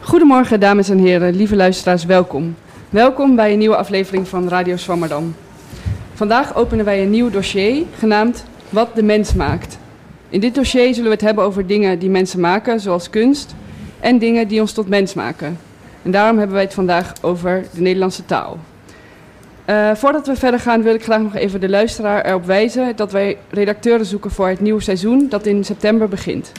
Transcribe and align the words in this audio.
Goedemorgen 0.00 0.60
dames 0.60 0.88
en 0.88 0.98
heren, 0.98 1.34
lieve 1.34 1.56
luisteraars, 1.56 2.04
welkom. 2.04 2.54
Welkom 2.90 3.36
bij 3.36 3.52
een 3.52 3.58
nieuwe 3.58 3.76
aflevering 3.76 4.28
van 4.28 4.48
Radio 4.48 4.76
Swammerdam. 4.76 5.34
Vandaag 6.14 6.54
openen 6.54 6.84
wij 6.84 7.02
een 7.02 7.10
nieuw 7.10 7.30
dossier 7.30 7.84
genaamd 7.98 8.44
Wat 8.68 8.94
de 8.94 9.02
mens 9.02 9.34
maakt. 9.34 9.78
In 10.28 10.40
dit 10.40 10.54
dossier 10.54 10.94
zullen 10.94 11.10
we 11.10 11.16
het 11.16 11.20
hebben 11.20 11.44
over 11.44 11.66
dingen 11.66 11.98
die 11.98 12.10
mensen 12.10 12.40
maken, 12.40 12.80
zoals 12.80 13.10
kunst, 13.10 13.54
en 14.00 14.18
dingen 14.18 14.48
die 14.48 14.60
ons 14.60 14.72
tot 14.72 14.88
mens 14.88 15.14
maken. 15.14 15.58
En 16.02 16.10
daarom 16.10 16.36
hebben 16.36 16.54
wij 16.54 16.64
het 16.64 16.74
vandaag 16.74 17.12
over 17.20 17.64
de 17.74 17.80
Nederlandse 17.80 18.24
taal. 18.24 18.58
Uh, 19.66 19.94
voordat 19.94 20.26
we 20.26 20.36
verder 20.36 20.60
gaan 20.60 20.82
wil 20.82 20.94
ik 20.94 21.02
graag 21.02 21.22
nog 21.22 21.34
even 21.34 21.60
de 21.60 21.68
luisteraar 21.68 22.24
erop 22.24 22.44
wijzen 22.44 22.96
dat 22.96 23.12
wij 23.12 23.38
redacteuren 23.50 24.06
zoeken 24.06 24.30
voor 24.30 24.48
het 24.48 24.60
nieuwe 24.60 24.82
seizoen 24.82 25.26
dat 25.28 25.46
in 25.46 25.64
september 25.64 26.08
begint. 26.08 26.52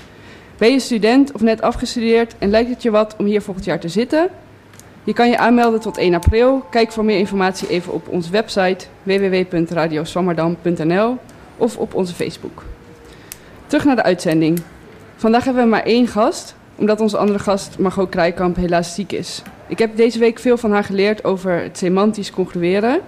Ben 0.57 0.71
je 0.71 0.79
student 0.79 1.31
of 1.31 1.41
net 1.41 1.61
afgestudeerd 1.61 2.35
en 2.37 2.49
lijkt 2.49 2.69
het 2.69 2.81
je 2.81 2.91
wat 2.91 3.15
om 3.17 3.25
hier 3.25 3.41
volgend 3.41 3.65
jaar 3.65 3.79
te 3.79 3.87
zitten? 3.87 4.29
Je 5.03 5.13
kan 5.13 5.29
je 5.29 5.37
aanmelden 5.37 5.79
tot 5.79 5.97
1 5.97 6.13
april. 6.13 6.65
Kijk 6.69 6.91
voor 6.91 7.05
meer 7.05 7.17
informatie 7.17 7.69
even 7.69 7.93
op 7.93 8.07
onze 8.07 8.31
website 8.31 8.85
www.radioswammerdam.nl 9.03 11.17
of 11.57 11.77
op 11.77 11.93
onze 11.93 12.13
Facebook. 12.13 12.63
Terug 13.67 13.85
naar 13.85 13.95
de 13.95 14.03
uitzending. 14.03 14.61
Vandaag 15.15 15.43
hebben 15.43 15.63
we 15.63 15.69
maar 15.69 15.83
één 15.83 16.07
gast, 16.07 16.55
omdat 16.75 17.01
onze 17.01 17.17
andere 17.17 17.39
gast 17.39 17.79
Margot 17.79 18.09
Krijkamp 18.09 18.55
helaas 18.55 18.93
ziek 18.93 19.11
is. 19.11 19.41
Ik 19.67 19.79
heb 19.79 19.97
deze 19.97 20.19
week 20.19 20.39
veel 20.39 20.57
van 20.57 20.71
haar 20.71 20.83
geleerd 20.83 21.23
over 21.23 21.61
het 21.61 21.77
semantisch 21.77 22.31
congrueren. 22.31 22.99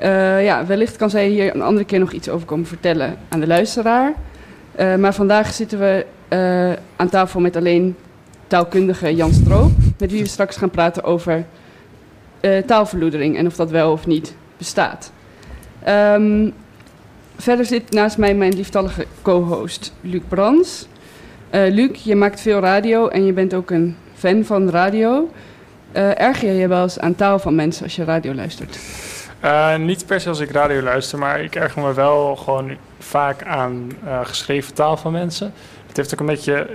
Uh, 0.00 0.44
ja, 0.44 0.66
wellicht 0.66 0.96
kan 0.96 1.10
zij 1.10 1.28
hier 1.28 1.54
een 1.54 1.62
andere 1.62 1.86
keer 1.86 1.98
nog 1.98 2.12
iets 2.12 2.28
over 2.28 2.46
komen 2.46 2.66
vertellen 2.66 3.18
aan 3.28 3.40
de 3.40 3.46
luisteraar. 3.46 4.12
Uh, 4.80 4.96
maar 4.96 5.14
vandaag 5.14 5.52
zitten 5.52 5.78
we 5.78 6.06
uh, 6.30 6.72
aan 6.96 7.08
tafel 7.08 7.40
met 7.40 7.56
alleen 7.56 7.96
taalkundige 8.46 9.14
Jan 9.14 9.32
Stroop, 9.32 9.70
met 9.98 10.10
wie 10.10 10.22
we 10.22 10.28
straks 10.28 10.56
gaan 10.56 10.70
praten 10.70 11.04
over 11.04 11.44
taalverloedering 12.66 13.36
en 13.36 13.46
of 13.46 13.56
dat 13.56 13.70
wel 13.70 13.92
of 13.92 14.06
niet 14.06 14.34
bestaat. 14.56 15.12
Um, 15.88 16.52
verder 17.36 17.64
zit 17.64 17.90
naast 17.90 18.18
mij 18.18 18.34
mijn 18.34 18.54
lieftallige 18.54 19.06
co-host 19.22 19.92
Luc 20.00 20.22
Brans. 20.28 20.86
Luc, 21.50 22.02
je 22.02 22.14
maakt 22.14 22.40
veel 22.40 22.60
radio 22.60 23.08
en 23.08 23.24
je 23.24 23.32
bent 23.32 23.54
ook 23.54 23.70
een 23.70 23.96
fan 24.14 24.44
van 24.44 24.70
radio. 24.70 25.30
Uh, 25.92 26.20
erger 26.20 26.48
je 26.48 26.54
je 26.54 26.68
wel 26.68 26.82
eens 26.82 26.98
aan 26.98 27.14
taal 27.14 27.38
van 27.38 27.54
mensen 27.54 27.84
als 27.84 27.96
je 27.96 28.04
radio 28.04 28.34
luistert? 28.34 28.78
Uh, 29.44 29.76
niet 29.76 30.06
per 30.06 30.20
se 30.20 30.28
als 30.28 30.40
ik 30.40 30.50
radio 30.50 30.82
luister, 30.82 31.18
maar 31.18 31.40
ik 31.40 31.54
erger 31.54 31.82
me 31.82 31.94
wel 31.94 32.36
gewoon 32.36 32.76
vaak 32.98 33.44
aan 33.44 33.92
uh, 34.04 34.20
geschreven 34.22 34.74
taal 34.74 34.96
van 34.96 35.12
mensen. 35.12 35.52
Het 35.90 35.98
heeft 35.98 36.12
ook 36.12 36.20
een 36.20 36.26
beetje. 36.26 36.66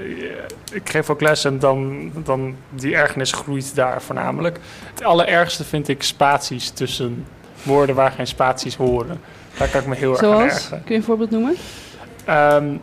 Ik 0.71 0.89
geef 0.89 1.09
ook 1.09 1.21
les 1.21 1.45
en 1.45 1.59
dan, 1.59 2.11
dan 2.23 2.55
die 2.69 2.95
ergernis 2.95 3.31
groeit 3.31 3.75
daar 3.75 4.01
voornamelijk. 4.01 4.59
Het 4.93 5.03
allerergste 5.03 5.63
vind 5.63 5.87
ik 5.87 6.03
spaties 6.03 6.69
tussen 6.69 7.25
woorden 7.63 7.95
waar 7.95 8.11
geen 8.11 8.27
spaties 8.27 8.75
horen. 8.75 9.19
Daar 9.57 9.69
kan 9.69 9.81
ik 9.81 9.87
me 9.87 9.95
heel 9.95 10.15
Zoals? 10.15 10.39
erg 10.39 10.51
aan 10.51 10.57
ergeren. 10.57 10.83
Kun 10.83 10.93
je 10.93 10.99
een 10.99 11.05
voorbeeld 11.05 11.29
noemen? 11.29 11.55
Um, 12.29 12.81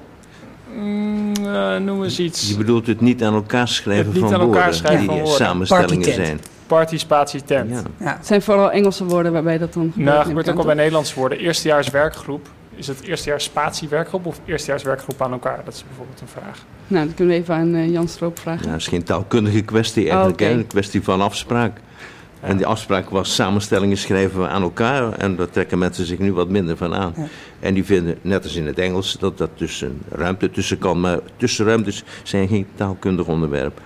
Mm, 0.74 1.32
uh, 1.40 1.76
noem 1.76 2.04
eens 2.04 2.18
iets. 2.18 2.48
Je 2.48 2.56
bedoelt 2.56 2.86
het 2.86 3.00
niet 3.00 3.22
aan 3.22 3.34
elkaar 3.34 3.68
schrijven 3.68 4.12
van 4.12 4.22
elkaar 4.32 4.46
woorden, 4.46 4.74
schrijven 4.74 4.98
die 5.00 5.08
van 5.08 5.18
woorden. 5.18 5.34
samenstellingen 5.46 6.12
zijn. 6.14 6.40
Party, 6.66 6.98
spatie, 6.98 7.42
tent. 7.44 7.70
Ja. 7.70 7.82
Ja. 7.98 8.16
Het 8.16 8.26
zijn 8.26 8.42
vooral 8.42 8.70
Engelse 8.70 9.04
woorden 9.04 9.32
waarbij 9.32 9.58
dat 9.58 9.72
dan 9.72 9.82
gebeurt. 9.82 10.04
Nou, 10.04 10.16
neem 10.18 10.26
gebeurt 10.26 10.50
ook 10.50 10.58
al 10.58 10.64
bij? 10.64 10.74
Nederlandse 10.74 11.14
woorden. 11.14 11.38
Eerstejaars 11.38 11.90
werkgroep. 11.90 12.48
Is 12.74 12.86
het 12.86 13.00
eerstejaars 13.02 13.44
spatie 13.44 13.88
werkgroep 13.88 14.26
of 14.26 14.40
eerstejaars 14.44 14.82
werkgroep 14.82 15.22
aan 15.22 15.32
elkaar? 15.32 15.60
Dat 15.64 15.74
is 15.74 15.84
bijvoorbeeld 15.86 16.20
een 16.20 16.28
vraag. 16.28 16.64
Nou, 16.86 17.06
dat 17.06 17.14
kunnen 17.14 17.34
we 17.34 17.40
even 17.40 17.54
aan 17.54 17.74
uh, 17.74 17.90
Jan 17.90 18.08
Stroop 18.08 18.38
vragen. 18.38 18.64
Ja, 18.64 18.70
dat 18.70 18.80
is 18.80 18.86
geen 18.86 19.02
taalkundige 19.02 19.62
kwestie 19.62 20.08
eigenlijk, 20.08 20.40
Oh, 20.40 20.48
een 20.48 20.66
kwestie 20.66 21.02
van 21.02 21.20
afspraak. 21.20 21.76
Ja. 21.76 22.48
En 22.48 22.56
die 22.56 22.66
afspraak 22.66 23.10
was 23.10 23.34
samenstellingen 23.34 23.96
schrijven 23.96 24.40
we 24.40 24.48
aan 24.48 24.62
elkaar 24.62 25.12
en 25.12 25.36
daar 25.36 25.50
trekken 25.50 25.78
mensen 25.78 26.06
zich 26.06 26.18
nu 26.18 26.32
wat 26.32 26.48
minder 26.48 26.76
van 26.76 26.94
aan. 26.94 27.12
Ja. 27.16 27.26
En 27.60 27.74
die 27.74 27.84
vinden, 27.84 28.18
net 28.22 28.42
als 28.42 28.54
in 28.54 28.66
het 28.66 28.78
Engels, 28.78 29.16
dat 29.18 29.38
dat 29.38 29.50
dus 29.54 29.80
een 29.80 30.02
ruimte 30.10 30.50
tussen 30.50 30.78
kan. 30.78 31.00
Maar 31.00 31.18
tussenruimtes 31.36 32.04
zijn 32.22 32.48
geen 32.48 32.66
taalkundig 32.74 33.26
onderwerp. 33.26 33.80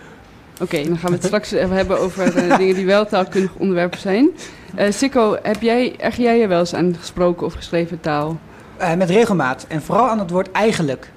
Oké, 0.60 0.82
dan 0.82 0.98
gaan 0.98 1.10
we 1.10 1.16
het 1.16 1.24
straks 1.24 1.52
even 1.52 1.76
hebben 1.76 1.98
over 1.98 2.36
uh, 2.36 2.56
dingen 2.56 2.74
die 2.74 2.86
wel 2.86 3.06
taalkundig 3.06 3.54
onderwerpen 3.54 4.00
zijn. 4.00 4.30
Uh, 4.78 4.90
Sikko, 4.90 5.36
heb 5.42 5.62
jij, 5.62 5.94
erger 5.98 6.22
jij 6.22 6.38
je 6.38 6.46
wel 6.46 6.58
eens 6.58 6.74
aan 6.74 6.96
gesproken 6.98 7.46
of 7.46 7.54
geschreven 7.54 8.00
taal? 8.00 8.38
Uh, 8.80 8.94
met 8.94 9.10
regelmaat. 9.10 9.64
En 9.68 9.82
vooral 9.82 10.08
aan 10.08 10.18
het 10.18 10.30
woord 10.30 10.50
eigenlijk. 10.52 11.10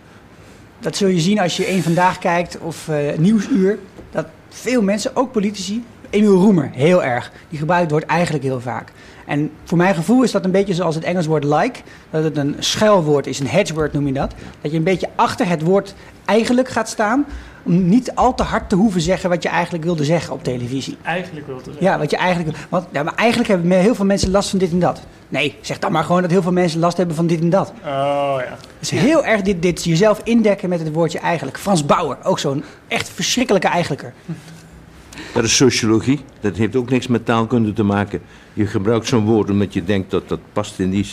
Dat 0.80 0.96
zul 0.96 1.08
je 1.08 1.20
zien 1.20 1.40
als 1.40 1.58
je 1.58 1.66
één 1.66 1.84
vandaag 1.84 2.18
kijkt 2.18 2.58
of 2.60 2.88
uh, 2.88 3.18
Nieuwsuur. 3.18 3.80
Dat 4.12 4.26
veel 4.50 4.82
mensen, 4.82 5.16
ook 5.16 5.32
politici, 5.32 5.84
Emiel 6.10 6.36
Roemer, 6.36 6.70
heel 6.74 7.04
erg. 7.04 7.32
Die 7.50 7.60
gebruikt 7.60 7.84
het 7.84 7.92
woord 7.92 8.12
eigenlijk 8.12 8.44
heel 8.44 8.62
vaak. 8.62 8.92
En 9.26 9.52
voor 9.64 9.78
mijn 9.78 9.96
gevoel 9.96 10.24
is 10.24 10.32
dat 10.32 10.46
een 10.46 10.52
beetje 10.52 10.74
zoals 10.74 10.96
het 10.96 11.04
Engels 11.04 11.26
woord 11.26 11.44
like. 11.44 11.80
Dat 12.10 12.24
het 12.24 12.38
een 12.38 12.56
schuilwoord 12.60 13.28
is, 13.28 13.40
een 13.40 13.48
hedgeword 13.48 13.94
noem 13.94 14.08
je 14.08 14.14
dat. 14.14 14.34
Dat 14.62 14.72
je 14.72 14.78
een 14.78 14.84
beetje 14.84 15.10
achter 15.16 15.48
het 15.48 15.62
woord 15.62 15.96
eigenlijk 16.26 16.68
gaat 16.68 16.90
staan. 16.90 17.26
Om 17.64 17.90
niet 17.90 18.16
al 18.16 18.36
te 18.36 18.44
hard 18.44 18.70
te 18.70 18.76
hoeven 18.76 19.02
zeggen 19.02 19.30
wat 19.30 19.44
je 19.44 19.50
eigenlijk 19.50 19.84
wilde 19.84 20.04
zeggen 20.04 20.34
op 20.34 20.44
televisie. 20.44 20.98
Eigenlijk 21.02 21.48
wil 21.48 21.58
te 21.58 21.64
zeggen. 21.64 21.84
Ja, 21.84 21.98
wat 21.98 22.12
je 22.12 22.18
eigenlijk. 22.18 22.58
Want 22.70 22.86
ja, 22.92 23.04
maar 23.04 23.16
eigenlijk 23.16 23.50
hebben 23.50 23.72
heel 23.72 23.96
veel 23.96 24.06
mensen 24.06 24.32
last 24.32 24.50
van 24.50 24.60
dit 24.60 24.72
en 24.72 24.80
dat. 24.80 25.02
Nee, 25.30 25.56
zeg 25.62 25.80
dan 25.80 25.92
maar 25.92 26.04
gewoon 26.04 26.22
dat 26.22 26.32
heel 26.32 26.42
veel 26.42 26.52
mensen 26.52 26.80
last 26.80 26.98
hebben 26.98 27.16
van 27.16 27.28
dit 27.28 27.40
en 27.42 27.50
dat. 27.50 27.74
Oh 27.86 28.36
ja. 28.38 28.58
Dus 28.80 28.90
heel 28.90 29.26
erg 29.26 29.42
dit, 29.42 29.62
dit 29.62 29.84
jezelf 29.84 30.22
indekken 30.24 30.70
met 30.70 30.80
het 30.80 30.94
woordje 30.94 31.20
eigenlijk. 31.20 31.58
Frans 31.58 31.86
Bauer, 31.86 32.18
ook 32.24 32.40
zo'n 32.40 32.64
echt 32.88 33.10
verschrikkelijke 33.10 33.68
eigenlijker. 33.68 34.14
Dat 35.34 35.44
is 35.44 35.56
sociologie. 35.56 36.20
Dat 36.40 36.56
heeft 36.56 36.76
ook 36.76 36.90
niks 36.90 37.08
met 37.08 37.26
taalkunde 37.26 37.74
te 37.74 37.84
maken. 37.84 38.22
Je 38.54 38.68
gebruikt 38.68 39.08
zo'n 39.08 39.26
woord 39.26 39.50
omdat 39.50 39.74
je 39.74 39.84
denkt 39.84 40.12
dat 40.12 40.30
dat 40.30 40.40
past 40.54 40.80
in 40.80 40.90
die 40.90 41.08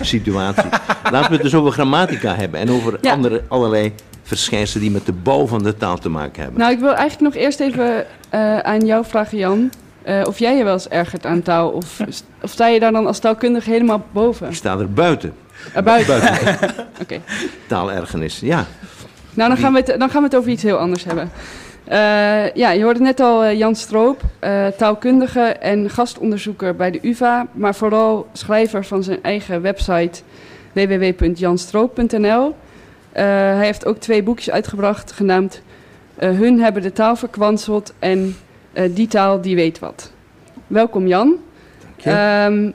situatie. 0.00 0.64
Laten 1.12 1.28
we 1.28 1.34
het 1.34 1.42
dus 1.42 1.54
over 1.54 1.72
grammatica 1.72 2.34
hebben 2.34 2.60
en 2.60 2.70
over 2.70 2.98
Ja. 3.00 3.12
andere, 3.12 3.42
allerlei 3.48 3.92
verschijnselen 4.30 4.82
die 4.82 4.92
met 4.92 5.06
de 5.06 5.12
bouw 5.12 5.46
van 5.46 5.62
de 5.62 5.76
taal 5.76 5.98
te 5.98 6.08
maken 6.08 6.42
hebben. 6.42 6.60
Nou, 6.60 6.72
ik 6.72 6.78
wil 6.78 6.94
eigenlijk 6.94 7.34
nog 7.34 7.42
eerst 7.42 7.60
even 7.60 8.06
uh, 8.34 8.58
aan 8.58 8.86
jou 8.86 9.04
vragen, 9.04 9.38
Jan. 9.38 9.70
Uh, 10.06 10.22
of 10.26 10.38
jij 10.38 10.56
je 10.56 10.64
wel 10.64 10.72
eens 10.72 10.88
ergert 10.88 11.26
aan 11.26 11.42
taal? 11.42 11.70
Of, 11.70 12.00
of 12.42 12.50
sta 12.50 12.66
je 12.66 12.80
daar 12.80 12.92
dan 12.92 13.06
als 13.06 13.18
taalkundige 13.18 13.70
helemaal 13.70 14.04
boven? 14.12 14.48
Ik 14.48 14.54
sta 14.54 14.78
er 14.78 14.92
buiten. 14.92 15.34
Er 15.74 15.82
buiten? 15.82 16.20
Buiten 16.20 16.54
Oké. 16.78 17.02
Okay. 17.02 17.20
taalergernis, 17.66 18.40
ja. 18.40 18.66
Nou, 19.34 19.48
dan 19.48 19.58
gaan, 19.58 19.72
we 19.72 19.78
het, 19.78 19.98
dan 19.98 20.10
gaan 20.10 20.22
we 20.22 20.28
het 20.28 20.36
over 20.36 20.50
iets 20.50 20.62
heel 20.62 20.78
anders 20.78 21.04
hebben. 21.04 21.30
Uh, 21.88 22.52
ja, 22.52 22.70
je 22.70 22.82
hoorde 22.82 23.00
net 23.00 23.20
al 23.20 23.44
uh, 23.44 23.58
Jan 23.58 23.74
Stroop, 23.74 24.22
uh, 24.44 24.66
taalkundige 24.66 25.40
en 25.40 25.90
gastonderzoeker 25.90 26.76
bij 26.76 26.90
de 26.90 26.98
UvA, 27.02 27.46
maar 27.52 27.74
vooral 27.74 28.26
schrijver 28.32 28.84
van 28.84 29.02
zijn 29.02 29.22
eigen 29.22 29.62
website 29.62 30.20
www.janstroop.nl. 30.72 32.54
hij 33.12 33.64
heeft 33.64 33.86
ook 33.86 33.98
twee 33.98 34.22
boekjes 34.22 34.50
uitgebracht 34.50 35.12
genaamd 35.12 35.62
Hun 36.16 36.60
hebben 36.60 36.82
de 36.82 36.92
taal 36.92 37.16
verkwanseld 37.16 37.94
en 37.98 38.36
Die 38.90 39.08
taal 39.08 39.40
die 39.40 39.54
weet 39.54 39.78
wat. 39.78 40.12
Welkom 40.66 41.06
Jan. 41.06 41.36
Um, 42.06 42.72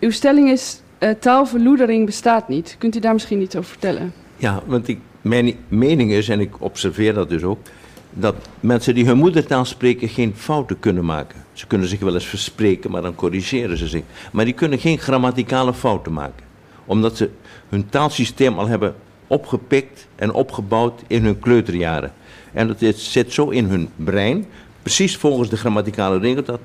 uw 0.00 0.10
stelling 0.10 0.50
is 0.50 0.80
taalverloedering 1.20 2.06
bestaat 2.06 2.48
niet. 2.48 2.76
Kunt 2.78 2.96
u 2.96 3.00
daar 3.00 3.12
misschien 3.12 3.40
iets 3.40 3.56
over 3.56 3.70
vertellen? 3.70 4.12
Ja, 4.36 4.62
want 4.66 4.88
ik, 4.88 4.98
mijn 5.20 5.54
mening 5.68 6.12
is, 6.12 6.28
en 6.28 6.40
ik 6.40 6.60
observeer 6.60 7.14
dat 7.14 7.28
dus 7.28 7.42
ook, 7.42 7.58
dat 8.10 8.34
mensen 8.60 8.94
die 8.94 9.06
hun 9.06 9.16
moedertaal 9.16 9.64
spreken 9.64 10.08
geen 10.08 10.34
fouten 10.36 10.78
kunnen 10.78 11.04
maken. 11.04 11.44
Ze 11.52 11.66
kunnen 11.66 11.88
zich 11.88 12.00
wel 12.00 12.14
eens 12.14 12.26
verspreken, 12.26 12.90
maar 12.90 13.02
dan 13.02 13.14
corrigeren 13.14 13.76
ze 13.76 13.88
zich. 13.88 14.02
Maar 14.32 14.44
die 14.44 14.54
kunnen 14.54 14.78
geen 14.78 14.98
grammaticale 14.98 15.74
fouten 15.74 16.12
maken. 16.12 16.44
Omdat 16.84 17.16
ze 17.16 17.30
hun 17.68 17.88
taalsysteem 17.88 18.58
al 18.58 18.66
hebben 18.66 18.94
opgepikt 19.32 20.06
en 20.16 20.32
opgebouwd 20.32 21.02
in 21.06 21.24
hun 21.24 21.38
kleuterjaren. 21.38 22.12
En 22.52 22.66
dat 22.66 22.76
zit 22.94 23.32
zo 23.32 23.48
in 23.48 23.64
hun 23.64 23.88
brein, 23.96 24.44
precies 24.82 25.16
volgens 25.16 25.48
de 25.48 25.56
grammaticale 25.56 26.18
regel, 26.18 26.42
dat 26.44 26.60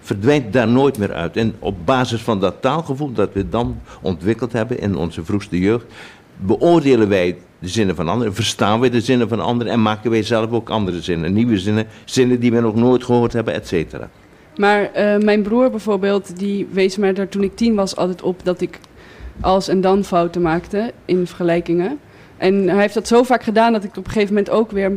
verdwijnt 0.00 0.52
daar 0.52 0.68
nooit 0.68 0.98
meer 0.98 1.12
uit. 1.12 1.36
En 1.36 1.54
op 1.58 1.76
basis 1.84 2.20
van 2.20 2.40
dat 2.40 2.54
taalgevoel 2.60 3.12
dat 3.12 3.32
we 3.32 3.48
dan 3.48 3.80
ontwikkeld 4.02 4.52
hebben 4.52 4.80
in 4.80 4.96
onze 4.96 5.24
vroegste 5.24 5.58
jeugd, 5.58 5.84
beoordelen 6.36 7.08
wij 7.08 7.36
de 7.58 7.68
zinnen 7.68 7.96
van 7.96 8.08
anderen, 8.08 8.34
verstaan 8.34 8.80
wij 8.80 8.90
de 8.90 9.00
zinnen 9.00 9.28
van 9.28 9.40
anderen 9.40 9.72
en 9.72 9.82
maken 9.82 10.10
wij 10.10 10.22
zelf 10.22 10.50
ook 10.50 10.70
andere 10.70 11.00
zinnen, 11.00 11.32
nieuwe 11.32 11.58
zinnen, 11.58 11.86
zinnen 12.04 12.40
die 12.40 12.52
we 12.52 12.60
nog 12.60 12.74
nooit 12.74 13.04
gehoord 13.04 13.32
hebben, 13.32 13.54
et 13.54 13.66
cetera. 13.66 14.10
Maar 14.56 14.82
uh, 14.82 15.24
mijn 15.24 15.42
broer 15.42 15.70
bijvoorbeeld, 15.70 16.38
die 16.38 16.68
wees 16.70 16.96
mij 16.96 17.14
er 17.14 17.28
toen 17.28 17.42
ik 17.42 17.56
tien 17.56 17.74
was 17.74 17.96
altijd 17.96 18.22
op 18.22 18.44
dat 18.44 18.60
ik 18.60 18.78
als 19.40 19.68
en 19.68 19.80
dan 19.80 20.04
fouten 20.04 20.42
maakte 20.42 20.92
in 21.04 21.26
vergelijkingen. 21.26 21.98
En 22.42 22.68
hij 22.68 22.80
heeft 22.80 22.94
dat 22.94 23.08
zo 23.08 23.22
vaak 23.22 23.42
gedaan 23.42 23.72
dat 23.72 23.84
ik 23.84 23.96
op 23.96 24.04
een 24.04 24.12
gegeven 24.12 24.34
moment 24.34 24.50
ook 24.50 24.70
weer 24.70 24.92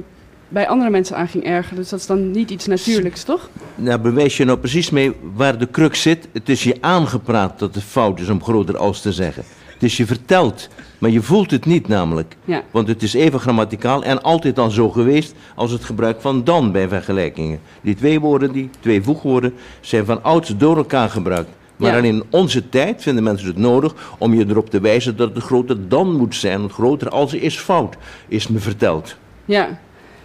bij 0.47 0.67
andere 0.67 0.89
mensen 0.89 1.15
aan 1.15 1.27
ging 1.27 1.43
ergeren. 1.43 1.77
Dus 1.77 1.89
dat 1.89 1.99
is 1.99 2.05
dan 2.05 2.31
niet 2.31 2.49
iets 2.49 2.65
natuurlijks, 2.65 3.23
toch? 3.23 3.49
Nou, 3.75 3.99
bewijs 3.99 4.37
je 4.37 4.45
nou 4.45 4.57
precies 4.57 4.89
mee 4.89 5.13
waar 5.33 5.57
de 5.57 5.69
crux 5.71 6.01
zit. 6.01 6.27
Het 6.31 6.49
is 6.49 6.63
je 6.63 6.77
aangepraat 6.81 7.59
dat 7.59 7.75
het 7.75 7.83
fout 7.83 8.19
is 8.19 8.29
om 8.29 8.43
groter 8.43 8.77
als 8.77 9.01
te 9.01 9.11
zeggen. 9.11 9.43
Het 9.73 9.83
is 9.83 9.97
je 9.97 10.05
verteld, 10.05 10.69
maar 10.97 11.09
je 11.09 11.21
voelt 11.21 11.51
het 11.51 11.65
niet 11.65 11.87
namelijk. 11.87 12.35
Ja. 12.45 12.63
Want 12.71 12.87
het 12.87 13.03
is 13.03 13.13
even 13.13 13.39
grammaticaal 13.39 14.03
en 14.03 14.21
altijd 14.21 14.55
dan 14.55 14.71
zo 14.71 14.89
geweest 14.89 15.33
als 15.55 15.71
het 15.71 15.83
gebruik 15.83 16.21
van 16.21 16.43
dan 16.43 16.71
bij 16.71 16.87
vergelijkingen. 16.87 17.59
Die 17.81 17.95
twee 17.95 18.19
woorden, 18.19 18.51
die 18.51 18.69
twee 18.79 19.01
voegwoorden, 19.01 19.53
zijn 19.81 20.05
van 20.05 20.23
ouds 20.23 20.57
door 20.57 20.77
elkaar 20.77 21.09
gebruikt. 21.09 21.49
Maar 21.77 21.91
Ja. 21.91 21.97
alleen 21.97 22.13
in 22.15 22.23
onze 22.29 22.69
tijd 22.69 23.01
vinden 23.01 23.23
mensen 23.23 23.47
het 23.47 23.57
nodig 23.57 23.93
om 24.17 24.33
je 24.33 24.45
erop 24.49 24.69
te 24.69 24.79
wijzen 24.79 25.17
dat 25.17 25.35
het 25.35 25.43
groter 25.43 25.87
dan 25.87 26.15
moet 26.15 26.35
zijn. 26.35 26.59
Want 26.59 26.71
groter 26.71 27.09
als 27.09 27.33
is 27.33 27.57
fout, 27.57 27.95
is 28.27 28.47
me 28.47 28.59
verteld. 28.59 29.15
Ja. 29.45 29.79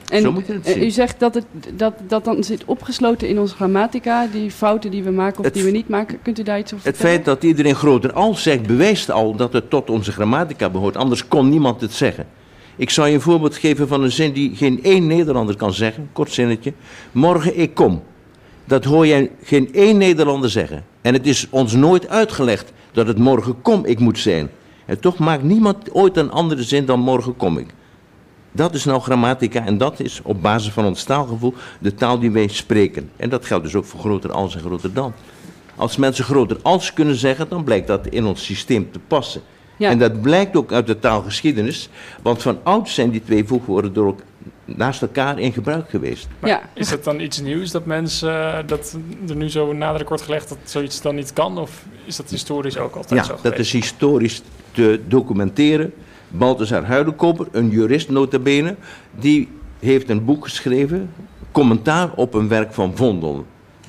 En 0.08 0.23
Zo 0.23 0.32
moet 0.32 0.47
je 0.47 0.52
het 0.52 0.67
eh, 0.67 0.73
zien. 0.73 0.82
u 0.82 0.91
zegt 0.91 1.20
dat, 1.20 1.35
het, 1.35 1.44
dat 1.75 1.94
dat 2.08 2.25
dan 2.25 2.44
zit 2.44 2.64
opgesloten 2.64 3.29
in 3.29 3.38
onze 3.38 3.55
grammatica, 3.55 4.26
die 4.32 4.50
fouten 4.50 4.91
die 4.91 5.02
we 5.02 5.11
maken 5.11 5.38
of 5.38 5.44
Het- 5.44 5.55
die 5.55 5.62
we 5.64 5.70
niet 5.70 5.88
maken. 5.88 6.19
Kunt 6.23 6.38
u 6.38 6.43
daar 6.43 6.58
iets 6.58 6.75
over 6.75 6.87
Het 6.87 6.97
vertellen? 6.97 7.23
feit 7.25 7.41
dat 7.41 7.44
iedereen 7.50 7.75
groter 7.75 8.12
als 8.12 8.43
zegt, 8.43 8.67
bewijst 8.67 9.11
al 9.11 9.35
dat 9.37 9.52
het 9.52 9.70
tot 9.70 9.91
onze 9.91 10.12
grammatica 10.12 10.70
behoort. 10.70 10.97
Anders 10.97 11.29
kon 11.29 11.49
niemand 11.49 11.81
het 11.81 11.93
zeggen. 11.93 12.26
Ik 12.76 12.91
zal 12.91 13.06
je 13.06 13.14
een 13.14 13.20
voorbeeld 13.20 13.56
geven 13.56 13.88
van 13.88 14.02
een 14.02 14.12
zin 14.12 14.32
die 14.32 14.56
geen 14.56 14.82
één 14.82 15.06
Nederlander 15.06 15.56
kan 15.56 15.73
zeggen. 15.73 16.08
Kort 16.12 16.32
zinnetje. 16.32 16.73
Morgen 17.12 17.58
ik 17.58 17.75
kom. 17.75 18.02
Dat 18.64 18.85
hoor 18.85 19.06
jij 19.06 19.31
geen 19.43 19.69
één 19.73 19.97
Nederlander 19.99 20.50
zeggen. 20.50 20.85
En 21.02 21.12
het 21.12 21.26
is 21.26 21.47
ons 21.50 21.73
nooit 21.73 22.08
uitgelegd 22.08 22.73
dat 22.93 23.06
het 23.06 23.19
morgen 23.19 23.62
kom 23.62 23.85
ik 23.85 23.99
moet 23.99 24.19
zijn. 24.19 24.50
En 24.87 25.00
toch 25.00 25.19
maakt 25.19 25.43
niemand 25.43 25.94
ooit 25.94 26.17
een 26.17 26.31
andere 26.31 26.62
zin 26.62 26.85
dan 26.85 27.00
morgen 27.00 27.37
kom 27.37 27.58
ik. 27.58 27.75
Dat 28.52 28.75
is 28.75 28.85
nou 28.85 29.00
grammatica 29.00 29.67
en 29.67 29.79
dat 29.79 30.00
is 30.00 30.20
op 30.23 30.43
basis 30.43 30.73
van 30.73 30.85
ons 30.85 31.02
taalgevoel 31.02 31.55
de 31.81 31.94
taal 31.94 32.19
die 32.19 32.31
wij 32.31 32.49
spreken. 32.49 33.11
En 33.17 33.29
dat 33.29 33.47
geldt 33.47 33.64
dus 33.64 33.75
ook 33.75 33.85
voor 33.85 34.00
groter 34.00 34.32
als 34.32 34.55
en 34.55 34.61
groter 34.61 34.93
dan. 34.93 35.12
Als 35.76 35.97
mensen 35.97 36.25
groter 36.25 36.58
als 36.62 36.93
kunnen 36.93 37.17
zeggen, 37.17 37.49
dan 37.49 37.64
blijkt 37.64 37.87
dat 37.87 38.06
in 38.06 38.25
ons 38.25 38.44
systeem 38.44 38.91
te 38.91 38.99
passen. 38.99 39.41
Ja. 39.76 39.91
En 39.91 39.99
dat 39.99 40.20
blijkt 40.20 40.56
ook 40.56 40.73
uit 40.73 40.87
de 40.87 40.99
taalgeschiedenis, 40.99 41.88
want 42.23 42.43
van 42.43 42.58
oud 42.62 42.88
zijn 42.88 43.11
die 43.11 43.23
twee 43.25 43.44
voegwoorden 43.44 43.93
door 43.93 44.06
naast 44.77 45.03
elkaar 45.03 45.39
in 45.39 45.53
gebruik 45.53 45.91
geweest. 45.91 46.29
Maar 46.39 46.51
Ja. 46.51 46.61
is 46.75 46.91
het 46.91 47.05
dan 47.05 47.21
iets 47.21 47.41
nieuws 47.41 47.71
dat 47.71 47.85
mensen, 47.87 48.55
eh, 48.55 48.59
dat 48.67 48.97
er 49.29 49.37
nu 49.37 49.49
zo 49.51 49.73
nadruk 49.73 50.09
wordt 50.09 50.23
gelegd 50.23 50.49
dat 50.49 50.59
zoiets 50.65 51.03
dan 51.03 51.15
niet 51.15 51.33
kan? 51.33 51.59
Of 51.59 51.85
is 52.05 52.17
dat 52.17 52.31
historisch 52.31 52.79
ook 52.79 52.95
altijd 52.95 53.21
Ja, 53.21 53.27
zo 53.27 53.33
dat 53.33 53.41
geweest? 53.41 53.61
is 53.61 53.73
historisch 53.73 54.43
te 54.73 55.01
documenteren. 55.09 55.93
Balthasar 56.29 56.85
Huidenkoper, 56.85 57.47
een 57.53 57.69
jurist 57.71 58.09
notabene, 58.09 58.77
die 59.19 59.49
heeft 59.79 60.09
een 60.11 60.25
boek 60.25 60.45
geschreven, 60.45 61.11
commentaar 61.53 62.11
op 62.15 62.35
een 62.35 62.49
werk 62.49 62.73
van 62.73 62.97
Vondel, 62.97 63.47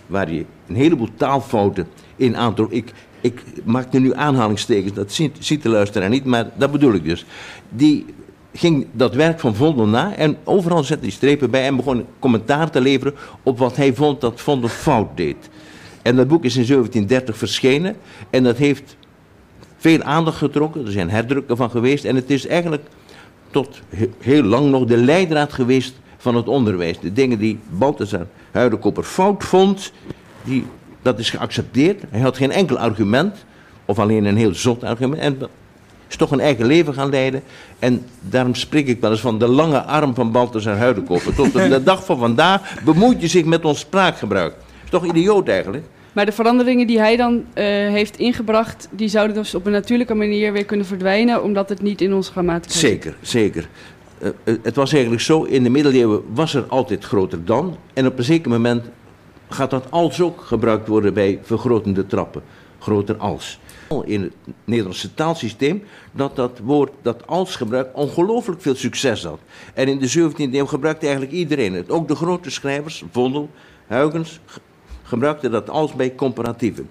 waar 0.07 0.25
hij 0.25 0.45
een 0.67 0.75
heleboel 0.75 1.09
taalfouten 1.15 1.87
in 2.15 2.37
aantrok. 2.37 2.71
Ik, 2.71 2.91
ik 3.21 3.43
maak 3.63 3.93
er 3.93 3.99
nu 4.01 4.13
aanhalingstekens, 4.15 4.93
dat 4.93 5.11
ziet, 5.11 5.35
ziet 5.39 5.63
de 5.63 5.69
luisteraar 5.69 6.09
niet, 6.09 6.25
maar 6.25 6.49
dat 6.57 6.71
bedoel 6.71 6.93
ik 6.93 7.03
dus. 7.03 7.25
Die 7.69 8.05
ging 8.53 8.87
dat 8.91 9.15
werk 9.15 9.39
van 9.39 9.55
Vondel 9.55 9.87
na 9.87 10.15
en 10.15 10.37
overal 10.43 10.83
zette 10.83 11.03
hij 11.03 11.11
strepen 11.11 11.51
bij 11.51 11.65
en 11.65 11.75
begon 11.75 12.05
commentaar 12.19 12.69
te 12.71 12.81
leveren 12.81 13.13
op 13.43 13.57
wat 13.57 13.75
hij 13.75 13.93
vond 13.93 14.21
dat 14.21 14.41
Vondel 14.41 14.69
fout 14.69 15.17
deed. 15.17 15.49
En 16.01 16.15
dat 16.15 16.27
boek 16.27 16.43
is 16.43 16.55
in 16.55 16.65
1730 16.65 17.37
verschenen 17.37 17.95
en 18.29 18.43
dat 18.43 18.57
heeft 18.57 18.95
veel 19.77 20.01
aandacht 20.01 20.37
getrokken. 20.37 20.85
Er 20.85 20.91
zijn 20.91 21.09
herdrukken 21.09 21.57
van 21.57 21.69
geweest. 21.69 22.05
En 22.05 22.15
het 22.15 22.29
is 22.29 22.47
eigenlijk 22.47 22.83
tot 23.51 23.79
he- 23.89 24.09
heel 24.19 24.43
lang 24.43 24.69
nog 24.69 24.85
de 24.85 24.97
leidraad 24.97 25.53
geweest 25.53 25.93
van 26.17 26.35
het 26.35 26.47
onderwijs. 26.47 26.99
De 26.99 27.13
dingen 27.13 27.39
die 27.39 27.59
Balthasar 27.69 28.27
Huidekoper 28.51 29.03
fout 29.03 29.43
vond, 29.43 29.91
die, 30.43 30.65
dat 31.01 31.19
is 31.19 31.29
geaccepteerd. 31.29 32.03
Hij 32.09 32.19
had 32.19 32.37
geen 32.37 32.51
enkel 32.51 32.77
argument, 32.77 33.45
of 33.85 33.99
alleen 33.99 34.25
een 34.25 34.37
heel 34.37 34.55
zot 34.55 34.83
argument. 34.83 35.21
En 35.21 35.37
is 36.11 36.17
toch 36.17 36.31
een 36.31 36.39
eigen 36.39 36.65
leven 36.65 36.93
gaan 36.93 37.09
leiden. 37.09 37.43
En 37.79 38.05
daarom 38.19 38.55
spreek 38.55 38.87
ik 38.87 39.01
wel 39.01 39.11
eens 39.11 39.19
van 39.19 39.39
de 39.39 39.47
lange 39.47 39.81
arm 39.81 40.15
van 40.15 40.31
Balthasar 40.31 40.77
Huidekoper. 40.77 41.35
Tot 41.35 41.45
op 41.45 41.53
de 41.53 41.83
dag 41.91 42.05
van 42.05 42.17
vandaag 42.17 42.83
bemoeit 42.83 43.21
je 43.21 43.27
zich 43.27 43.45
met 43.45 43.65
ons 43.65 43.79
spraakgebruik. 43.79 44.53
Is 44.83 44.89
toch 44.89 45.05
idioot 45.05 45.47
eigenlijk? 45.47 45.85
Maar 46.13 46.25
de 46.25 46.31
veranderingen 46.31 46.87
die 46.87 46.99
hij 46.99 47.15
dan 47.15 47.43
eh, 47.53 47.65
heeft 47.65 48.17
ingebracht, 48.17 48.87
die 48.91 49.07
zouden 49.07 49.35
dus 49.35 49.55
op 49.55 49.65
een 49.65 49.71
natuurlijke 49.71 50.13
manier 50.13 50.53
weer 50.53 50.65
kunnen 50.65 50.85
verdwijnen, 50.85 51.43
omdat 51.43 51.69
het 51.69 51.81
niet 51.81 52.01
in 52.01 52.13
onze 52.13 52.31
grammatica 52.31 52.73
zit. 52.73 52.81
Zeker, 52.81 53.15
zeker. 53.21 53.67
Eh, 54.17 54.29
eh, 54.43 54.55
het 54.63 54.75
was 54.75 54.91
eigenlijk 54.91 55.21
zo, 55.21 55.43
in 55.43 55.63
de 55.63 55.69
middeleeuwen 55.69 56.21
was 56.33 56.53
er 56.53 56.65
altijd 56.67 57.03
groter 57.03 57.45
dan. 57.45 57.77
En 57.93 58.05
op 58.05 58.17
een 58.17 58.23
zeker 58.23 58.49
moment 58.49 58.85
gaat 59.49 59.69
dat 59.69 59.85
als 59.89 60.21
ook 60.21 60.41
gebruikt 60.41 60.87
worden 60.87 61.13
bij 61.13 61.39
vergrotende 61.43 62.05
trappen. 62.05 62.41
Groter 62.79 63.17
als. 63.17 63.59
In 63.99 64.21
het 64.21 64.33
Nederlandse 64.63 65.13
taalsysteem 65.13 65.83
dat 66.11 66.35
dat 66.35 66.59
woord, 66.63 66.91
dat 67.01 67.27
als 67.27 67.55
gebruik, 67.55 67.87
ongelooflijk 67.93 68.61
veel 68.61 68.75
succes 68.75 69.23
had. 69.23 69.39
En 69.73 69.87
in 69.87 69.99
de 69.99 70.09
17e 70.09 70.53
eeuw 70.53 70.65
gebruikte 70.65 71.05
eigenlijk 71.05 71.35
iedereen 71.35 71.73
het. 71.73 71.89
Ook 71.89 72.07
de 72.07 72.15
grote 72.15 72.49
schrijvers, 72.49 73.03
Vondel, 73.11 73.49
Huygens, 73.87 74.39
ge- 74.45 74.59
gebruikten 75.03 75.51
dat 75.51 75.69
als 75.69 75.93
bij 75.93 76.15
comparatieven. 76.15 76.89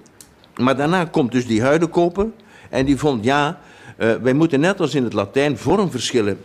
Maar 0.57 0.77
daarna 0.77 1.05
komt 1.05 1.33
dus 1.33 1.47
die 1.47 1.63
huidenkoper 1.63 2.27
en 2.71 2.85
die 2.85 2.97
vond, 2.97 3.25
ja, 3.25 3.61
eh, 3.97 4.15
wij 4.23 4.33
moeten 4.33 4.61
net 4.61 4.81
als 4.81 4.95
in 4.95 5.05
het 5.05 5.13
Latijn 5.13 5.59
vormverschillen 5.59 6.39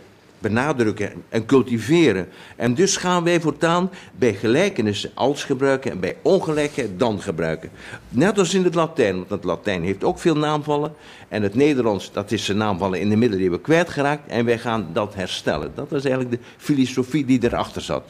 benadrukken 0.48 1.12
en 1.28 1.46
cultiveren. 1.46 2.28
En 2.56 2.74
dus 2.74 2.96
gaan 2.96 3.24
wij 3.24 3.40
voortaan 3.40 3.90
bij 4.16 4.34
gelijkenissen 4.34 5.10
als 5.14 5.44
gebruiken 5.44 5.90
en 5.90 6.00
bij 6.00 6.16
ongelijkheid 6.22 6.98
dan 6.98 7.20
gebruiken. 7.20 7.70
Net 8.08 8.38
als 8.38 8.54
in 8.54 8.64
het 8.64 8.74
Latijn, 8.74 9.16
want 9.16 9.30
het 9.30 9.44
Latijn 9.44 9.82
heeft 9.82 10.04
ook 10.04 10.18
veel 10.18 10.36
naamvallen. 10.36 10.92
En 11.28 11.42
het 11.42 11.54
Nederlands, 11.54 12.12
dat 12.12 12.32
is 12.32 12.44
zijn 12.44 12.56
naamvallen 12.58 13.00
in 13.00 13.08
de 13.08 13.16
middeleeuwen 13.16 13.60
kwijtgeraakt. 13.60 14.28
En 14.28 14.44
wij 14.44 14.58
gaan 14.58 14.88
dat 14.92 15.14
herstellen. 15.14 15.72
Dat 15.74 15.90
was 15.90 16.04
eigenlijk 16.04 16.34
de 16.34 16.48
filosofie 16.56 17.24
die 17.24 17.44
erachter 17.44 17.82
zat. 17.82 18.04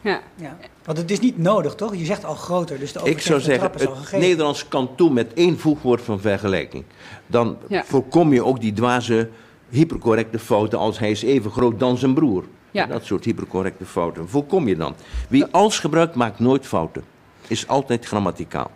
Ja. 0.00 0.20
Ja. 0.34 0.56
Want 0.84 0.98
het 0.98 1.10
is 1.10 1.20
niet 1.20 1.38
nodig, 1.38 1.74
toch? 1.74 1.96
Je 1.96 2.04
zegt 2.04 2.24
al 2.24 2.34
groter, 2.34 2.78
dus 2.78 2.92
de 2.92 3.00
Ik 3.04 3.20
zou 3.20 3.40
zeggen, 3.40 3.70
trap 3.70 3.80
is 3.80 3.86
al 3.86 3.96
het. 4.10 4.20
Nederlands 4.20 4.68
kan 4.68 4.90
toe 4.96 5.10
met 5.10 5.32
één 5.34 5.58
voegwoord 5.58 6.02
van 6.02 6.20
vergelijking. 6.20 6.84
Dan 7.26 7.56
Ja. 7.66 7.84
voorkom 7.84 8.32
je 8.32 8.44
ook 8.44 8.60
die 8.60 8.72
dwaze 8.72 9.28
hypercorrecte 9.72 10.38
fouten 10.38 10.78
als 10.78 10.98
hij 10.98 11.10
is 11.10 11.22
even 11.22 11.50
groot 11.50 11.78
dan 11.78 11.96
zijn 11.98 12.14
broer. 12.14 12.44
Ja. 12.70 12.86
Dat 12.86 13.04
soort 13.04 13.24
hypercorrecte 13.24 13.84
fouten. 13.84 14.28
Voorkom 14.28 14.68
je 14.68 14.76
dan. 14.76 14.94
Wie 15.28 15.44
als 15.44 15.78
gebruikt, 15.78 16.14
maakt 16.14 16.38
nooit 16.38 16.66
fouten. 16.66 17.02
Is 17.46 17.68
altijd 17.68 18.06
grammaticaal. 18.06 18.70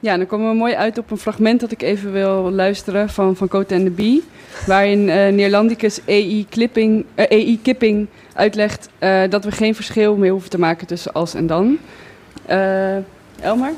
Ja, 0.00 0.16
dan 0.16 0.26
komen 0.26 0.50
we 0.50 0.56
mooi 0.56 0.74
uit 0.74 0.98
op 0.98 1.10
een 1.10 1.18
fragment 1.18 1.60
dat 1.60 1.70
ik 1.70 1.82
even 1.82 2.12
wil 2.12 2.50
luisteren 2.50 3.08
van 3.08 3.36
Van 3.36 3.48
Cote 3.48 3.74
en 3.74 3.84
de 3.84 3.90
Bie. 3.90 4.22
Waarin 4.66 5.08
eh 5.08 5.32
Neerlandicus 5.32 6.00
E.I. 6.04 6.46
Clipping, 6.50 7.04
eh, 7.14 7.26
E.I. 7.28 7.60
Kipping 7.62 8.06
uitlegt 8.34 8.88
eh, 8.98 9.22
dat 9.30 9.44
we 9.44 9.50
geen 9.50 9.74
verschil 9.74 10.16
meer 10.16 10.30
hoeven 10.30 10.50
te 10.50 10.58
maken 10.58 10.86
tussen 10.86 11.12
als 11.12 11.34
en 11.34 11.46
dan. 11.46 11.78
Eh, 12.46 12.96
Elmar? 13.40 13.72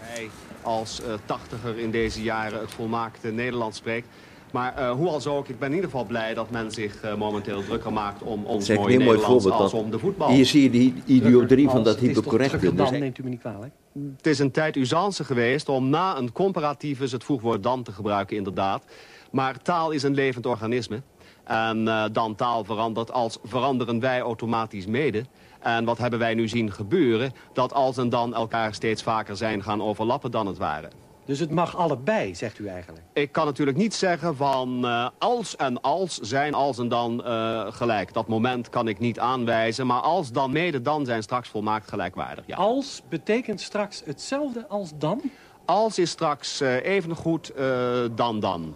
hij 0.00 0.30
als 0.62 1.02
eh, 1.02 1.12
tachtiger 1.24 1.78
in 1.78 1.90
deze 1.90 2.22
jaren 2.22 2.60
het 2.60 2.70
volmaakte 2.70 3.28
Nederlands 3.28 3.78
spreekt. 3.78 4.06
Maar 4.54 4.76
eh, 4.76 4.90
hoe 4.90 5.08
als 5.08 5.26
ook, 5.26 5.48
ik 5.48 5.58
ben 5.58 5.68
in 5.68 5.74
ieder 5.74 5.90
geval 5.90 6.04
blij 6.04 6.34
dat 6.34 6.50
men 6.50 6.70
zich 6.70 7.02
eh, 7.02 7.14
momenteel 7.14 7.62
drukker 7.64 7.92
maakt 7.92 8.22
om 8.22 8.44
ons 8.44 8.68
een 8.68 8.74
mooie 8.74 8.88
heel 8.88 8.98
mooi 8.98 9.10
Nederlands 9.10 9.42
voorbeeld, 9.42 9.62
als 9.62 9.72
om 9.72 9.90
de 9.90 9.98
voetbal. 9.98 10.28
Hier 10.28 10.46
zie 10.46 10.62
je 10.62 10.70
die 10.70 11.02
idioterie 11.06 11.68
van 11.68 11.84
dat 11.84 11.98
hypercorrecte. 11.98 12.58
Dus 12.58 12.90
dan, 12.90 12.98
neemt 12.98 13.18
u 13.18 13.22
me 13.22 13.28
niet 13.28 13.40
kwalijk. 13.40 13.72
Het 14.16 14.26
is 14.26 14.38
een 14.38 14.50
tijd 14.50 14.76
usance 14.76 15.24
geweest 15.24 15.68
om 15.68 15.88
na 15.88 16.16
een 16.16 16.32
comparativus 16.32 17.12
het 17.12 17.24
voegwoord 17.24 17.62
dan 17.62 17.82
te 17.82 17.92
gebruiken, 17.92 18.36
inderdaad. 18.36 18.84
Maar 19.30 19.62
taal 19.62 19.90
is 19.90 20.02
een 20.02 20.14
levend 20.14 20.46
organisme. 20.46 21.02
En 21.44 21.88
eh, 21.88 22.04
dan 22.12 22.34
taal 22.34 22.64
verandert 22.64 23.12
als 23.12 23.38
veranderen 23.44 24.00
wij 24.00 24.20
automatisch 24.20 24.86
mede. 24.86 25.24
En 25.60 25.84
wat 25.84 25.98
hebben 25.98 26.18
wij 26.18 26.34
nu 26.34 26.48
zien 26.48 26.72
gebeuren? 26.72 27.32
Dat 27.52 27.72
als 27.72 27.96
en 27.96 28.08
dan 28.08 28.34
elkaar 28.34 28.74
steeds 28.74 29.02
vaker 29.02 29.36
zijn 29.36 29.62
gaan 29.62 29.82
overlappen 29.82 30.30
dan 30.30 30.46
het 30.46 30.58
ware. 30.58 30.88
Dus 31.24 31.38
het 31.38 31.50
mag 31.50 31.76
allebei, 31.76 32.34
zegt 32.34 32.58
u 32.58 32.66
eigenlijk. 32.66 33.04
Ik 33.12 33.32
kan 33.32 33.46
natuurlijk 33.46 33.76
niet 33.76 33.94
zeggen 33.94 34.36
van 34.36 34.84
eh, 34.84 35.08
als 35.18 35.56
en 35.56 35.80
als 35.80 36.18
zijn 36.18 36.54
als 36.54 36.78
en 36.78 36.88
dan 36.88 37.24
eh, 37.24 37.66
gelijk. 37.72 38.12
Dat 38.12 38.28
moment 38.28 38.68
kan 38.68 38.88
ik 38.88 38.98
niet 38.98 39.18
aanwijzen. 39.18 39.86
Maar 39.86 40.00
als 40.00 40.32
dan 40.32 40.52
mede 40.52 40.82
dan 40.82 41.04
zijn 41.04 41.22
straks 41.22 41.48
volmaakt 41.48 41.88
gelijkwaardig. 41.88 42.44
Ja. 42.46 42.56
Als 42.56 43.02
betekent 43.08 43.60
straks 43.60 44.02
hetzelfde 44.04 44.68
als 44.68 44.92
dan? 44.98 45.20
Als 45.64 45.98
is 45.98 46.10
straks 46.10 46.60
eh 46.60 46.84
even 46.84 47.16
goed 47.16 47.52
dan 48.14 48.40
dan. 48.40 48.74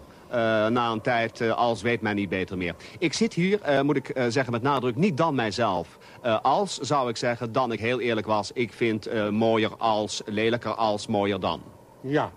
Na 0.71 0.91
een 0.91 1.01
tijd, 1.01 1.51
als 1.51 1.83
weet 1.83 2.01
men 2.01 2.15
niet 2.15 2.29
beter 2.29 2.57
meer. 2.57 2.75
Ik 2.99 3.13
zit 3.13 3.35
hier, 3.35 3.85
moet 3.85 3.97
ik 3.97 4.13
zeggen 4.29 4.53
met 4.53 4.63
nadruk, 4.63 4.97
niet 4.97 5.17
dan 5.17 5.35
mijzelf. 5.35 5.99
Als 6.43 6.79
zou 6.79 7.09
ik 7.09 7.17
zeggen, 7.17 7.53
dan 7.53 7.73
ik 7.73 7.81
heel 7.81 8.01
eerlijk 8.01 8.27
was. 8.27 8.51
Ik 8.53 8.73
vind 8.73 9.31
mooier 9.31 9.77
als, 9.77 10.23
lelijker 10.27 10.75
als, 10.75 11.07
mooier 11.07 11.41
dan. 11.41 11.63
Ja. 12.09 12.33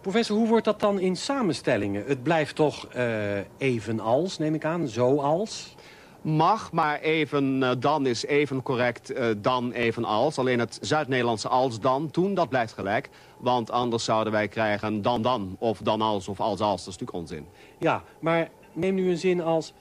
Professor, 0.00 0.36
hoe 0.36 0.48
wordt 0.48 0.64
dat 0.64 0.80
dan 0.80 1.00
in 1.00 1.16
samenstellingen? 1.16 2.04
Het 2.06 2.22
blijft 2.22 2.54
toch 2.54 2.86
eh 2.86 3.38
evenals, 3.58 4.38
neem 4.38 4.54
ik 4.54 4.64
aan, 4.64 4.88
zoals? 4.88 5.74
Mag, 6.20 6.72
maar 6.72 7.00
even 7.00 7.62
eh, 7.62 7.70
dan 7.78 8.06
is 8.06 8.24
even 8.24 8.62
correct 8.62 9.10
eh, 9.10 9.26
dan 9.38 9.72
even 9.72 10.04
als. 10.04 10.38
Alleen 10.38 10.58
het 10.58 10.78
Zuid-Nederlandse 10.80 11.48
als 11.48 11.80
dan, 11.80 12.10
toen, 12.10 12.34
dat 12.34 12.48
blijft 12.48 12.72
gelijk. 12.72 13.08
Want 13.38 13.70
anders 13.70 14.04
zouden 14.04 14.32
wij 14.32 14.48
krijgen 14.48 15.02
dan 15.02 15.22
dan, 15.22 15.56
of 15.58 15.78
dan 15.78 16.00
als, 16.00 16.28
of 16.28 16.40
als 16.40 16.60
als. 16.60 16.84
Dat 16.84 16.94
is 16.94 16.98
natuurlijk 17.00 17.18
onzin. 17.18 17.46
Ja, 17.78 18.02
maar 18.20 18.50
neem 18.72 18.94
nu 18.94 19.10
een 19.10 19.18
zin 19.18 19.40
als... 19.40 19.72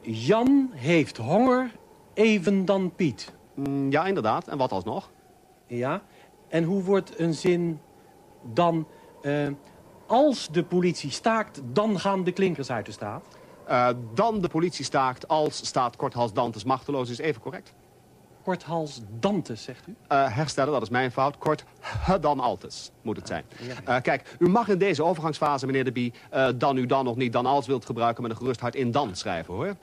Jan 0.00 0.70
heeft 0.74 1.16
honger, 1.16 1.70
even 2.14 2.64
dan 2.64 2.92
Piet. 2.96 3.32
Mm, 3.54 3.90
ja, 3.90 4.06
inderdaad. 4.06 4.48
En 4.48 4.58
wat 4.58 4.72
alsnog? 4.72 5.10
Ja, 5.66 6.02
en 6.48 6.64
hoe 6.64 6.82
wordt 6.82 7.18
een 7.18 7.34
zin 7.34 7.80
dan... 8.42 8.86
eh, 9.22 9.48
als 10.08 10.48
de 10.48 10.64
politie 10.64 11.10
staakt, 11.10 11.60
dan 11.64 12.00
gaan 12.00 12.24
de 12.24 12.32
klinkers 12.32 12.70
uit 12.70 12.86
de 12.86 12.92
staat? 12.92 13.24
Eh, 13.64 13.88
dan 14.14 14.40
de 14.40 14.48
politie 14.48 14.84
staakt 14.84 15.28
als 15.28 15.66
staat 15.66 15.96
Korthals 15.96 16.32
Dantes 16.32 16.64
machteloos 16.64 17.10
is 17.10 17.18
even 17.18 17.42
correct. 17.42 17.74
Korthals 18.48 19.00
Dantes, 19.20 19.62
zegt 19.62 19.86
u? 19.86 19.94
Eh, 20.06 20.34
herstellen, 20.34 20.72
dat 20.72 20.82
is 20.82 20.88
mijn 20.88 21.10
fout. 21.10 21.38
Kort, 21.38 21.64
dan 22.20 22.40
altes 22.40 22.90
moet 23.02 23.16
het 23.16 23.26
zijn. 23.26 23.44
Eh, 23.84 23.96
kijk, 24.02 24.36
u 24.38 24.48
mag 24.48 24.68
in 24.68 24.78
deze 24.78 25.04
overgangsfase, 25.04 25.66
meneer 25.66 25.84
de 25.84 25.92
Bie... 25.92 26.12
eh, 26.30 26.48
dan 26.54 26.76
u 26.76 26.86
dan 26.86 27.04
nog 27.04 27.16
niet 27.16 27.32
dan 27.32 27.46
als 27.46 27.66
wilt 27.66 27.84
gebruiken... 27.84 28.22
met 28.22 28.32
een 28.32 28.36
gerust 28.38 28.60
hart 28.60 28.74
in 28.74 28.90
dan 28.90 29.16
schrijven, 29.16 29.54
hoor. 29.54 29.76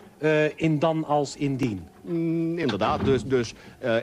In 0.55 0.79
dan 0.79 1.05
als 1.05 1.35
indien. 1.35 1.87
Mm, 2.01 2.57
inderdaad, 2.57 3.05
dus, 3.05 3.23
dus 3.23 3.53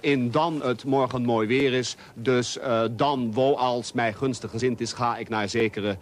in 0.01 0.31
dan 0.31 0.63
het 0.63 0.85
morgen 0.85 1.23
mooi 1.23 1.47
weer 1.47 1.73
is. 1.73 1.97
Dus 2.15 2.59
dan, 2.91 3.33
wo 3.33 3.55
als 3.55 3.93
mij 3.93 4.13
gunstig 4.13 4.51
gezind 4.51 4.81
is... 4.81 4.93
ga 4.93 5.17
ik 5.17 5.29
naar 5.29 5.49
zekere 5.49 5.97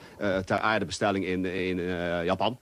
ter 0.44 0.58
aardebestelling 0.58 1.24
in, 1.24 1.44
in 1.44 1.78
eh, 1.78 2.24
Japan. 2.24 2.58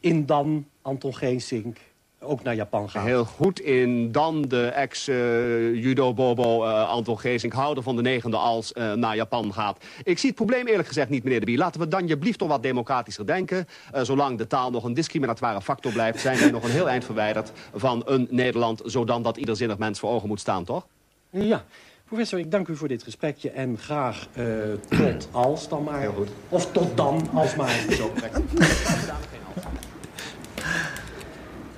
In 0.00 0.26
dan 0.26 0.66
Anton 0.82 1.14
Geesink 1.14 1.78
ook 2.26 2.42
naar 2.42 2.54
Japan 2.54 2.90
gaat. 2.90 3.04
Heel 3.04 3.24
goed 3.24 3.60
in 3.60 4.12
dan 4.12 4.42
de 4.42 4.66
ex-judo-bobo 4.66 6.64
eh, 6.64 6.88
Anton 6.88 7.18
Geesink... 7.18 7.52
houder 7.52 7.82
van 7.82 7.96
de 7.96 8.02
negende 8.02 8.36
als 8.36 8.72
eh, 8.72 8.92
naar 8.92 9.16
Japan 9.16 9.52
gaat. 9.52 9.84
Ik 10.02 10.18
zie 10.18 10.28
het 10.28 10.38
probleem 10.38 10.66
eerlijk 10.66 10.88
gezegd 10.88 11.08
niet, 11.08 11.24
meneer 11.24 11.40
de 11.40 11.46
Bie. 11.46 11.56
Laten 11.56 11.80
we 11.80 11.88
dan 11.88 12.06
jeblieft 12.06 12.38
toch 12.38 12.48
wat 12.48 12.62
democratischer 12.62 13.26
denken. 13.26 13.66
Eh, 13.92 14.02
zolang 14.02 14.38
de 14.38 14.46
taal 14.46 14.70
nog 14.70 14.84
een 14.84 14.94
discriminatoire 14.94 15.60
factor 15.60 15.92
blijft... 15.92 16.20
zijn 16.20 16.38
wij 16.38 16.50
nog 16.50 16.64
een 16.64 16.70
heel 16.70 16.88
eind 16.88 17.04
verwijderd 17.04 17.52
van 17.74 18.02
een 18.06 18.26
Nederland... 18.30 18.82
zodan 18.84 19.22
dat 19.22 19.36
ieder 19.36 19.56
zinnig 19.56 19.78
mens 19.78 19.98
voor 19.98 20.10
ogen 20.10 20.28
moet 20.28 20.40
staan, 20.40 20.64
toch? 20.64 20.86
Ja, 21.30 21.64
professor, 22.04 22.38
ik 22.38 22.50
dank 22.50 22.68
u 22.68 22.76
voor 22.76 22.88
dit 22.88 23.02
gesprekje 23.02 23.50
en 23.50 23.78
graag 23.78 24.28
eh, 24.32 24.46
tot 24.88 25.28
als 25.30 25.68
dan 25.68 25.82
maar. 25.84 26.00
Heel 26.00 26.12
goed. 26.12 26.28
Of 26.48 26.72
tot 26.72 26.96
dan 26.96 27.28
als 27.34 27.54
maar. 27.54 27.84
Zo, 27.90 28.10
correct. 28.14 28.38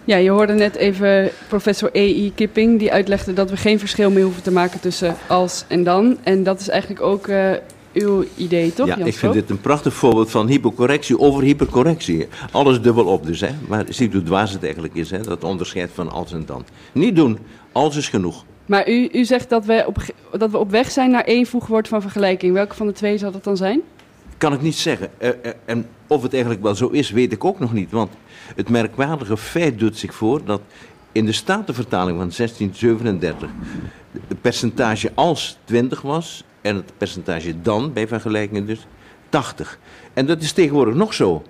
Ja, 0.08 0.16
je 0.16 0.30
hoorde 0.30 0.52
net 0.52 0.74
even 0.74 1.30
professor 1.48 1.90
E.I. 1.92 2.32
Kipping, 2.34 2.78
die 2.78 2.92
uitlegde 2.92 3.32
dat 3.32 3.50
we 3.50 3.56
geen 3.56 3.78
verschil 3.78 4.10
meer 4.10 4.22
hoeven 4.22 4.42
te 4.42 4.50
maken 4.50 4.80
tussen 4.80 5.16
als 5.26 5.64
en 5.66 5.84
dan. 5.84 6.18
En 6.22 6.42
dat 6.42 6.60
is 6.60 6.68
eigenlijk 6.68 7.02
ook 7.02 7.26
eh, 7.26 7.52
uw 7.92 8.24
idee, 8.36 8.72
toch? 8.72 8.86
Ja, 8.86 8.96
ik 8.96 9.14
vind 9.14 9.32
dit 9.32 9.50
een 9.50 9.60
prachtig 9.60 9.94
voorbeeld 9.94 10.30
van 10.30 10.46
hypercorrectie 10.46 11.18
over 11.18 11.42
hypercorrectie. 11.42 12.26
Alles 12.50 12.80
dubbel 12.80 13.04
op 13.04 13.26
dus, 13.26 13.40
hè. 13.40 13.48
Maar 13.68 13.84
zie 13.88 14.10
hoe 14.12 14.22
dwaas 14.22 14.52
het 14.52 14.64
eigenlijk 14.64 14.94
is, 14.94 15.10
hè. 15.10 15.20
Dat 15.20 15.44
onderscheid 15.44 15.90
van 15.94 16.10
als 16.10 16.32
en 16.32 16.46
dan. 16.46 16.64
Niet 16.92 17.16
doen, 17.16 17.38
als 17.72 17.96
is 17.96 18.08
genoeg. 18.08 18.44
Maar 18.66 18.88
u, 18.90 19.08
u 19.12 19.24
zegt 19.24 19.48
dat 19.48 19.64
we, 19.64 19.84
op, 19.86 19.98
dat 20.38 20.50
we 20.50 20.58
op 20.58 20.70
weg 20.70 20.90
zijn 20.90 21.10
naar 21.10 21.24
één 21.24 21.46
voegwoord 21.46 21.88
van 21.88 22.02
vergelijking. 22.02 22.52
Welke 22.52 22.74
van 22.74 22.86
de 22.86 22.92
twee 22.92 23.18
zal 23.18 23.30
dat 23.30 23.44
dan 23.44 23.56
zijn? 23.56 23.82
Kan 24.38 24.52
ik 24.52 24.62
niet 24.62 24.76
zeggen. 24.76 25.08
Eh, 25.18 25.28
eh, 25.28 25.52
en 25.64 25.86
of 26.06 26.22
het 26.22 26.32
eigenlijk 26.32 26.62
wel 26.62 26.74
zo 26.74 26.88
is, 26.88 27.10
weet 27.10 27.32
ik 27.32 27.44
ook 27.44 27.58
nog 27.58 27.72
niet. 27.72 27.90
Want 27.90 28.12
het 28.56 28.68
merkwaardige 28.68 29.36
feit 29.36 29.78
doet 29.78 29.98
zich 29.98 30.14
voor 30.14 30.44
dat 30.44 30.60
in 31.12 31.26
de 31.26 31.32
Statenvertaling 31.32 32.18
van 32.18 32.30
1637 32.30 33.50
het 34.28 34.40
percentage 34.40 35.10
als 35.14 35.58
20 35.64 36.02
was 36.02 36.44
en 36.60 36.76
het 36.76 36.92
percentage 36.96 37.60
dan, 37.62 37.92
bij 37.92 38.08
vergelijking 38.08 38.66
dus, 38.66 38.86
80. 39.28 39.78
En 40.14 40.26
dat 40.26 40.42
is 40.42 40.52
tegenwoordig 40.52 40.94
nog 40.94 41.14
zo. 41.14 41.42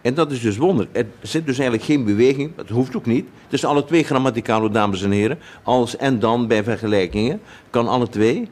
En 0.00 0.14
dat 0.14 0.32
is 0.32 0.40
dus 0.40 0.56
wonder. 0.56 0.88
Er 0.92 1.06
zit 1.22 1.46
dus 1.46 1.58
eigenlijk 1.58 1.88
geen 1.88 2.04
beweging, 2.04 2.56
dat 2.56 2.68
hoeft 2.68 2.96
ook 2.96 3.06
niet. 3.06 3.26
Is 3.48 3.64
alle 3.64 3.84
twee 3.84 4.04
grammaticaal, 4.04 4.70
dames 4.70 5.02
en 5.02 5.10
heren. 5.10 5.38
Als 5.62 5.96
en 5.96 6.18
dan 6.18 6.46
bij 6.46 6.64
vergelijkingen, 6.64 7.40
kan 7.70 7.88
alle 7.88 8.08
twee. 8.08 8.48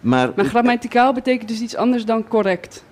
Maar 0.00 0.32
grammaticaal 0.36 1.12
betekent 1.12 1.48
dus 1.48 1.60
iets 1.60 1.76
anders 1.76 2.04
dan 2.04 2.28
correct. 2.28 2.84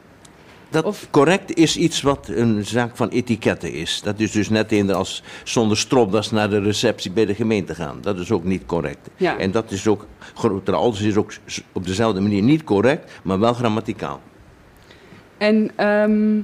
Dat 0.70 0.84
of- 0.84 1.06
correct 1.10 1.54
is 1.54 1.76
iets 1.76 2.02
wat 2.02 2.28
een 2.28 2.66
zaak 2.66 2.96
van 2.96 3.08
etiketten 3.08 3.72
is. 3.72 4.00
Dat 4.04 4.20
is 4.20 4.30
dus 4.30 4.48
net 4.48 4.72
eender 4.72 4.96
als 4.96 5.22
zonder 5.44 5.76
stropdas 5.76 6.30
naar 6.30 6.50
de 6.50 6.60
receptie 6.60 7.10
bij 7.10 7.24
de 7.26 7.34
gemeente 7.34 7.74
gaan. 7.74 7.98
Dat 8.00 8.18
is 8.18 8.30
ook 8.30 8.44
niet 8.44 8.66
correct. 8.66 9.08
Ja. 9.16 9.38
En 9.38 9.50
dat 9.50 9.70
is 9.70 9.86
ook, 9.86 10.06
groter 10.34 10.74
als 10.74 11.00
is 11.00 11.16
ook 11.16 11.32
op 11.72 11.86
dezelfde 11.86 12.20
manier 12.20 12.42
niet 12.42 12.64
correct, 12.64 13.12
maar 13.22 13.38
wel 13.38 13.52
grammaticaal. 13.54 14.20
En 15.38 15.70
ehm, 15.76 16.38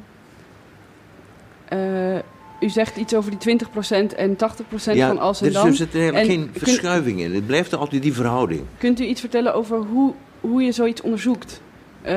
eh, 1.69 2.15
u 2.61 2.69
zegt 2.69 2.97
iets 2.97 3.15
over 3.15 3.31
die 3.31 3.39
20% 3.41 4.15
en 4.15 4.37
80% 4.37 4.99
van 5.07 5.19
als 5.19 5.41
en 5.41 5.47
er 5.47 5.53
is 5.53 5.59
dan. 5.59 5.71
dus 5.71 5.81
er 5.81 5.89
eigenlijk 5.93 6.17
En 6.29 6.31
geen 6.31 6.51
verschuiving 6.55 7.21
in. 7.21 7.35
Het 7.35 7.47
blijft 7.47 7.75
altijd 7.75 8.03
die 8.03 8.13
verhouding. 8.15 8.63
Kunt 8.79 9.01
u 9.01 9.05
iets 9.05 9.21
vertellen 9.21 9.55
over 9.55 9.77
hoe, 9.79 10.13
hoe 10.41 10.63
je 10.63 10.73
zoiets 10.73 11.01
onderzoekt? 11.01 11.61
K- 12.03 12.09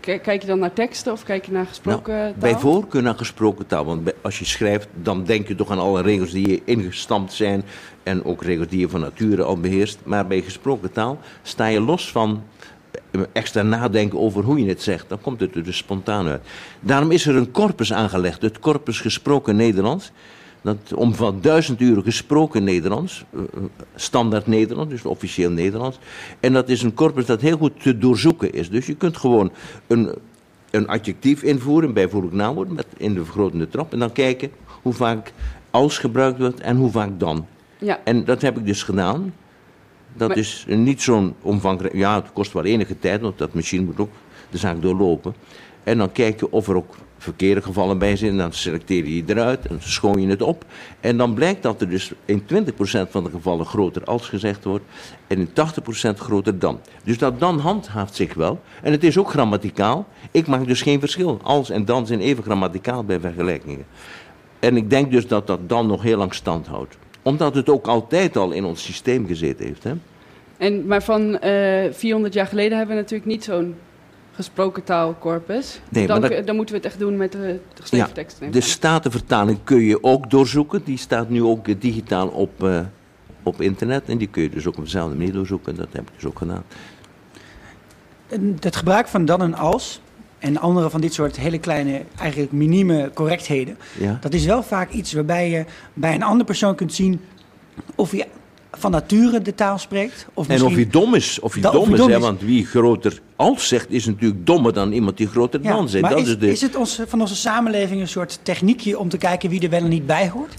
kijk 0.00 0.40
je 0.40 0.46
dan 0.46 0.58
naar 0.58 0.72
teksten 0.72 1.12
of 1.12 1.22
kijk 1.22 1.46
je 1.46 1.52
naar 1.52 1.66
gesproken 1.66 2.14
Nou, 2.14 2.30
taal? 2.30 2.40
bij 2.40 2.58
voorkeur 2.58 3.02
naar 3.02 3.14
gesproken 3.14 3.66
taal. 3.66 3.84
Want 3.84 4.12
als 4.22 4.38
je 4.38 4.44
schrijft, 4.44 4.88
dan 4.94 5.24
denk 5.24 5.48
je 5.48 5.54
toch 5.54 5.70
aan 5.70 5.78
alle 5.78 6.02
regels 6.02 6.30
die 6.30 6.48
je 6.48 6.62
ingestampt 6.64 7.32
zijn. 7.32 7.62
En 8.02 8.24
ook 8.24 8.42
regels 8.42 8.68
die 8.68 8.80
je 8.80 8.88
van 8.88 9.00
nature 9.00 9.42
al 9.42 9.60
beheerst. 9.60 9.98
Maar 10.04 10.26
bij 10.26 10.40
gesproken 10.40 10.92
taal 10.92 11.18
sta 11.42 11.66
je 11.66 11.80
los 11.80 12.10
van 12.10 12.42
eh, 13.10 13.20
extra 13.32 13.62
nadenken 13.62 14.18
over 14.18 14.44
hoe 14.44 14.60
je 14.60 14.68
het 14.68 14.82
zegt. 14.82 15.08
Dan 15.08 15.20
komt 15.20 15.40
het 15.40 15.54
er 15.54 15.64
dus 15.64 15.76
spontaan 15.76 16.26
uit. 16.26 16.42
Daarom 16.80 17.10
is 17.10 17.26
er 17.26 17.36
een 17.36 17.50
corpus 17.50 17.92
aangelegd. 17.92 18.42
Het 18.42 18.58
corpus 18.58 19.00
gesproken 19.00 19.56
Nederlands. 19.56 20.12
Dat 20.62 20.94
omvat 20.94 21.42
duizend 21.42 21.80
uren 21.80 22.02
gesproken 22.02 22.64
Nederlands, 22.64 23.24
eh, 23.32 23.40
eh, 23.40 23.46
standaard 23.94 24.46
Nederlands, 24.46 24.90
dus 24.92 25.04
officieel 25.04 25.50
Nederlands. 25.50 25.98
En 26.40 26.52
dat 26.52 26.68
is 26.68 26.82
een 26.82 26.94
corpus 26.94 27.26
dat 27.26 27.40
heel 27.40 27.56
goed 27.56 27.82
te 27.82 27.98
doorzoeken 27.98 28.52
is. 28.52 28.70
Dus 28.70 28.86
je 28.86 28.94
kunt 28.94 29.16
gewoon 29.16 29.50
een, 29.86 30.14
een 30.70 30.88
adjectief 30.88 31.42
invoeren, 31.42 31.92
bijvoeglijk 31.92 32.34
naamwoord, 32.34 32.72
met 32.72 32.86
in 32.96 33.14
de 33.14 33.24
vergrotende 33.24 33.68
trap. 33.68 33.92
En 33.92 33.98
dan 33.98 34.12
kijken 34.12 34.50
hoe 34.82 34.92
vaak 34.92 35.32
als 35.70 35.98
gebruikt 35.98 36.38
wordt 36.38 36.60
en 36.60 36.76
hoe 36.76 36.90
vaak 36.90 37.10
dan. 37.20 37.46
Ja, 37.78 38.00
En 38.04 38.24
dat 38.24 38.42
heb 38.42 38.58
ik 38.58 38.66
dus 38.66 38.82
gedaan. 38.82 39.34
Dat 40.12 40.28
Maar- 40.28 40.36
is 40.38 40.64
niet 40.68 41.02
zo'n 41.02 41.34
omvangrijk. 41.42 41.94
Ja, 41.94 42.14
het 42.14 42.32
kost 42.32 42.52
wel 42.52 42.64
enige 42.64 42.98
tijd, 42.98 43.20
want 43.20 43.38
dat 43.38 43.54
machine 43.54 43.84
moet 43.84 43.98
ook 44.00 44.10
de 44.50 44.58
zaak 44.58 44.82
doorlopen. 44.82 45.34
En 45.84 45.98
dan 45.98 46.12
kijk 46.12 46.40
je 46.40 46.52
of 46.52 46.68
er 46.68 46.76
ook 46.76 46.96
verkeerde 47.18 47.62
gevallen 47.62 47.98
bij 47.98 48.16
zijn. 48.16 48.36
Dan 48.36 48.52
selecteer 48.52 48.96
je 48.96 49.24
die 49.24 49.24
eruit 49.26 49.66
en 49.66 49.76
schoon 49.82 50.20
je 50.20 50.28
het 50.28 50.42
op. 50.42 50.64
En 51.00 51.16
dan 51.16 51.34
blijkt 51.34 51.62
dat 51.62 51.80
er 51.80 51.88
dus 51.88 52.12
in 52.24 52.42
20% 52.42 52.46
van 53.10 53.24
de 53.24 53.30
gevallen 53.30 53.66
groter 53.66 54.04
als 54.04 54.28
gezegd 54.28 54.64
wordt. 54.64 54.84
En 55.26 55.38
in 55.38 55.48
80% 55.48 55.52
groter 56.16 56.58
dan. 56.58 56.80
Dus 57.04 57.18
dat 57.18 57.40
dan 57.40 57.58
handhaaft 57.58 58.14
zich 58.14 58.34
wel. 58.34 58.60
En 58.82 58.92
het 58.92 59.04
is 59.04 59.18
ook 59.18 59.30
grammaticaal. 59.30 60.06
Ik 60.30 60.46
maak 60.46 60.66
dus 60.66 60.82
geen 60.82 61.00
verschil. 61.00 61.40
Als 61.42 61.70
en 61.70 61.84
dan 61.84 62.06
zijn 62.06 62.20
even 62.20 62.44
grammaticaal 62.44 63.04
bij 63.04 63.20
vergelijkingen. 63.20 63.86
En 64.58 64.76
ik 64.76 64.90
denk 64.90 65.10
dus 65.10 65.26
dat 65.26 65.46
dat 65.46 65.68
dan 65.68 65.86
nog 65.86 66.02
heel 66.02 66.18
lang 66.18 66.34
stand 66.34 66.66
houdt. 66.66 66.96
Omdat 67.22 67.54
het 67.54 67.68
ook 67.68 67.86
altijd 67.86 68.36
al 68.36 68.50
in 68.50 68.64
ons 68.64 68.84
systeem 68.84 69.26
gezeten 69.26 69.66
heeft. 69.66 69.84
Hè? 69.84 69.92
en, 70.60 70.86
maar 70.86 71.02
van 71.02 71.38
eh 71.38 71.92
400 71.92 72.34
jaar 72.34 72.46
geleden 72.46 72.78
hebben 72.78 72.96
we 72.96 73.02
natuurlijk 73.02 73.30
niet 73.30 73.44
zo'n 73.44 73.74
gesproken 74.32 74.84
taalcorpus. 74.84 75.80
Nee, 75.88 76.06
dan, 76.06 76.20
dat- 76.20 76.46
dan 76.46 76.56
moeten 76.56 76.74
we 76.74 76.80
het 76.80 76.90
echt 76.90 76.98
doen 76.98 77.16
met 77.16 77.32
de 77.32 77.60
geschreven 77.74 78.24
Ja, 78.40 78.50
De 78.50 78.60
statenvertaling 78.60 79.58
kun 79.64 79.80
je 79.80 80.02
ook 80.02 80.30
doorzoeken. 80.30 80.84
Die 80.84 80.98
staat 80.98 81.28
nu 81.28 81.42
ook 81.42 81.68
eh, 81.68 81.74
digitaal 81.78 82.28
op, 82.28 82.64
eh, 82.64 82.80
op 83.42 83.60
internet. 83.60 84.02
En 84.08 84.18
die 84.18 84.28
kun 84.28 84.42
je 84.42 84.50
dus 84.50 84.66
ook 84.66 84.76
op 84.76 84.84
dezelfde 84.84 85.16
manier 85.16 85.32
doorzoeken. 85.32 85.74
Dat 85.76 85.88
heb 85.92 86.02
ik 86.08 86.14
dus 86.14 86.24
ook 86.24 86.38
gedaan. 86.38 86.64
En 88.28 88.56
Het 88.60 88.76
gebruik 88.76 89.08
van 89.08 89.24
dan 89.24 89.42
en 89.42 89.54
als 89.54 90.00
en 90.38 90.56
andere 90.58 90.90
van 90.90 91.00
dit 91.00 91.12
soort 91.14 91.36
hele 91.36 91.58
kleine, 91.58 92.02
eigenlijk 92.18 92.52
minieme 92.52 93.10
correctheden, 93.14 93.76
Ja? 93.98 94.18
dat 94.20 94.34
is 94.34 94.44
wel 94.44 94.62
vaak 94.62 94.90
iets 94.90 95.12
waarbij 95.12 95.50
je 95.50 95.64
bij 95.94 96.14
een 96.14 96.22
andere 96.22 96.44
persoon 96.44 96.74
kunt 96.74 96.94
zien 96.94 97.20
of 97.94 98.10
hij 98.10 98.28
van 98.80 98.90
nature 98.90 99.42
de 99.42 99.54
taal 99.54 99.78
spreekt. 99.78 100.26
Of 100.34 100.48
En 100.48 100.54
of 100.54 100.60
misschien- 100.62 100.74
hij 100.74 100.90
dom 100.90 101.14
is. 101.14 101.40
Of 101.40 101.54
hij 101.54 101.64
of 101.64 101.72
dom 101.72 101.94
is, 101.94 102.00
hè, 102.14 102.18
want 102.20 102.40
wie 102.40 102.66
groter 102.66 103.20
als 103.36 103.68
zegt, 103.68 103.90
is 103.90 104.06
natuurlijk 104.06 104.46
dommer 104.46 104.72
dan 104.72 104.92
iemand 104.92 105.16
die 105.16 105.26
groter 105.26 105.62
Ja, 105.62 105.72
dan 105.72 105.88
zegt. 105.88 106.02
maar 106.02 106.10
Dat 106.10 106.20
is, 106.20 106.28
is 106.28 106.38
de... 106.38 106.50
is 106.50 106.60
het 106.60 106.76
ons, 106.76 107.00
van 107.06 107.20
onze 107.20 107.36
samenleving 107.36 108.00
een 108.00 108.08
soort 108.08 108.38
techniekje 108.42 108.98
om 108.98 109.08
te 109.08 109.16
kijken 109.18 109.50
wie 109.50 109.60
er 109.62 109.70
wel 109.70 109.80
en 109.82 109.88
niet 109.88 110.06
bij 110.06 110.28
hoort? 110.28 110.54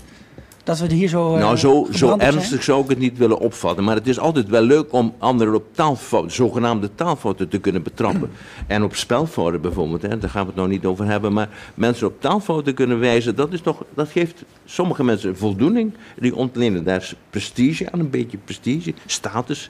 Dat 0.63 0.80
we 0.80 0.94
hier 0.94 1.08
zo. 1.08 1.36
eh, 1.36 1.41
nou, 1.41 1.58
zo, 1.58 1.88
zo 1.91 2.08
zijn? 2.08 2.20
ernstig 2.20 2.63
zou 2.63 2.84
ik 2.84 2.89
het 2.89 3.00
niet 3.00 3.18
willen 3.18 3.39
opvatten. 3.39 3.84
Maar 3.84 3.96
het 3.96 4.08
is 4.08 4.20
altijd 4.20 4.50
wel 4.50 4.62
leuk 4.62 4.94
om 4.94 5.13
anderen 5.18 5.56
op 5.56 5.65
taalfouten, 5.72 6.32
zogenaamde 6.32 6.89
taalfouten 6.96 7.50
te 7.50 7.58
kunnen 7.58 7.84
betrappen. 7.84 8.30
en 8.68 8.84
op 8.84 8.96
spelfouten 8.96 9.62
bijvoorbeeld, 9.62 10.01
hè, 10.01 10.18
daar 10.18 10.30
gaan 10.30 10.41
we 10.41 10.48
het 10.48 10.56
nog 10.56 10.68
niet 10.68 10.86
over 10.86 11.06
hebben. 11.06 11.34
Maar 11.34 11.50
mensen 11.74 12.08
op 12.08 12.22
taalfouten 12.22 12.74
kunnen 12.74 13.00
wijzen, 13.00 13.36
dat, 13.36 13.53
is 13.53 13.62
toch, 13.62 13.84
dat 13.94 14.10
geeft 14.10 14.44
sommige 14.65 15.03
mensen 15.03 15.38
voldoening. 15.38 15.94
Die 16.20 16.36
ontlenen 16.36 16.84
daar 16.84 17.13
prestige 17.30 17.91
aan, 17.91 18.00
een 18.00 18.10
beetje 18.10 18.38
prestige, 18.38 18.94
status. 19.06 19.70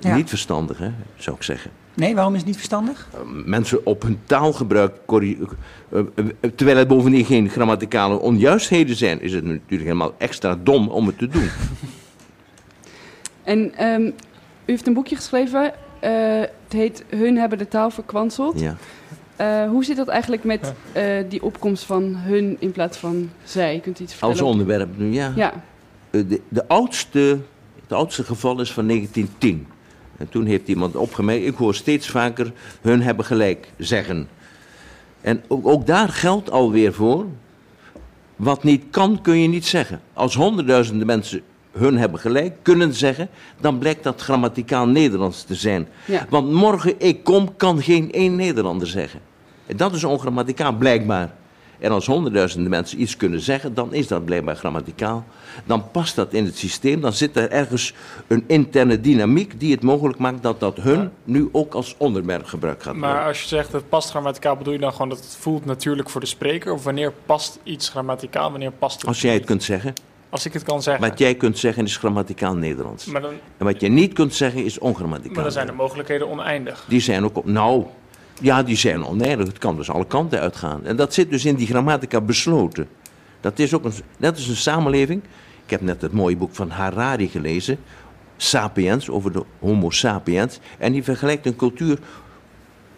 Ja. 0.00 0.16
Niet 0.16 0.28
verstandig, 0.28 0.78
hè, 0.78 0.90
zou 1.16 1.36
ik 1.36 1.42
zeggen. 1.42 1.70
Nee, 1.98 2.14
waarom 2.14 2.32
is 2.32 2.38
het 2.38 2.46
niet 2.48 2.56
verstandig? 2.56 3.08
mensen 3.44 3.86
op 3.86 4.02
hun 4.02 4.18
taalgebruik 4.26 4.92
eh, 5.08 5.30
eh, 5.90 6.00
terwijl 6.54 6.76
het 6.78 6.88
bovendien 6.88 7.24
geen 7.24 7.48
grammaticale 7.48 8.18
onjuistheden 8.18 8.96
zijn, 8.96 9.20
is 9.20 9.32
het 9.32 9.44
natuurlijk 9.44 9.82
helemaal 9.82 10.14
extra 10.18 10.56
dom 10.62 10.88
om 10.88 11.06
het 11.06 11.18
te 11.18 11.28
doen. 11.28 11.48
En 13.44 13.74
ehm, 13.76 14.02
u 14.02 14.12
heeft 14.64 14.86
een 14.86 14.92
boekje 14.94 15.16
geschreven. 15.16 15.72
eh, 16.00 16.10
het 16.40 16.72
heet 16.72 17.04
Hun 17.08 17.36
hebben 17.38 17.58
de 17.58 17.68
taal 17.68 17.90
verkwanseld. 17.90 18.60
Ja. 18.60 18.76
Eh, 19.36 19.68
hoe 19.70 19.84
zit 19.84 19.96
dat 19.96 20.08
eigenlijk 20.08 20.44
met 20.44 20.72
eh, 20.92 21.04
die 21.28 21.42
opkomst 21.42 21.84
van 21.84 22.14
hun 22.16 22.56
in 22.58 22.72
plaats 22.72 22.98
van 22.98 23.30
zij? 23.44 23.80
Kunt 23.82 24.00
u 24.00 24.02
iets 24.02 24.12
vertellen? 24.12 24.34
Als 24.34 24.44
onderwerp 24.50 24.88
nu, 24.96 25.12
ja. 25.12 25.32
Ja, 25.36 25.52
Eh, 26.10 26.20
De, 26.28 26.40
de 26.48 26.68
oudste, 26.68 27.38
het 27.82 27.92
oudste 27.92 28.24
geval 28.24 28.60
is 28.60 28.72
van 28.72 28.86
1910. 28.86 29.66
En 30.18 30.28
toen 30.28 30.46
heeft 30.46 30.68
iemand 30.68 30.96
opgemerkt, 30.96 31.46
ik 31.46 31.54
hoor 31.54 31.74
steeds 31.74 32.08
vaker 32.08 32.52
hun 32.80 33.02
hebben 33.02 33.24
gelijk 33.24 33.72
zeggen. 33.76 34.28
En 35.20 35.42
ook, 35.48 35.66
ook 35.66 35.86
daar 35.86 36.08
geldt 36.08 36.50
alweer 36.50 36.92
voor, 36.92 37.26
wat 38.36 38.62
niet 38.62 38.84
kan, 38.90 39.20
kun 39.22 39.38
je 39.38 39.48
niet 39.48 39.66
zeggen. 39.66 40.00
Als 40.12 40.34
honderdduizenden 40.34 41.06
mensen 41.06 41.42
hun 41.72 41.98
hebben 41.98 42.20
gelijk 42.20 42.56
kunnen 42.62 42.94
zeggen, 42.94 43.28
dan 43.60 43.78
blijkt 43.78 44.02
dat 44.02 44.20
grammaticaal 44.20 44.88
Nederlands 44.88 45.42
te 45.42 45.54
zijn. 45.54 45.88
ja. 46.06 46.26
Want 46.28 46.52
morgen 46.52 46.94
ik 46.98 47.24
kom, 47.24 47.56
kan 47.56 47.82
geen 47.82 48.12
één 48.12 48.36
Nederlander 48.36 48.86
zeggen. 48.86 49.20
En 49.66 49.76
dat 49.76 49.94
is 49.94 50.04
ongrammaticaal, 50.04 50.72
blijkbaar. 50.72 51.34
En 51.78 51.90
als 51.92 52.06
honderdduizenden 52.06 52.70
mensen 52.70 53.00
iets 53.00 53.16
kunnen 53.16 53.40
zeggen, 53.40 53.74
dan 53.74 53.94
is 53.94 54.06
dat 54.08 54.24
blijkbaar 54.24 54.56
grammaticaal. 54.56 55.24
Dan 55.64 55.90
past 55.90 56.16
dat 56.16 56.32
in 56.32 56.44
het 56.44 56.56
systeem, 56.56 57.00
dan 57.00 57.12
zit 57.12 57.36
er 57.36 57.50
ergens 57.50 57.94
een 58.26 58.44
interne 58.46 59.00
dynamiek 59.00 59.60
die 59.60 59.72
het 59.72 59.82
mogelijk 59.82 60.18
maakt 60.18 60.42
dat 60.42 60.60
dat 60.60 60.76
hun 60.76 61.10
nu 61.24 61.48
ook 61.52 61.74
als 61.74 61.94
onderwerp 61.98 62.44
gebruikt 62.44 62.82
gaat 62.82 62.92
worden. 62.96 63.10
Maar 63.10 63.26
als 63.26 63.40
je 63.42 63.48
zegt 63.48 63.72
het 63.72 63.88
past 63.88 64.10
grammaticaal, 64.10 64.56
bedoel 64.56 64.72
je 64.72 64.78
dan 64.78 64.92
gewoon 64.92 65.08
dat 65.08 65.18
het 65.18 65.36
voelt 65.40 65.64
natuurlijk 65.64 66.10
voor 66.10 66.20
de 66.20 66.26
spreker? 66.26 66.72
Of 66.72 66.84
wanneer 66.84 67.12
past 67.26 67.58
iets 67.62 67.88
grammaticaal, 67.88 68.50
wanneer 68.50 68.72
past 68.72 68.96
het 69.00 69.06
Als 69.06 69.20
jij 69.20 69.34
het 69.34 69.44
kunt 69.44 69.62
zeggen, 69.62 69.92
Als 70.28 70.46
ik 70.46 70.52
het 70.52 70.62
kan 70.62 70.82
zeggen. 70.82 71.08
wat 71.08 71.18
jij 71.18 71.34
kunt 71.34 71.58
zeggen 71.58 71.84
is 71.84 71.96
grammaticaal 71.96 72.54
Nederlands. 72.54 73.04
Maar 73.04 73.20
dan, 73.20 73.32
En 73.58 73.64
wat 73.64 73.80
je 73.80 73.88
niet 73.88 74.12
kunt 74.12 74.34
zeggen 74.34 74.64
is 74.64 74.78
ongrammaticaal. 74.78 75.34
maar 75.34 75.42
dan 75.42 75.52
zijn 75.52 75.66
de 75.66 75.72
mogelijkheden 75.72 76.28
oneindig. 76.28 76.84
Die 76.88 77.00
zijn 77.00 77.24
ook 77.24 77.36
op. 77.36 77.44
Nou, 77.46 77.84
ja, 78.40 78.62
die 78.62 78.76
zijn 78.76 79.04
oneindig. 79.04 79.46
Het 79.46 79.58
kan 79.58 79.76
dus 79.76 79.90
alle 79.90 80.06
kanten 80.06 80.40
uitgaan. 80.40 80.84
En 80.84 80.96
dat 80.96 81.14
zit 81.14 81.30
dus 81.30 81.44
in 81.44 81.54
die 81.54 81.66
grammatica 81.66 82.20
besloten. 82.20 82.88
Dat 83.40 83.58
is 83.58 83.74
ook 83.74 83.84
een, 83.84 83.92
net 84.16 84.34
als 84.34 84.48
een 84.48 84.56
samenleving. 84.56 85.22
Ik 85.64 85.70
heb 85.70 85.80
net 85.80 86.02
het 86.02 86.12
mooie 86.12 86.36
boek 86.36 86.54
van 86.54 86.70
Harari 86.70 87.28
gelezen. 87.28 87.78
Sapiens, 88.36 89.10
over 89.10 89.32
de 89.32 89.44
Homo 89.58 89.90
sapiens. 89.90 90.60
En 90.78 90.92
die 90.92 91.02
vergelijkt 91.02 91.46
een 91.46 91.56
cultuur 91.56 91.98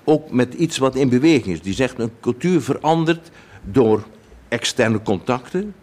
ook 0.05 0.31
met 0.31 0.55
iets 0.55 0.79
wat 0.79 0.95
in 0.95 1.09
beweging 1.09 1.55
is. 1.55 1.63
Die 1.63 1.75
zegt 1.75 1.99
een 1.99 2.11
cultuur 2.21 2.61
verandert 2.61 3.31
door 3.63 4.05
externe 4.49 5.03
contacten, 5.03 5.75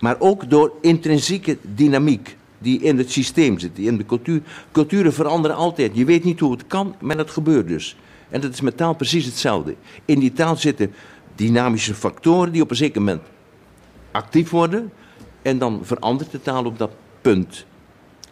maar 0.00 0.16
ook 0.18 0.50
door 0.50 0.72
intrinsieke 0.80 1.58
dynamiek 1.62 2.36
die 2.58 2.80
in 2.80 2.98
het 2.98 3.10
systeem 3.10 3.58
zit, 3.58 3.76
die 3.76 3.86
in 3.86 3.96
de 3.96 4.06
cultuur. 4.06 4.42
Culturen 4.72 5.12
veranderen 5.12 5.56
altijd. 5.56 5.90
Je 5.94 6.04
weet 6.04 6.24
niet 6.24 6.40
hoe 6.40 6.52
het 6.52 6.66
kan, 6.66 6.94
maar 7.00 7.16
het 7.16 7.30
gebeurt 7.30 7.68
dus. 7.68 7.96
En 8.32 8.40
dat 8.40 8.52
is 8.52 8.60
met 8.60 8.76
taal 8.76 8.94
precies 8.94 9.24
hetzelfde. 9.24 9.74
In 10.04 10.18
die 10.18 10.32
taal 10.32 10.56
zitten 10.56 10.94
dynamische 11.34 11.94
factoren 11.94 12.52
die 12.52 12.62
op 12.62 12.70
een 12.70 12.76
zeker 12.76 13.00
moment 13.00 13.22
actief 14.10 14.50
worden 14.50 14.92
en 15.42 15.58
dan 15.58 15.80
verandert 15.82 16.30
de 16.30 16.40
taal 16.40 16.64
op 16.64 16.78
dat 16.78 16.90
punt. 17.20 17.66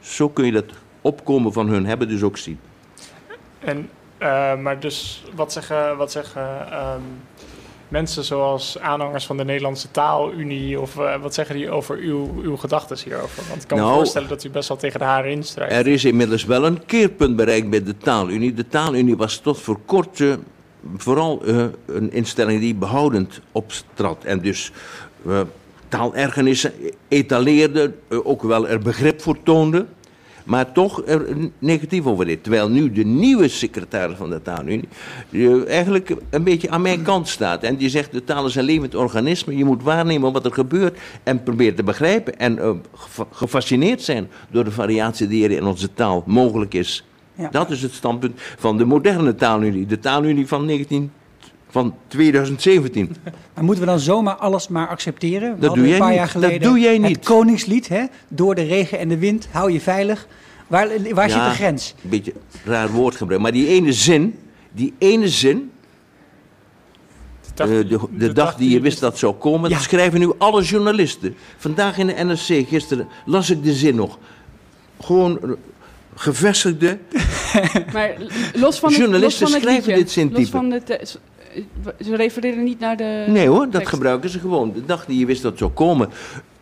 Zo 0.00 0.28
kun 0.28 0.44
je 0.44 0.52
dat 0.52 0.72
opkomen 1.00 1.52
van 1.52 1.68
hun 1.68 1.86
hebben 1.86 2.08
dus 2.08 2.22
ook 2.22 2.36
zien. 2.36 2.58
En, 3.58 3.90
eh, 4.18 4.56
maar 4.56 4.80
dus, 4.80 5.24
wat 5.34 5.52
zeggen, 5.52 5.96
wat 5.96 6.12
zeggen 6.12 6.70
ehm, 6.70 7.02
mensen 7.90 8.24
zoals 8.24 8.78
aanhangers 8.78 9.26
van 9.26 9.36
de 9.36 9.44
Nederlandse 9.44 9.90
Taalunie... 9.90 10.80
of 10.80 10.98
eh, 10.98 11.20
wat 11.20 11.34
zeggen 11.34 11.54
die 11.54 11.70
over 11.70 11.96
uw, 11.96 12.28
uw 12.42 12.56
gedachten 12.56 12.98
hierover? 13.04 13.42
Want 13.48 13.62
ik 13.62 13.68
kan 13.68 13.78
me 13.78 13.84
Nou, 13.84 13.96
voorstellen 13.96 14.28
dat 14.28 14.44
u 14.44 14.50
best 14.50 14.68
wel 14.68 14.76
tegen 14.76 14.98
de 14.98 15.04
haren 15.04 15.30
instrijdt. 15.30 15.72
Er 15.72 15.86
is 15.86 16.04
inmiddels 16.04 16.44
wel 16.44 16.66
een 16.66 16.84
keerpunt 16.86 17.36
bereikt 17.36 17.70
bij 17.70 17.82
de 17.82 17.96
taalunie. 17.96 18.54
De 18.54 18.68
taalunie 18.68 19.16
was 19.16 19.38
tot 19.38 19.60
voor 19.60 19.78
kort 19.84 20.20
eh, 20.20 20.32
vooral 20.96 21.44
eh, 21.44 21.64
een 21.86 22.12
instelling 22.12 22.60
die 22.60 22.74
behoudend 22.74 23.40
optrad. 23.52 24.24
En 24.24 24.40
dus 24.40 24.72
taalergernissen 25.88 26.72
etaleerde, 27.08 27.92
ook 28.08 28.42
wel 28.42 28.68
er 28.68 28.78
begrip 28.78 29.20
voor 29.20 29.42
toonde. 29.42 29.86
Maar 30.50 30.72
toch 30.72 31.02
er 31.06 31.26
negatief 31.58 32.06
over 32.06 32.24
deed. 32.24 32.42
Terwijl 32.42 32.68
nu 32.70 32.92
de 32.92 33.04
nieuwe 33.04 33.48
secretaris 33.48 34.16
van 34.16 34.30
de 34.30 34.42
taalunie 34.42 34.88
eh, 35.32 35.68
eigenlijk 35.68 36.16
een 36.30 36.44
beetje 36.44 36.70
aan 36.70 36.82
mijn 36.82 37.02
kant 37.02 37.28
staat. 37.28 37.62
En 37.62 37.76
die 37.76 37.88
zegt, 37.88 38.12
de 38.12 38.24
taal 38.24 38.46
is 38.46 38.54
een 38.54 38.64
levend 38.64 38.94
organisme. 38.94 39.56
Je 39.56 39.64
moet 39.64 39.82
waarnemen 39.82 40.32
wat 40.32 40.44
er 40.44 40.52
gebeurt 40.52 40.98
en 41.22 41.42
proberen 41.42 41.74
te 41.74 41.82
begrijpen. 41.82 42.38
En 42.38 42.58
eh, 42.58 42.70
gefa- 42.94 43.26
gefascineerd 43.32 44.02
zijn 44.02 44.28
door 44.50 44.64
de 44.64 44.70
variatie 44.70 45.26
die 45.26 45.44
er 45.44 45.50
in 45.50 45.64
onze 45.64 45.94
taal 45.94 46.22
mogelijk 46.26 46.74
is. 46.74 47.04
Ja. 47.34 47.48
Dat 47.50 47.70
is 47.70 47.82
het 47.82 47.92
standpunt 47.92 48.40
van 48.58 48.78
de 48.78 48.84
moderne 48.84 49.34
taalunie. 49.34 49.86
De 49.86 49.98
taalunie 49.98 50.46
van, 50.46 50.64
19, 50.64 51.12
van 51.70 51.94
2017. 52.08 53.16
Maar 53.54 53.64
moeten 53.64 53.84
we 53.84 53.90
dan 53.90 54.00
zomaar 54.00 54.34
alles 54.34 54.68
maar 54.68 54.88
accepteren? 54.88 55.54
We 55.54 55.60
Dat 55.60 55.68
hadden 55.68 55.78
doe 55.78 55.86
jij 55.86 55.92
een 55.94 55.98
paar 56.00 56.08
niet. 56.08 56.18
jaar 56.18 56.28
geleden 56.28 56.60
Dat 56.60 56.70
doe 56.70 56.78
jij 56.80 56.98
niet. 56.98 57.16
Het 57.16 57.24
Koningslied, 57.24 57.88
hè? 57.88 58.04
Door 58.28 58.54
de 58.54 58.62
regen 58.62 58.98
en 58.98 59.08
de 59.08 59.18
wind, 59.18 59.48
hou 59.50 59.72
je 59.72 59.80
veilig. 59.80 60.26
Waar, 60.66 60.88
waar 61.14 61.28
Ja. 61.28 61.34
zit 61.34 61.50
de 61.50 61.62
grens? 61.62 61.94
Een 62.04 62.10
beetje 62.10 62.32
raar 62.64 62.90
woordgebruik. 62.90 63.40
Maar 63.40 63.52
die 63.52 63.66
ene 63.68 63.92
zin, 63.92 64.38
die 64.72 64.94
ene 64.98 65.28
zin, 65.28 65.70
De 67.40 67.50
dag, 67.54 67.68
eh, 67.68 67.88
de, 67.88 67.98
de, 68.10 68.32
dag 68.32 68.54
die 68.54 68.70
je 68.70 68.80
wist 68.80 69.00
dat 69.00 69.18
zou 69.18 69.34
komen, 69.34 69.70
Ja. 69.70 69.76
dat 69.76 69.84
schrijven 69.84 70.20
nu 70.20 70.32
alle 70.38 70.62
journalisten. 70.62 71.34
Vandaag 71.56 71.98
in 71.98 72.06
de 72.06 72.12
NRC, 72.24 72.68
gisteren 72.68 73.08
las 73.26 73.50
ik 73.50 73.62
de 73.64 73.72
zin 73.72 73.94
nog. 73.94 74.18
Gewoon 75.00 75.40
eh, 75.42 75.50
gevestigde. 76.14 76.98
Maar 77.92 78.14
los 78.54 78.78
van 78.78 78.88
het, 78.88 78.98
Journalisten 78.98 79.20
los 79.42 79.50
van 79.50 79.52
het 79.52 79.62
schrijven 79.62 79.74
liedje, 79.86 79.94
dit 79.94 80.10
zintype. 80.10 80.40
Los 80.40 80.50
van 80.50 80.68
de 80.68 80.82
ze 82.04 82.16
refereren 82.16 82.64
niet 82.64 82.78
naar 82.80 82.96
de 82.96 83.24
Nee 83.28 83.48
hoor, 83.48 83.62
dat 83.62 83.72
tekst. 83.72 83.88
gebruiken 83.88 84.30
ze 84.30 84.38
gewoon. 84.38 84.72
De 84.72 84.84
dag 84.84 85.04
die 85.06 85.18
je 85.18 85.26
wist 85.26 85.42
dat 85.42 85.58
zou 85.58 85.70
komen. 85.70 86.08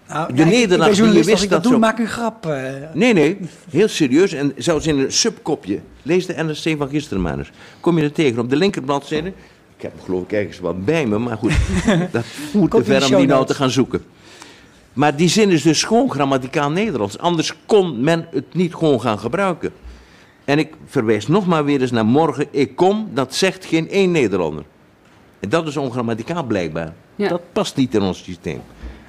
Nou, 0.08 0.32
De 0.34 0.42
ja, 0.42 0.48
nederlaag 0.48 0.96
ben 0.96 1.04
die 1.10 1.18
je 1.18 1.24
wist 1.24 1.42
ik 1.42 1.50
dat 1.50 1.50
dat 1.50 1.62
doe, 1.62 1.72
zo- 1.72 1.78
maak 1.78 1.98
een 1.98 2.06
grap. 2.06 2.46
eh. 2.46 2.72
Nee, 2.94 3.12
nee, 3.12 3.38
heel 3.70 3.88
serieus. 3.88 4.32
En 4.32 4.52
zelfs 4.56 4.86
in 4.86 4.98
een 4.98 5.12
subkopje. 5.12 5.80
Lees 6.02 6.26
de 6.26 6.34
NRC 6.42 6.78
van 6.78 6.88
gisteren 6.88 7.22
maar 7.22 7.38
eens. 7.38 7.50
Kom 7.80 7.98
je 7.98 8.04
er 8.04 8.12
tegen. 8.12 8.38
Op 8.38 8.50
de 8.50 8.56
linkerbladzijde. 8.56 9.28
Ik 9.76 9.84
heb 9.84 9.92
hem 9.92 10.04
geloof 10.04 10.22
ik 10.22 10.32
ergens 10.32 10.58
wat 10.58 10.84
bij 10.84 11.06
me, 11.06 11.18
maar 11.18 11.36
goed. 11.36 11.52
dat 12.12 12.24
moet 12.52 12.70
te 12.70 12.84
ver 12.84 13.04
om 13.04 13.16
die 13.16 13.26
nou 13.26 13.46
te 13.46 13.54
gaan 13.54 13.70
zoeken. 13.70 14.02
Maar 14.92 15.16
die 15.16 15.28
zin 15.28 15.50
is 15.50 15.62
dus 15.62 15.82
gewoon 15.82 16.10
grammaticaal 16.10 16.70
Nederlands. 16.70 17.18
Anders 17.18 17.54
kon 17.66 18.00
men 18.00 18.26
het 18.30 18.54
niet 18.54 18.74
gewoon 18.74 19.00
gaan 19.00 19.18
gebruiken. 19.18 19.70
En 20.44 20.58
ik 20.58 20.72
verwijs 20.86 21.26
nog 21.26 21.46
maar 21.46 21.64
weer 21.64 21.80
eens 21.80 21.90
naar 21.90 22.06
morgen. 22.06 22.46
Ik 22.50 22.76
kom, 22.76 23.08
dat 23.14 23.34
zegt 23.34 23.64
geen 23.64 23.88
één 23.90 24.10
Nederlander. 24.10 24.64
En 25.40 25.48
dat 25.48 25.66
is 25.66 25.76
ongrammaticaal 25.76 26.44
blijkbaar. 26.44 26.92
Ja. 27.16 27.28
Dat 27.28 27.42
past 27.52 27.76
niet 27.76 27.94
in 27.94 28.02
ons 28.02 28.22
systeem. 28.22 28.60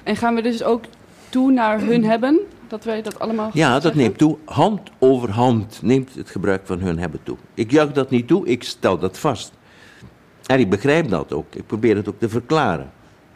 En 0.02 0.16
gaan 0.16 0.34
we 0.34 0.42
dus 0.42 0.62
ook 0.62 0.84
toe 1.28 1.52
naar 1.52 1.80
hun 1.80 2.04
hebben? 2.04 2.38
Dat 2.68 2.84
wij 2.84 3.02
dat 3.02 3.18
allemaal 3.18 3.50
Ja, 3.52 3.72
dat 3.72 3.82
zeggen? 3.82 4.00
neemt 4.00 4.18
toe. 4.18 4.36
Hand 4.44 4.80
over 4.98 5.30
hand 5.30 5.78
neemt 5.82 6.14
het 6.14 6.30
gebruik 6.30 6.60
van 6.64 6.78
hun 6.80 6.98
hebben 6.98 7.20
toe. 7.22 7.36
Ik 7.54 7.70
juich 7.70 7.92
dat 7.92 8.10
niet 8.10 8.26
toe, 8.26 8.46
ik 8.46 8.62
stel 8.64 8.98
dat 8.98 9.18
vast. 9.18 9.52
En 10.46 10.58
ik 10.58 10.70
begrijp 10.70 11.08
dat 11.08 11.32
ook. 11.32 11.54
Ik 11.54 11.66
probeer 11.66 11.96
het 11.96 12.08
ook 12.08 12.18
te 12.18 12.28
verklaren. 12.28 12.90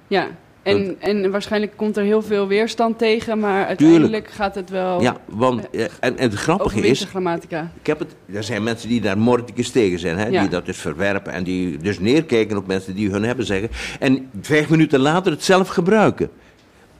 Ja, 0.06 0.26
en, 0.64 0.96
en 0.98 1.30
waarschijnlijk 1.30 1.72
komt 1.76 1.96
er 1.96 2.04
heel 2.04 2.22
veel 2.22 2.46
weerstand 2.46 2.98
tegen, 2.98 3.38
maar 3.38 3.66
uiteindelijk 3.66 4.30
gaat 4.30 4.54
het 4.54 4.70
wel 4.70 5.00
Ja, 5.02 5.16
want 5.24 5.70
eh, 5.70 5.82
en, 6.00 6.18
en 6.18 6.30
het 6.30 6.34
grappige 6.34 6.80
is, 6.80 7.04
grammatica. 7.04 7.70
ik 7.80 7.86
heb 7.86 7.98
het, 7.98 8.14
er 8.32 8.42
zijn 8.44 8.62
mensen 8.62 8.88
die 8.88 9.00
daar 9.00 9.18
mordicus 9.18 9.70
tegen 9.70 9.98
zijn, 9.98 10.18
hè, 10.18 10.26
Ja. 10.26 10.40
die 10.40 10.50
dat 10.50 10.66
dus 10.66 10.78
verwerpen 10.78 11.32
en 11.32 11.44
die 11.44 11.76
dus 11.78 11.98
neerkijken 11.98 12.56
op 12.56 12.66
mensen 12.66 12.94
die 12.94 13.10
hun 13.10 13.22
hebben 13.22 13.46
zeggen. 13.46 13.70
En 14.00 14.30
vijf 14.40 14.68
minuten 14.68 15.00
later 15.00 15.32
het 15.32 15.42
zelf 15.42 15.68
gebruiken. 15.68 16.30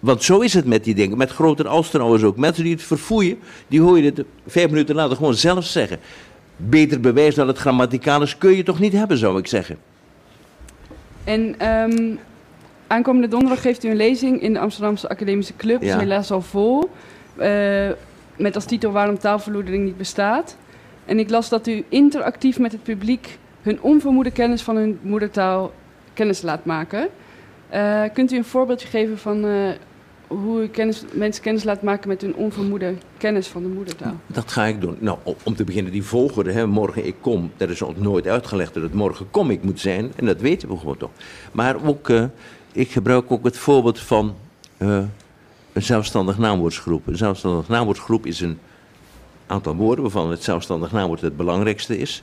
Want 0.00 0.22
zo 0.22 0.40
is 0.40 0.54
het 0.54 0.64
met 0.66 0.84
die 0.84 0.94
dingen. 0.94 1.16
Met 1.18 1.30
groter 1.30 1.68
als 1.68 1.90
trouwens 1.90 2.22
ook. 2.22 2.36
Mensen 2.36 2.64
die 2.64 2.72
het 2.72 2.82
verfoeien, 2.82 3.38
die 3.68 3.80
hoor 3.80 3.98
je 3.98 4.04
het 4.04 4.24
vijf 4.46 4.70
minuten 4.70 4.94
later 4.94 5.16
gewoon 5.16 5.34
zelf 5.34 5.64
zeggen. 5.64 5.98
Beter 6.56 7.00
bewijs 7.00 7.34
dat 7.34 7.46
het 7.46 7.58
grammaticaal 7.58 8.22
is 8.22 8.38
kun 8.38 8.56
je 8.56 8.62
toch 8.62 8.80
niet 8.80 8.92
hebben, 8.92 9.18
zou 9.18 9.38
ik 9.38 9.46
zeggen. 9.46 9.76
En 11.24 11.54
ehm, 11.58 12.14
aankomende 12.86 13.28
donderdag 13.28 13.60
geeft 13.60 13.84
u 13.84 13.88
een 13.88 13.96
lezing 13.96 14.40
in 14.40 14.52
de 14.52 14.58
Amsterdamse 14.58 15.08
Academische 15.08 15.56
Club. 15.56 15.82
Ja. 15.82 15.94
is 15.94 16.00
helaas 16.00 16.30
al 16.30 16.40
vol. 16.40 16.90
Eh, 17.36 17.90
met 18.36 18.54
als 18.54 18.64
titel 18.64 18.92
Waarom 18.92 19.18
taalverloedering 19.18 19.84
niet 19.84 19.96
bestaat. 19.96 20.56
En 21.04 21.18
ik 21.18 21.30
las 21.30 21.48
dat 21.48 21.66
u 21.66 21.84
interactief 21.88 22.58
met 22.58 22.72
het 22.72 22.82
publiek 22.82 23.38
hun 23.62 23.82
onvermoede 23.82 24.30
kennis 24.30 24.62
van 24.62 24.76
hun 24.76 24.98
moedertaal 25.02 25.72
kennis 26.12 26.42
laat 26.42 26.64
maken. 26.64 27.08
Eh, 27.68 28.02
kunt 28.12 28.32
u 28.32 28.36
een 28.36 28.44
voorbeeldje 28.44 28.88
geven 28.88 29.18
van 29.18 29.44
eh, 29.44 29.52
hoe 30.26 30.62
u 30.62 30.68
kennis, 30.68 31.04
mensen 31.12 31.42
kennis 31.42 31.64
laat 31.64 31.82
maken 31.82 32.08
met 32.08 32.20
hun 32.20 32.34
onvermoede 32.34 32.94
kennis 33.18 33.46
van 33.46 33.62
de 33.62 33.68
moedertaal? 33.68 34.14
Dat 34.26 34.52
ga 34.52 34.64
ik 34.64 34.80
doen. 34.80 34.96
Nou, 34.98 35.18
om 35.42 35.54
te 35.54 35.64
beginnen, 35.64 35.92
die 35.92 36.02
volgorde, 36.02 36.52
hè, 36.52 36.66
morgen 36.66 37.06
ik 37.06 37.14
kom, 37.20 37.50
dat 37.56 37.68
is 37.68 37.82
ook 37.82 37.96
nooit 37.96 38.26
uitgelegd 38.26 38.74
dat 38.74 38.82
het 38.82 38.94
morgen 38.94 39.30
kom 39.30 39.50
ik 39.50 39.62
moet 39.62 39.80
zijn. 39.80 40.12
En 40.16 40.26
dat 40.26 40.40
weten 40.40 40.68
we 40.68 40.76
gewoon 40.76 40.96
toch. 40.96 41.10
Maar 41.52 41.86
ook, 41.86 42.08
ik 42.74 42.90
gebruik 42.90 43.30
ook 43.30 43.44
het 43.44 43.58
voorbeeld 43.58 43.98
van 43.98 44.34
eh, 44.76 45.02
een 45.72 45.82
zelfstandig 45.82 46.38
naamwoordsgroep. 46.38 47.06
Een 47.06 47.16
zelfstandig 47.16 47.68
naamwoordsgroep 47.68 48.26
is 48.26 48.40
een 48.40 48.58
aantal 49.46 49.74
woorden 49.74 50.02
waarvan 50.02 50.30
het 50.30 50.42
zelfstandig 50.42 50.92
naamwoord 50.92 51.20
het 51.20 51.36
belangrijkste 51.36 51.98
is. 51.98 52.22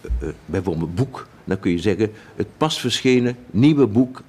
Eh, 0.00 0.28
bijvoorbeeld 0.46 0.94
boek, 0.94 1.26
dan 1.44 1.58
kun 1.60 1.70
je 1.70 1.78
zeggen 1.78 2.12
het 2.36 2.46
pas 2.56 2.80
verschenen 2.80 3.36
nieuwe 3.50 3.86
boek, 3.86 4.22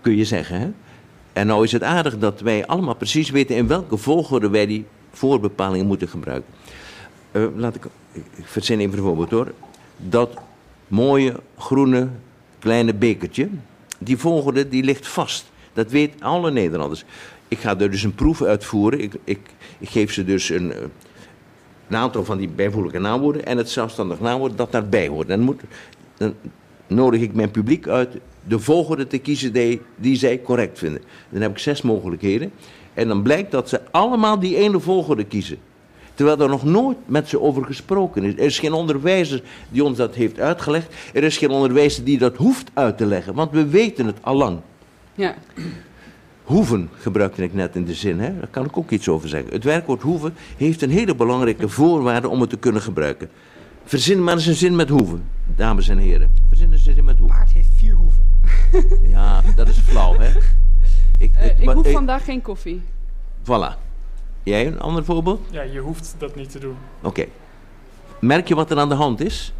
kun 0.00 0.16
je 0.16 0.24
zeggen. 0.24 0.60
Hè? 0.60 0.70
En 1.32 1.46
nou 1.46 1.64
is 1.64 1.72
het 1.72 1.82
aardig 1.82 2.18
dat 2.18 2.40
wij 2.40 2.66
allemaal 2.66 2.94
precies 2.94 3.30
weten 3.30 3.56
in 3.56 3.66
welke 3.66 3.96
volgorde 3.96 4.48
wij 4.48 4.66
die 4.66 4.86
voorbepalingen 5.12 5.86
moeten 5.86 6.08
gebruiken. 6.08 6.52
Laat 7.56 7.74
ik, 7.74 7.84
ik 8.12 8.46
verzin 8.46 8.80
even 8.80 8.98
een 8.98 9.04
voorbeeld 9.04 9.30
hoor. 9.30 9.52
Dat 9.96 10.30
mooie 10.88 11.34
groene 11.56 12.08
kleine 12.58 12.94
bekertje, 12.94 13.48
die 13.98 14.16
volgorde 14.16 14.68
die 14.68 14.82
ligt 14.82 15.08
vast. 15.08 15.50
Dat 15.72 15.90
weten 15.90 16.20
alle 16.20 16.50
Nederlanders. 16.50 17.04
Ik 17.48 17.58
ga 17.58 17.78
er 17.78 17.90
dus 17.90 18.02
een 18.02 18.14
proef 18.14 18.42
uitvoeren. 18.42 19.00
Ik, 19.00 19.14
ik, 19.24 19.40
ik 19.78 19.88
geef 19.88 20.12
ze 20.12 20.24
dus 20.24 20.48
een, 20.48 20.72
aantal 21.90 22.24
van 22.24 22.38
die 22.38 22.48
bijvoeglijke 22.48 22.98
naamwoorden 22.98 23.46
en 23.46 23.56
het 23.56 23.70
zelfstandig 23.70 24.20
naamwoord 24.20 24.56
dat 24.56 24.72
daarbij 24.72 25.08
hoort. 25.08 25.28
Dan, 25.28 25.40
moet, 25.40 25.60
dan 26.16 26.34
nodig 26.86 27.20
ik 27.20 27.34
mijn 27.34 27.50
publiek 27.50 27.88
uit 27.88 28.16
de 28.44 28.58
volgorde 28.58 29.06
te 29.06 29.18
kiezen 29.18 29.52
die, 29.52 29.80
die 29.96 30.16
zij 30.16 30.42
correct 30.42 30.78
vinden. 30.78 31.02
Dan 31.28 31.42
heb 31.42 31.50
ik 31.50 31.58
zes 31.58 31.82
mogelijkheden. 31.82 32.52
En 32.94 33.08
dan 33.08 33.22
blijkt 33.22 33.50
dat 33.50 33.68
ze 33.68 33.80
allemaal 33.90 34.38
die 34.38 34.56
ene 34.56 34.80
volgorde 34.80 35.24
kiezen. 35.24 35.58
Terwijl 36.18 36.40
er 36.40 36.48
nog 36.48 36.64
nooit 36.64 36.96
met 37.06 37.28
ze 37.28 37.40
over 37.40 37.64
gesproken 37.64 38.24
is. 38.24 38.32
Er 38.32 38.38
is 38.38 38.58
geen 38.58 38.72
onderwijzer 38.72 39.42
die 39.68 39.84
ons 39.84 39.96
dat 39.96 40.14
heeft 40.14 40.40
uitgelegd. 40.40 40.94
Er 41.12 41.24
is 41.24 41.36
geen 41.36 41.50
onderwijzer 41.50 42.04
die 42.04 42.18
dat 42.18 42.36
hoeft 42.36 42.70
uit 42.74 42.98
te 42.98 43.06
leggen. 43.06 43.34
Want 43.34 43.50
we 43.50 43.66
weten 43.66 44.06
het 44.06 44.16
allang. 44.20 44.58
Ja, 45.14 45.34
Hoeven 46.42 46.90
gebruikte 46.98 47.42
ik 47.42 47.54
net 47.54 47.76
in 47.76 47.84
de 47.84 47.94
zin, 47.94 48.20
hè? 48.20 48.38
daar 48.38 48.48
kan 48.50 48.64
ik 48.64 48.76
ook 48.76 48.90
iets 48.90 49.08
over 49.08 49.28
zeggen. 49.28 49.52
Het 49.52 49.64
werkwoord 49.64 50.02
hoeven 50.02 50.34
heeft 50.56 50.82
een 50.82 50.90
hele 50.90 51.14
belangrijke 51.14 51.68
voorwaarde 51.68 52.28
om 52.28 52.40
het 52.40 52.50
te 52.50 52.56
kunnen 52.56 52.82
gebruiken. 52.82 53.28
Verzin 53.84 54.24
maar 54.24 54.34
eens 54.34 54.46
een 54.46 54.54
zin 54.54 54.76
met 54.76 54.88
hoeven, 54.88 55.24
dames 55.56 55.88
en 55.88 55.98
heren. 55.98 56.30
Verzin 56.48 56.72
eens 56.72 56.86
een 56.86 56.94
zin 56.94 57.04
met 57.04 57.18
hoeven. 57.18 57.36
Paard 57.36 57.52
heeft 57.52 57.68
vier 57.76 57.94
hoeven. 57.94 58.26
Ja, 59.10 59.42
dat 59.56 59.68
is 59.68 59.78
flauw, 59.78 60.18
hè? 60.18 60.28
Ik, 61.18 61.30
Eh, 61.34 61.40
het- 61.42 61.58
ik 61.58 61.64
maar- 61.64 61.74
hoef 61.74 61.86
ik- 61.86 61.92
vandaag 61.92 62.24
geen 62.24 62.42
koffie. 62.42 62.82
Voilà. 63.44 63.87
Jij 64.48 64.66
een 64.66 64.80
ander 64.80 65.04
voorbeeld? 65.04 65.40
Ja, 65.50 65.62
je 65.62 65.78
hoeft 65.78 66.14
dat 66.18 66.34
niet 66.36 66.50
te 66.50 66.58
doen. 66.58 66.74
Oké. 67.02 67.24
Merk 68.20 68.48
je 68.48 68.54
wat 68.54 68.70
er 68.70 68.78
aan 68.78 68.88
de 68.88 68.94
hand 68.94 69.20
is? 69.20 69.52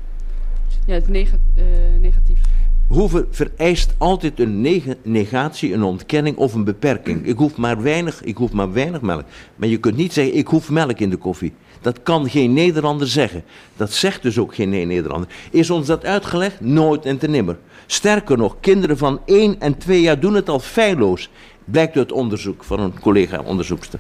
Ja, 0.86 0.94
het 0.94 1.08
eh, 1.08 1.64
negatief. 2.00 2.40
Hoeven 2.88 3.26
vereist 3.30 3.94
altijd 3.98 4.40
een 4.40 4.60
neg- 4.60 4.94
negatie, 5.02 5.72
een 5.74 5.82
ontkenning 5.82 6.36
of 6.36 6.54
een 6.54 6.64
beperking. 6.64 7.26
Ik 7.26 7.36
hoef, 7.36 7.56
maar 7.56 7.82
weinig, 7.82 8.22
ik 8.22 8.36
hoef 8.36 8.52
maar 8.52 8.72
weinig 8.72 9.00
melk. 9.00 9.24
Maar 9.56 9.68
je 9.68 9.76
kunt 9.76 9.96
niet 9.96 10.12
zeggen, 10.12 10.36
ik 10.36 10.46
hoef 10.46 10.70
melk 10.70 10.98
in 10.98 11.10
de 11.10 11.16
koffie. 11.16 11.52
Dat 11.80 12.02
kan 12.02 12.30
geen 12.30 12.52
Nederlander 12.52 13.06
zeggen. 13.08 13.44
Dat 13.76 13.92
zegt 13.92 14.22
dus 14.22 14.38
ook 14.38 14.54
geen 14.54 14.68
Nederlander. 14.68 15.28
Is 15.50 15.70
ons 15.70 15.86
dat 15.86 16.04
uitgelegd? 16.04 16.60
Nooit 16.60 17.04
en 17.04 17.18
te 17.18 17.28
nimmer. 17.28 17.58
Sterker 17.86 18.36
nog, 18.38 18.56
kinderen 18.60 18.98
van 18.98 19.20
1 19.24 19.60
en 19.60 19.78
2 19.78 20.00
jaar 20.00 20.20
doen 20.20 20.34
het 20.34 20.48
al 20.48 20.58
feilloos. 20.60 21.30
Blijkt 21.64 21.96
uit 21.96 22.12
onderzoek 22.12 22.64
van 22.64 22.80
een 22.80 23.00
collega-onderzoekster. 23.00 23.98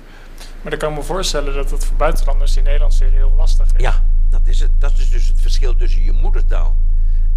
Maar 0.62 0.70
dan 0.70 0.78
kan 0.78 0.90
ik 0.90 0.96
me 0.96 1.02
voorstellen 1.02 1.54
dat 1.54 1.70
het 1.70 1.84
voor 1.84 1.96
buitenlanders 1.96 2.52
die 2.52 2.62
Nederlands 2.62 2.98
leren 2.98 3.16
heel 3.16 3.34
lastig 3.36 3.66
is. 3.66 3.82
Ja, 3.82 4.04
dat 4.30 4.40
is 4.44 4.60
het. 4.60 4.70
Dat 4.78 4.98
is 4.98 5.10
dus 5.10 5.26
het 5.26 5.40
verschil 5.40 5.74
tussen 5.74 6.02
je 6.02 6.12
moedertaal 6.12 6.76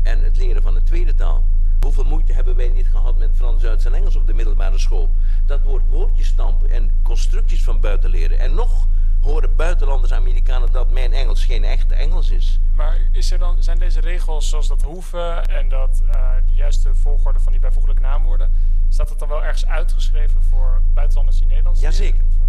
en 0.03 0.23
het 0.23 0.37
leren 0.37 0.61
van 0.61 0.75
een 0.75 0.83
tweede 0.83 1.15
taal. 1.15 1.43
Hoeveel 1.81 2.03
moeite 2.03 2.33
hebben 2.33 2.55
wij 2.55 2.69
niet 2.69 2.87
gehad 2.87 3.17
met 3.17 3.29
Frans, 3.33 3.61
Duits 3.61 3.85
en 3.85 3.93
Engels 3.93 4.15
op 4.15 4.27
de 4.27 4.33
middelbare 4.33 4.79
school? 4.79 5.11
Dat 5.45 5.63
woord 5.63 5.83
woordjes 5.89 6.27
stampen 6.27 6.69
en 6.69 6.91
constructies 7.03 7.63
van 7.63 7.79
buiten 7.79 8.09
leren. 8.09 8.39
En 8.39 8.53
nog 8.53 8.87
horen 9.21 9.55
buitenlanders, 9.55 10.13
Amerikanen, 10.13 10.71
dat 10.71 10.89
mijn 10.89 11.13
Engels 11.13 11.45
geen 11.45 11.63
echte 11.63 11.95
Engels 11.95 12.29
is. 12.29 12.59
Maar 12.75 12.97
is 13.11 13.31
er 13.31 13.39
dan, 13.39 13.63
zijn 13.63 13.79
deze 13.79 13.99
regels 13.99 14.49
zoals 14.49 14.67
dat 14.67 14.81
hoeven 14.81 15.45
en 15.45 15.69
dat 15.69 16.01
eh, 16.11 16.21
de 16.47 16.53
juiste 16.53 16.95
volgorde 16.95 17.39
van 17.39 17.51
die 17.51 17.61
bijvoeglijke 17.61 18.01
naamwoorden, 18.01 18.51
staat 18.89 19.07
dat 19.07 19.19
dan 19.19 19.27
wel 19.27 19.43
ergens 19.43 19.65
uitgeschreven 19.65 20.43
voor 20.49 20.81
buitenlanders 20.93 21.37
die 21.37 21.47
Nederlands 21.47 21.81
leren? 21.81 22.40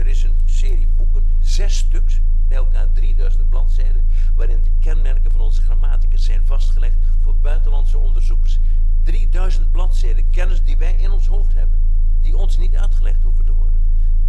Er 0.00 0.06
is 0.06 0.22
een 0.22 0.34
serie 0.44 0.88
boeken, 0.96 1.24
zes 1.40 1.76
stuks, 1.76 2.20
bij 2.48 2.56
elkaar 2.56 2.92
3000 2.92 3.48
bladzijden, 3.48 4.02
waarin 4.34 4.62
de 4.62 4.70
kenmerken 4.80 5.30
van 5.30 5.40
onze 5.40 5.62
grammaticus 5.62 6.24
zijn 6.24 6.46
vastgelegd 6.46 6.96
voor 7.22 7.34
buitenlandse 7.42 7.98
onderzoekers. 7.98 8.58
3000 9.02 9.70
bladzijden 9.72 10.30
kennis 10.30 10.64
die 10.64 10.76
wij 10.76 10.94
in 10.98 11.10
ons 11.10 11.26
hoofd 11.26 11.54
hebben, 11.54 11.78
die 12.20 12.36
ons 12.36 12.56
niet 12.56 12.76
uitgelegd 12.76 13.22
hoeven 13.22 13.44
te 13.44 13.52
worden. 13.52 13.80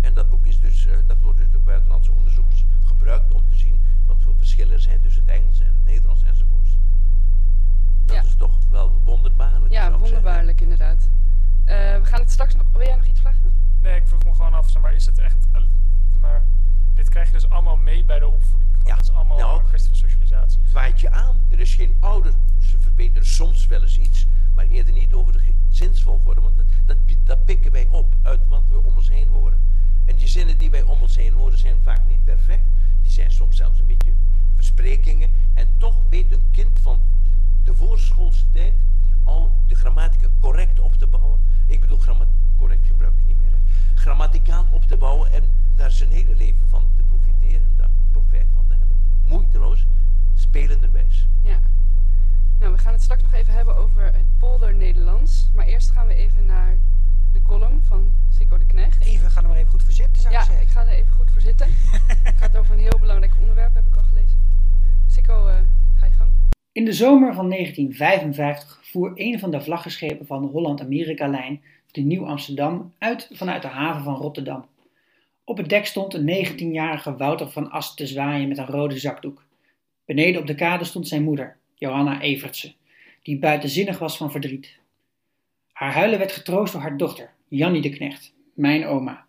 En 0.02 0.14
dat 0.14 0.30
boek 0.30 0.46
is 0.46 0.60
dus, 0.60 0.86
eh, 0.86 0.94
dat 1.08 1.20
wordt 1.22 1.38
dus 1.38 1.50
door 1.52 1.62
buitenlandse 1.62 2.12
onderzoekers 2.12 2.64
gebruikt 2.86 3.32
om 3.34 3.42
te 3.50 3.56
zien 3.56 3.80
wat 4.06 4.18
voor 4.24 4.34
verschillen 4.38 4.74
er 4.74 4.82
zijn 4.82 5.02
tussen 5.02 5.24
het 5.26 5.32
Engels 5.32 5.60
en 5.60 5.66
het 5.74 5.86
Nederlands 5.86 6.24
enzovoorts. 6.24 6.70
Dat 8.06 8.16
Ja. 8.16 8.24
is 8.24 8.36
toch 8.38 8.58
wel 8.70 9.02
wonderbaarlijk. 9.04 9.72
Ja, 9.74 9.82
zeggen. 9.82 10.00
wonderbaarlijk 10.00 10.62
inderdaad. 10.62 11.10
Eh, 11.66 11.76
we 11.76 12.06
gaan 12.06 12.20
het 12.20 12.32
straks 12.32 12.56
nog... 12.56 12.66
Wil 12.72 12.82
jij 12.86 12.96
nog 12.96 13.06
iets 13.06 13.20
vragen? 13.20 13.40
Nee, 13.82 13.96
ik 13.96 14.08
vroeg 14.08 14.24
me 14.24 14.34
gewoon 14.34 14.54
af, 14.54 14.70
zeg 14.70 14.82
maar 14.82 14.94
is 14.94 15.06
het 15.06 15.18
echt, 15.20 15.38
maar 16.22 16.44
dit 16.94 17.10
krijg 17.10 17.28
je 17.28 17.34
dus 17.34 17.50
allemaal 17.50 17.76
mee 17.78 18.04
bij 18.06 18.20
de 18.20 18.28
opvoeding. 18.28 18.72
Ja. 18.86 18.96
Dat 18.96 19.04
is 19.04 19.12
allemaal 19.12 19.38
Nou, 19.38 19.60
een 19.60 19.66
kwestie 19.66 19.90
van 19.90 20.10
socialisatie. 20.10 20.60
waait 20.74 21.00
je 21.00 21.12
aan. 21.12 21.36
Er 21.50 21.60
is 21.60 21.76
geen 21.76 21.96
ouder. 22.00 22.34
Ze 22.60 22.80
verbeteren 22.80 23.28
soms 23.28 23.68
wel 23.68 23.82
eens 23.82 23.98
iets, 23.98 24.26
maar 24.56 24.66
eerder 24.66 24.94
niet 24.94 25.14
over 25.14 25.32
de 25.34 25.40
zinsvolgorde. 25.70 26.42
Want 26.42 26.58
dat, 26.58 26.66
dat, 26.86 26.98
pi- 27.06 27.18
dat 27.24 27.46
pikken 27.46 27.72
wij 27.72 27.88
op 27.90 28.16
uit 28.22 28.40
wat 28.48 28.64
we 28.70 28.78
om 28.78 28.96
ons 28.96 29.10
heen 29.10 29.28
horen. 29.28 29.60
En 30.06 30.16
die 30.16 30.28
zinnen 30.28 30.58
die 30.58 30.70
wij 30.70 30.82
om 30.82 31.02
ons 31.02 31.16
heen 31.16 31.34
horen 31.34 31.58
zijn 31.58 31.76
vaak 31.84 32.02
niet 32.10 32.24
perfect. 32.24 32.64
Die 33.02 33.12
zijn 33.12 33.32
soms 33.32 33.56
zelfs 33.58 33.80
een 33.80 33.86
beetje 33.86 34.12
versprekingen. 34.56 35.30
En 35.54 35.68
toch 35.78 35.96
weet 36.10 36.32
een 36.32 36.44
kind 36.52 36.80
van 36.82 37.02
de 37.64 37.74
voorschoolse 37.76 38.44
tijd 38.52 38.74
al 39.24 39.52
de 39.68 39.76
grammatica 39.76 40.28
correct 40.40 40.80
op 40.80 40.94
te 40.94 41.08
bouwen. 41.08 41.40
Ik 41.66 41.80
bedoel, 41.80 41.98
gramma 41.98 42.26
correct 42.62 42.88
gebruik 42.88 43.14
ik 43.20 43.28
niet 43.28 43.42
meer. 43.42 43.52
Hè. 43.52 43.58
Grammaticaal 43.96 44.66
op 44.72 44.84
te 44.84 44.98
bouwen 44.98 45.32
en 45.32 45.44
daar 45.76 45.92
zijn 45.92 46.10
hele 46.10 46.36
leven 46.36 46.68
van 46.68 46.84
te 46.96 47.04
profiteren. 47.04 47.68
Daar 47.78 47.90
profijt 48.12 48.48
van 48.56 48.66
te 48.68 48.74
hebben. 48.78 48.96
Moeiteloos, 49.28 49.86
spelenderwijs. 50.36 51.28
Ja. 51.44 51.60
Nou, 52.60 52.72
we 52.74 52.78
gaan 52.80 52.94
het 52.94 53.02
straks 53.02 53.22
nog 53.22 53.34
even 53.34 53.54
hebben 53.54 53.76
over 53.76 54.04
het 54.04 54.26
polder 54.38 54.76
Nederlands. 54.76 55.50
Maar 55.56 55.66
eerst 55.66 55.92
gaan 55.92 56.08
we 56.08 56.14
even 56.14 56.46
naar 56.46 56.78
de 57.34 57.42
column 57.42 57.82
van 57.84 58.12
Sikko 58.38 58.58
de 58.58 58.66
Knecht. 58.66 59.04
Even, 59.06 59.32
ga 59.32 59.42
er 59.42 59.48
maar 59.48 59.58
even 59.58 59.72
goed 59.72 59.84
voor 59.84 59.94
zitten, 59.94 60.22
zou 60.22 60.34
ik 60.34 60.40
Ja, 60.40 60.46
zeggen. 60.46 60.64
ik 60.64 60.70
ga 60.72 60.82
er 60.82 60.94
even 60.94 61.12
goed 61.14 61.32
voor 61.32 61.42
zitten. 61.42 61.68
het 62.24 62.36
gaat 62.38 62.58
over 62.58 62.74
een 62.74 62.80
heel 62.80 63.00
belangrijk 63.00 63.34
onderwerp, 63.40 63.74
heb 63.74 63.88
ik 63.88 63.96
al 63.96 64.04
gelezen. 64.04 64.38
Sikko, 65.08 65.48
eh, 65.48 65.56
ga 66.00 66.06
je 66.06 66.12
gang. 66.12 66.30
In 66.72 66.86
de 66.86 66.94
zomer 66.94 67.34
van 67.34 67.48
1955 67.48 68.80
voer 68.92 69.12
een 69.16 69.40
van 69.40 69.52
de 69.52 69.62
vlaggenschepen 69.62 70.26
van 70.26 70.42
de 70.42 70.48
Holland-Amerika-lijn, 70.48 71.62
de 71.92 72.02
Nieuw 72.02 72.26
Amsterdam, 72.26 72.94
uit 72.98 73.30
vanuit 73.32 73.62
de 73.62 73.68
haven 73.68 74.04
van 74.04 74.16
Rotterdam. 74.16 74.66
Op 75.44 75.58
het 75.58 75.70
dek 75.70 75.86
stond 75.86 76.14
een 76.14 76.46
19-jarige 76.46 77.16
Wouter 77.18 77.50
van 77.50 77.72
Ast 77.72 77.98
te 77.98 78.08
zwaaien 78.08 78.48
met 78.48 78.58
een 78.58 78.66
rode 78.66 78.98
zakdoek. 78.98 79.44
Beneden 80.06 80.42
op 80.42 80.48
de 80.48 80.56
kade 80.56 80.84
stond 80.84 81.08
zijn 81.08 81.24
moeder, 81.24 81.58
Johanna 81.76 82.22
Evertse, 82.22 82.74
die 83.24 83.40
buitenzinnig 83.40 84.00
was 84.00 84.18
van 84.18 84.32
verdriet. 84.32 84.80
Haar 85.72 85.94
huilen 85.94 86.20
werd 86.20 86.32
getroost 86.32 86.74
door 86.74 86.82
haar 86.82 86.98
dochter, 86.98 87.34
Jannie 87.48 87.82
de 87.82 87.90
Knecht, 87.90 88.34
mijn 88.54 88.86
oma. 88.86 89.26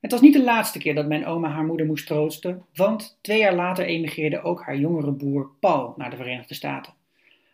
Het 0.00 0.10
was 0.12 0.20
niet 0.20 0.32
de 0.32 0.42
laatste 0.42 0.78
keer 0.78 0.94
dat 0.94 1.06
mijn 1.06 1.26
oma 1.26 1.48
haar 1.48 1.64
moeder 1.64 1.86
moest 1.86 2.06
troosten, 2.06 2.64
want 2.74 3.18
twee 3.20 3.38
jaar 3.38 3.54
later 3.54 3.84
emigreerde 3.84 4.42
ook 4.42 4.62
haar 4.62 4.76
jongere 4.76 5.12
broer 5.12 5.50
Paul 5.60 5.94
naar 5.96 6.10
de 6.10 6.16
Verenigde 6.16 6.54
Staten. 6.54 6.92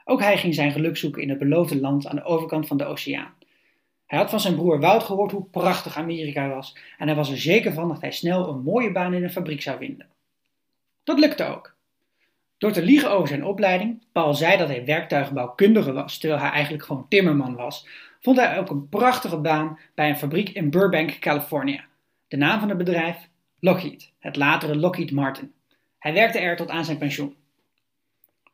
Ook 0.04 0.20
hij 0.20 0.38
ging 0.38 0.54
zijn 0.54 0.72
geluk 0.72 0.96
zoeken 0.96 1.22
in 1.22 1.28
het 1.28 1.38
beloofde 1.38 1.80
land 1.80 2.06
aan 2.06 2.16
de 2.16 2.24
overkant 2.24 2.66
van 2.66 2.76
de 2.76 2.85
oceaan. 2.85 3.35
Hij 4.11 4.18
had 4.18 4.31
van 4.31 4.40
zijn 4.40 4.55
broer 4.55 4.81
Wout 4.81 5.03
gehoord 5.03 5.33
hoe 5.33 5.44
prachtig 5.51 5.96
Amerika 5.96 6.49
was 6.49 6.77
en 6.99 7.07
hij 7.07 7.16
was 7.16 7.31
er 7.31 7.38
zeker 7.38 7.73
van 7.73 7.88
dat 7.88 8.01
hij 8.01 8.11
snel 8.11 8.49
een 8.49 8.62
mooie 8.62 8.92
baan 8.92 9.14
in 9.14 9.23
een 9.23 9.31
fabriek 9.31 9.62
zou 9.62 9.79
vinden. 9.79 10.07
Dat 11.05 11.18
lukte 11.18 11.44
ook. 11.44 11.77
Door 12.59 12.73
te 12.73 12.83
liegen 12.83 13.11
over 13.11 13.29
zijn 13.29 13.44
opleiding, 13.44 14.03
Paul 14.12 14.35
zei 14.35 14.57
dat 14.57 14.68
hij 14.68 14.85
werktuigbouwkundige 14.85 15.92
was, 15.92 16.18
terwijl 16.18 16.40
hij 16.40 16.51
eigenlijk 16.51 16.85
gewoon 16.85 17.09
timmerman 17.09 17.55
was, 17.55 17.87
vond 18.20 18.37
hij 18.37 18.59
ook 18.59 18.70
een 18.70 18.88
prachtige 18.88 19.38
baan 19.38 19.79
bij 19.94 20.09
een 20.09 20.18
fabriek 20.18 20.49
in 20.49 20.70
Burbank, 20.70 21.18
Californië. 21.18 21.85
De 22.29 22.37
naam 22.37 22.61
van 22.61 22.68
het 22.68 22.79
bedrijf? 22.79 23.29
Lockheed, 23.61 24.12
het 24.18 24.37
latere 24.37 24.77
Lockheed 24.77 25.11
Martin. 25.11 25.53
Hij 25.99 26.12
werkte 26.12 26.38
er 26.38 26.57
tot 26.57 26.68
aan 26.68 26.85
zijn 26.85 26.99
pensioen. 26.99 27.37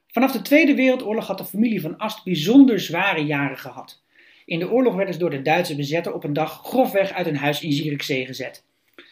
Vanaf 0.06 0.32
de 0.32 0.42
Tweede 0.42 0.74
Wereldoorlog 0.74 1.26
had 1.26 1.38
de 1.38 1.44
familie 1.44 1.80
van 1.80 1.98
Ast 1.98 2.24
bijzonder 2.24 2.80
zware 2.80 3.20
jaren 3.20 3.58
gehad. 3.58 4.04
In 4.46 4.58
de 4.58 4.70
oorlog 4.70 4.94
werden 4.94 5.14
ze 5.14 5.20
door 5.20 5.30
de 5.30 5.42
Duitse 5.42 5.76
bezetter 5.76 6.14
op 6.14 6.24
een 6.24 6.32
dag 6.32 6.62
grofweg 6.64 7.12
uit 7.12 7.26
een 7.26 7.36
huis 7.36 7.62
in 7.62 7.72
Zierikzee 7.72 8.26
gezet. 8.26 8.64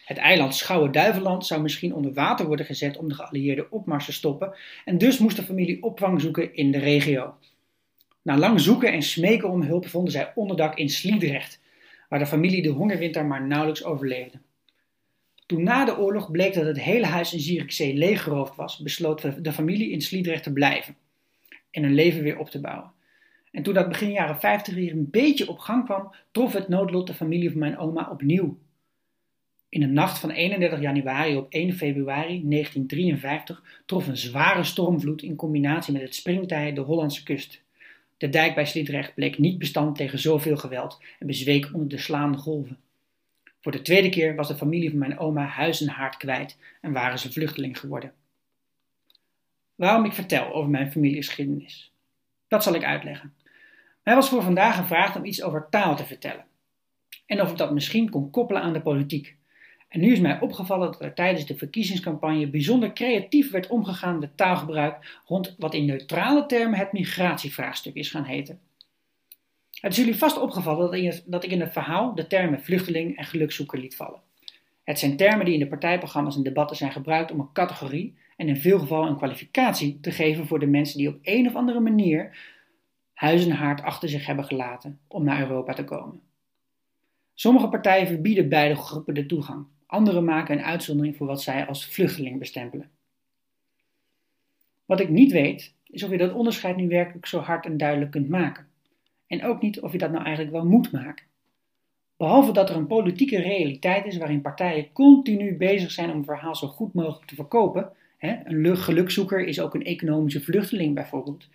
Het 0.05 0.17
eiland 0.17 0.55
Schouwen-Duiveland 0.55 1.45
zou 1.45 1.61
misschien 1.61 1.93
onder 1.93 2.13
water 2.13 2.45
worden 2.45 2.65
gezet 2.65 2.97
om 2.97 3.07
de 3.07 3.15
geallieerde 3.15 3.67
opmars 3.69 4.05
te 4.05 4.13
stoppen 4.13 4.55
en 4.85 4.97
dus 4.97 5.17
moest 5.17 5.35
de 5.35 5.43
familie 5.43 5.83
opvang 5.83 6.21
zoeken 6.21 6.55
in 6.55 6.71
de 6.71 6.79
regio. 6.79 7.33
Na 8.21 8.37
lang 8.37 8.61
zoeken 8.61 8.91
en 8.91 9.01
smeken 9.01 9.49
om 9.49 9.61
hulp 9.61 9.87
vonden 9.87 10.11
zij 10.11 10.31
onderdak 10.35 10.77
in 10.77 10.89
Sliedrecht, 10.89 11.61
waar 12.09 12.19
de 12.19 12.25
familie 12.25 12.61
de 12.61 12.69
hongerwinter 12.69 13.25
maar 13.25 13.47
nauwelijks 13.47 13.83
overleefde. 13.83 14.39
Toen 15.45 15.63
na 15.63 15.85
de 15.85 15.97
oorlog 15.97 16.31
bleek 16.31 16.53
dat 16.53 16.65
het 16.65 16.79
hele 16.79 17.05
huis 17.05 17.33
in 17.33 17.39
Zierikzee 17.39 17.93
leeggeroofd 17.93 18.55
was, 18.55 18.79
besloot 18.79 19.43
de 19.43 19.53
familie 19.53 19.91
in 19.91 20.01
Sliedrecht 20.01 20.43
te 20.43 20.53
blijven 20.53 20.95
en 21.71 21.83
hun 21.83 21.93
leven 21.93 22.23
weer 22.23 22.37
op 22.37 22.49
te 22.49 22.61
bouwen. 22.61 22.91
En 23.55 23.63
toen 23.63 23.73
dat 23.73 23.87
begin 23.87 24.11
jaren 24.11 24.39
50 24.39 24.73
weer 24.73 24.91
een 24.91 25.09
beetje 25.09 25.49
op 25.49 25.59
gang 25.59 25.85
kwam, 25.85 26.11
trof 26.31 26.53
het 26.53 26.67
noodlot 26.67 27.07
de 27.07 27.13
familie 27.13 27.49
van 27.49 27.59
mijn 27.59 27.77
oma 27.77 28.09
opnieuw. 28.11 28.57
In 29.69 29.79
de 29.79 29.87
nacht 29.87 30.19
van 30.19 30.29
31 30.29 30.79
januari 30.79 31.35
op 31.35 31.47
1 31.49 31.73
februari 31.73 32.49
1953 32.49 33.63
trof 33.85 34.07
een 34.07 34.17
zware 34.17 34.63
stormvloed 34.63 35.21
in 35.21 35.35
combinatie 35.35 35.93
met 35.93 36.01
het 36.01 36.15
springtij 36.15 36.73
de 36.73 36.81
Hollandse 36.81 37.23
kust. 37.23 37.61
De 38.17 38.29
dijk 38.29 38.55
bij 38.55 38.65
Sliedrecht 38.65 39.13
bleek 39.13 39.37
niet 39.37 39.57
bestand 39.57 39.95
tegen 39.97 40.19
zoveel 40.19 40.57
geweld 40.57 41.01
en 41.19 41.27
bezweek 41.27 41.69
onder 41.73 41.89
de 41.89 41.97
slaande 41.97 42.37
golven. 42.37 42.77
Voor 43.61 43.71
de 43.71 43.81
tweede 43.81 44.09
keer 44.09 44.35
was 44.35 44.47
de 44.47 44.55
familie 44.55 44.89
van 44.89 44.99
mijn 44.99 45.19
oma 45.19 45.45
huis 45.45 45.81
en 45.81 45.87
haard 45.87 46.17
kwijt 46.17 46.57
en 46.81 46.91
waren 46.91 47.19
ze 47.19 47.31
vluchteling 47.31 47.79
geworden. 47.79 48.13
Waarom 49.75 50.05
ik 50.05 50.13
vertel 50.13 50.53
over 50.53 50.69
mijn 50.69 50.91
familiegeschiedenis? 50.91 51.91
Dat 52.47 52.63
zal 52.63 52.73
ik 52.73 52.83
uitleggen. 52.83 53.33
Mij 54.05 54.15
was 54.15 54.29
voor 54.29 54.41
vandaag 54.41 54.75
gevraagd 54.75 55.15
om 55.15 55.25
iets 55.25 55.43
over 55.43 55.67
taal 55.69 55.95
te 55.95 56.05
vertellen. 56.05 56.45
En 57.25 57.41
of 57.41 57.51
ik 57.51 57.57
dat 57.57 57.71
misschien 57.71 58.09
kon 58.09 58.29
koppelen 58.29 58.61
aan 58.61 58.73
de 58.73 58.81
politiek. 58.81 59.35
En 59.89 59.99
nu 59.99 60.11
is 60.11 60.19
mij 60.19 60.39
opgevallen 60.39 60.91
dat 60.91 61.01
er 61.01 61.13
tijdens 61.13 61.45
de 61.45 61.57
verkiezingscampagne 61.57 62.47
bijzonder 62.47 62.93
creatief 62.93 63.51
werd 63.51 63.67
omgegaan 63.67 64.19
met 64.19 64.37
taalgebruik 64.37 65.21
rond 65.25 65.55
wat 65.57 65.73
in 65.73 65.85
neutrale 65.85 66.45
termen 66.45 66.79
het 66.79 66.91
migratievraagstuk 66.91 67.93
is 67.93 68.09
gaan 68.09 68.23
heten. 68.23 68.59
Het 69.71 69.91
is 69.91 69.97
jullie 69.97 70.17
vast 70.17 70.39
opgevallen 70.39 71.21
dat 71.25 71.43
ik 71.43 71.51
in 71.51 71.61
het 71.61 71.71
verhaal 71.71 72.15
de 72.15 72.27
termen 72.27 72.61
vluchteling 72.61 73.17
en 73.17 73.25
gelukzoeker 73.25 73.79
liet 73.79 73.95
vallen. 73.95 74.19
Het 74.83 74.99
zijn 74.99 75.17
termen 75.17 75.45
die 75.45 75.53
in 75.53 75.59
de 75.59 75.67
partijprogramma's 75.67 76.35
en 76.35 76.43
debatten 76.43 76.77
zijn 76.77 76.91
gebruikt 76.91 77.31
om 77.31 77.39
een 77.39 77.51
categorie 77.53 78.15
en 78.37 78.47
in 78.47 78.57
veel 78.57 78.79
gevallen 78.79 79.09
een 79.09 79.17
kwalificatie 79.17 79.99
te 79.99 80.11
geven 80.11 80.47
voor 80.47 80.59
de 80.59 80.67
mensen 80.67 80.97
die 80.97 81.07
op 81.07 81.19
een 81.21 81.47
of 81.47 81.55
andere 81.55 81.79
manier 81.79 82.37
huis 83.15 83.45
en 83.45 83.51
haard 83.51 83.81
achter 83.81 84.09
zich 84.09 84.25
hebben 84.25 84.45
gelaten 84.45 84.99
om 85.07 85.23
naar 85.23 85.41
Europa 85.41 85.73
te 85.73 85.83
komen. 85.83 86.21
Sommige 87.33 87.69
partijen 87.69 88.07
verbieden 88.07 88.49
beide 88.49 88.75
groepen 88.75 89.13
de 89.13 89.25
toegang, 89.25 89.65
andere 89.85 90.21
maken 90.21 90.57
een 90.57 90.63
uitzondering 90.63 91.15
voor 91.15 91.27
wat 91.27 91.41
zij 91.41 91.67
als 91.67 91.85
vluchteling 91.85 92.39
bestempelen. 92.39 92.89
Wat 94.85 94.99
ik 94.99 95.09
niet 95.09 95.31
weet, 95.31 95.73
is 95.87 96.03
of 96.03 96.11
je 96.11 96.17
dat 96.17 96.33
onderscheid 96.33 96.75
nu 96.75 96.87
werkelijk 96.87 97.25
zo 97.25 97.39
hard 97.39 97.65
en 97.65 97.77
duidelijk 97.77 98.11
kunt 98.11 98.29
maken. 98.29 98.67
En 99.27 99.43
ook 99.43 99.61
niet 99.61 99.79
of 99.79 99.91
je 99.91 99.97
dat 99.97 100.11
nou 100.11 100.23
eigenlijk 100.23 100.55
wel 100.55 100.65
moet 100.65 100.91
maken. 100.91 101.25
Behalve 102.17 102.51
dat 102.51 102.69
er 102.69 102.75
een 102.75 102.87
politieke 102.87 103.41
realiteit 103.41 104.05
is 104.05 104.17
waarin 104.17 104.41
partijen 104.41 104.91
continu 104.91 105.57
bezig 105.57 105.91
zijn 105.91 106.09
om 106.11 106.17
een 106.17 106.23
verhaal 106.23 106.55
zo 106.55 106.67
goed 106.67 106.93
mogelijk 106.93 107.27
te 107.27 107.35
verkopen. 107.35 107.91
Een 108.19 108.77
gelukzoeker 108.77 109.47
is 109.47 109.59
ook 109.59 109.73
een 109.73 109.83
economische 109.83 110.41
vluchteling 110.41 110.95
bijvoorbeeld. 110.95 111.47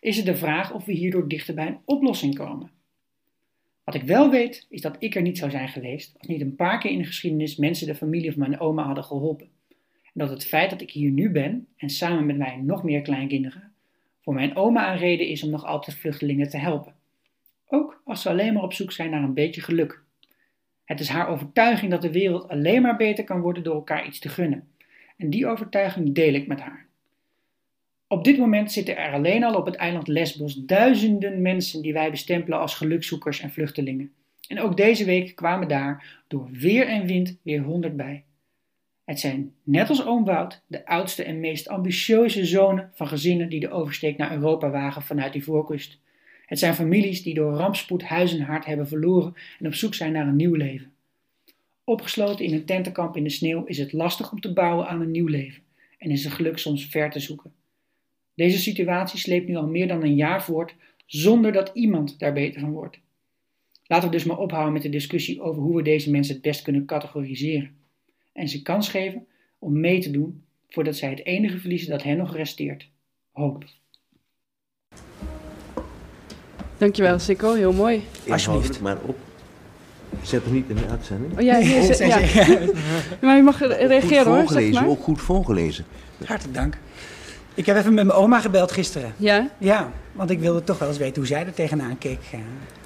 Is 0.00 0.16
het 0.16 0.26
de 0.26 0.36
vraag 0.36 0.72
of 0.72 0.84
we 0.84 0.92
hierdoor 0.92 1.28
dichter 1.28 1.54
bij 1.54 1.66
een 1.66 1.80
oplossing 1.84 2.34
komen. 2.34 2.70
Wat 3.84 3.94
ik 3.94 4.02
wel 4.02 4.30
weet, 4.30 4.66
is 4.68 4.80
dat 4.80 4.96
ik 4.98 5.14
er 5.14 5.22
niet 5.22 5.38
zou 5.38 5.50
zijn 5.50 5.68
geweest 5.68 6.14
als 6.18 6.26
niet 6.26 6.40
een 6.40 6.56
paar 6.56 6.78
keer 6.78 6.90
in 6.90 6.98
de 6.98 7.04
geschiedenis 7.04 7.56
mensen 7.56 7.86
de 7.86 7.94
familie 7.94 8.32
van 8.32 8.40
mijn 8.40 8.60
oma 8.60 8.84
hadden 8.84 9.04
geholpen. 9.04 9.48
En 10.04 10.12
dat 10.12 10.30
het 10.30 10.46
feit 10.46 10.70
dat 10.70 10.80
ik 10.80 10.90
hier 10.90 11.10
nu 11.10 11.30
ben 11.30 11.66
en 11.76 11.90
samen 11.90 12.26
met 12.26 12.36
mij 12.36 12.56
nog 12.56 12.82
meer 12.82 13.02
kleinkinderen, 13.02 13.72
voor 14.20 14.34
mijn 14.34 14.56
oma 14.56 14.92
een 14.92 14.98
reden 14.98 15.28
is 15.28 15.42
om 15.42 15.50
nog 15.50 15.64
altijd 15.64 15.96
vluchtelingen 15.96 16.48
te 16.48 16.58
helpen. 16.58 16.94
Ook 17.66 18.02
als 18.04 18.22
ze 18.22 18.28
alleen 18.28 18.52
maar 18.52 18.62
op 18.62 18.72
zoek 18.72 18.92
zijn 18.92 19.10
naar 19.10 19.22
een 19.22 19.34
beetje 19.34 19.60
geluk. 19.60 20.02
Het 20.84 21.00
is 21.00 21.08
haar 21.08 21.28
overtuiging 21.28 21.90
dat 21.90 22.02
de 22.02 22.12
wereld 22.12 22.48
alleen 22.48 22.82
maar 22.82 22.96
beter 22.96 23.24
kan 23.24 23.40
worden 23.40 23.62
door 23.62 23.74
elkaar 23.74 24.06
iets 24.06 24.18
te 24.18 24.28
gunnen. 24.28 24.68
En 25.16 25.30
die 25.30 25.46
overtuiging 25.46 26.14
deel 26.14 26.34
ik 26.34 26.46
met 26.46 26.60
haar. 26.60 26.89
Op 28.12 28.24
dit 28.24 28.38
moment 28.38 28.72
zitten 28.72 28.96
er 28.96 29.12
alleen 29.12 29.44
al 29.44 29.54
op 29.54 29.66
het 29.66 29.74
eiland 29.74 30.08
Lesbos 30.08 30.54
duizenden 30.54 31.42
mensen 31.42 31.82
die 31.82 31.92
wij 31.92 32.10
bestempelen 32.10 32.58
als 32.58 32.74
gelukzoekers 32.74 33.40
en 33.40 33.52
vluchtelingen. 33.52 34.12
En 34.48 34.60
ook 34.60 34.76
deze 34.76 35.04
week 35.04 35.34
kwamen 35.34 35.68
daar 35.68 36.22
door 36.28 36.48
weer 36.50 36.86
en 36.86 37.06
wind 37.06 37.38
weer 37.42 37.62
honderd 37.62 37.96
bij. 37.96 38.24
Het 39.04 39.20
zijn, 39.20 39.54
net 39.62 39.88
als 39.88 40.06
oom 40.06 40.48
de 40.66 40.86
oudste 40.86 41.24
en 41.24 41.40
meest 41.40 41.68
ambitieuze 41.68 42.44
zonen 42.44 42.90
van 42.94 43.08
gezinnen 43.08 43.48
die 43.48 43.60
de 43.60 43.70
oversteek 43.70 44.16
naar 44.16 44.32
Europa 44.32 44.70
wagen 44.70 45.02
vanuit 45.02 45.32
die 45.32 45.44
voorkust. 45.44 45.98
Het 46.46 46.58
zijn 46.58 46.74
families 46.74 47.22
die 47.22 47.34
door 47.34 47.52
rampspoed 47.52 48.02
huis 48.02 48.40
hart 48.40 48.64
hebben 48.64 48.88
verloren 48.88 49.34
en 49.58 49.66
op 49.66 49.74
zoek 49.74 49.94
zijn 49.94 50.12
naar 50.12 50.26
een 50.26 50.36
nieuw 50.36 50.54
leven. 50.54 50.92
Opgesloten 51.84 52.44
in 52.44 52.54
een 52.54 52.64
tentenkamp 52.64 53.16
in 53.16 53.24
de 53.24 53.30
sneeuw 53.30 53.64
is 53.64 53.78
het 53.78 53.92
lastig 53.92 54.32
om 54.32 54.40
te 54.40 54.52
bouwen 54.52 54.86
aan 54.86 55.00
een 55.00 55.10
nieuw 55.10 55.28
leven 55.28 55.62
en 55.98 56.10
is 56.10 56.24
het 56.24 56.32
geluk 56.32 56.58
soms 56.58 56.86
ver 56.86 57.10
te 57.10 57.20
zoeken. 57.20 57.58
Deze 58.40 58.58
situatie 58.58 59.18
sleept 59.18 59.48
nu 59.48 59.56
al 59.56 59.66
meer 59.66 59.88
dan 59.88 60.02
een 60.02 60.14
jaar 60.14 60.42
voort 60.42 60.74
zonder 61.06 61.52
dat 61.52 61.70
iemand 61.74 62.18
daar 62.18 62.32
beter 62.32 62.60
van 62.60 62.70
wordt. 62.70 62.98
Laten 63.86 64.08
we 64.08 64.14
dus 64.14 64.24
maar 64.24 64.38
ophouden 64.38 64.72
met 64.72 64.82
de 64.82 64.88
discussie 64.88 65.40
over 65.40 65.62
hoe 65.62 65.76
we 65.76 65.82
deze 65.82 66.10
mensen 66.10 66.34
het 66.34 66.42
best 66.42 66.62
kunnen 66.62 66.84
categoriseren 66.84 67.70
en 68.32 68.48
ze 68.48 68.62
kans 68.62 68.88
geven 68.88 69.26
om 69.58 69.80
mee 69.80 70.00
te 70.00 70.10
doen 70.10 70.42
voordat 70.68 70.96
zij 70.96 71.10
het 71.10 71.24
enige 71.24 71.58
verliezen 71.58 71.90
dat 71.90 72.02
hen 72.02 72.16
nog 72.16 72.36
resteert: 72.36 72.88
hoop. 73.32 73.64
Dankjewel, 76.78 77.18
Sikko. 77.18 77.54
Heel 77.54 77.72
mooi. 77.72 78.02
Alsjeblieft. 78.28 78.80
maar 78.80 78.98
op. 79.06 79.18
Zet 80.22 80.44
hem 80.44 80.52
niet 80.52 80.68
in 80.68 80.76
de 80.76 80.86
uitzending. 80.86 81.32
Oh, 81.32 81.40
ja, 81.40 81.60
hier 81.66 81.82
zit, 81.82 81.98
ja. 81.98 82.18
maar 83.26 83.36
je 83.36 83.42
mag 83.42 83.58
reageren 83.58 84.24
goed 84.24 84.50
hoor. 84.50 84.62
Zeg 84.62 84.72
maar. 84.72 84.88
ook 84.88 85.02
goed 85.02 85.20
voorgelezen. 85.20 85.84
Hartelijk 86.24 86.54
dank. 86.54 86.78
Ik 87.54 87.66
heb 87.66 87.76
even 87.76 87.94
met 87.94 88.06
mijn 88.06 88.18
oma 88.18 88.40
gebeld 88.40 88.72
gisteren. 88.72 89.12
Ja? 89.16 89.48
Ja, 89.58 89.90
want 90.12 90.30
ik 90.30 90.40
wilde 90.40 90.64
toch 90.64 90.78
wel 90.78 90.88
eens 90.88 90.98
weten 90.98 91.16
hoe 91.16 91.26
zij 91.26 91.46
er 91.46 91.54
tegenaan 91.54 91.98
keek. 91.98 92.18
Eh, 92.32 92.38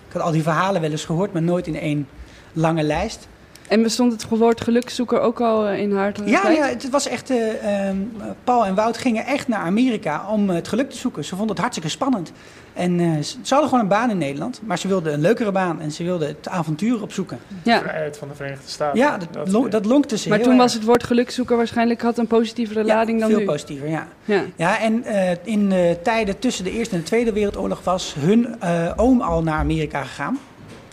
Ik 0.08 0.12
had 0.12 0.22
al 0.22 0.30
die 0.32 0.42
verhalen 0.42 0.80
wel 0.80 0.90
eens 0.90 1.04
gehoord, 1.04 1.32
maar 1.32 1.42
nooit 1.42 1.66
in 1.66 1.78
één 1.78 2.08
lange 2.52 2.82
lijst. 2.82 3.28
En 3.68 3.82
bestond 3.82 4.12
het 4.12 4.28
woord 4.28 4.60
gelukzoeker 4.60 5.20
ook 5.20 5.40
al 5.40 5.66
eh, 5.66 5.78
in 5.80 5.92
haar 5.92 6.12
Ja, 6.24 6.40
tijd? 6.40 6.56
ja, 6.56 6.66
het 6.66 6.90
was 6.90 7.08
echt. 7.08 7.30
eh, 7.30 7.86
ehm, 7.88 7.96
Paul 8.44 8.66
en 8.66 8.74
Wout 8.74 8.98
gingen 8.98 9.26
echt 9.26 9.48
naar 9.48 9.60
Amerika 9.60 10.26
om 10.30 10.48
eh, 10.50 10.56
het 10.56 10.68
geluk 10.68 10.90
te 10.90 10.96
zoeken. 10.96 11.24
Ze 11.24 11.30
vonden 11.30 11.48
het 11.48 11.58
hartstikke 11.58 11.88
spannend. 11.90 12.32
En 12.72 13.00
eh, 13.00 13.06
ze 13.22 13.36
hadden 13.48 13.68
gewoon 13.68 13.84
een 13.84 13.88
baan 13.90 14.10
in 14.10 14.18
Nederland, 14.18 14.60
maar 14.64 14.78
ze 14.78 14.88
wilden 14.88 15.12
een 15.12 15.20
leukere 15.20 15.52
baan 15.52 15.80
en 15.80 15.90
ze 15.92 16.04
wilden 16.04 16.28
het 16.28 16.48
avontuur 16.48 17.02
opzoeken. 17.02 17.38
Ja. 17.62 17.80
Vrijheid 17.80 18.16
van 18.18 18.28
de 18.28 18.34
Verenigde 18.34 18.68
Staten. 18.68 18.98
Ja, 18.98 19.18
dat, 19.44 19.70
dat 19.70 19.84
lonkte 19.84 20.16
ze 20.18 20.28
Maar 20.28 20.36
heel 20.38 20.46
toen 20.46 20.56
erg. 20.56 20.62
was 20.64 20.74
het 20.74 20.84
woord 20.84 21.04
gelukzoeker 21.04 21.56
waarschijnlijk 21.56 22.02
had 22.02 22.18
een 22.18 22.26
positievere 22.26 22.80
Ja, 22.84 22.94
lading 22.94 23.20
dan 23.20 23.28
veel 23.30 23.38
nu. 23.38 23.44
positiever, 23.44 23.88
ja. 23.88 24.08
Ja. 24.24 24.42
Ja, 24.56 24.80
en 24.80 25.04
eh, 25.04 25.30
in 25.44 25.68
de 25.68 25.96
tijden 26.02 26.38
tussen 26.38 26.64
de 26.64 26.70
Eerste 26.70 26.94
en 26.94 27.00
de 27.00 27.06
Tweede 27.06 27.32
Wereldoorlog 27.32 27.84
was 27.84 28.14
hun 28.18 28.60
eh, 28.60 28.92
oom 28.96 29.20
al 29.20 29.42
naar 29.42 29.58
Amerika 29.58 30.02
gegaan. 30.02 30.38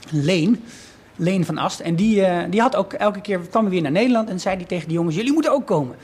Leen. 0.09 0.63
Leen 1.15 1.45
van 1.45 1.57
Ast. 1.57 1.79
En 1.79 1.95
die, 1.95 2.25
eh, 2.25 2.49
die 2.49 2.61
had 2.61 2.75
ook 2.75 2.93
elke 2.93 3.21
keer, 3.21 3.39
kwam 3.39 3.69
weer 3.69 3.81
naar 3.81 3.91
Nederland 3.91 4.29
en 4.29 4.39
zei 4.39 4.57
die 4.57 4.67
tegen 4.67 4.87
die 4.87 4.97
jongens, 4.97 5.15
jullie 5.15 5.33
moeten 5.33 5.51
ook 5.51 5.67
komen. 5.67 5.95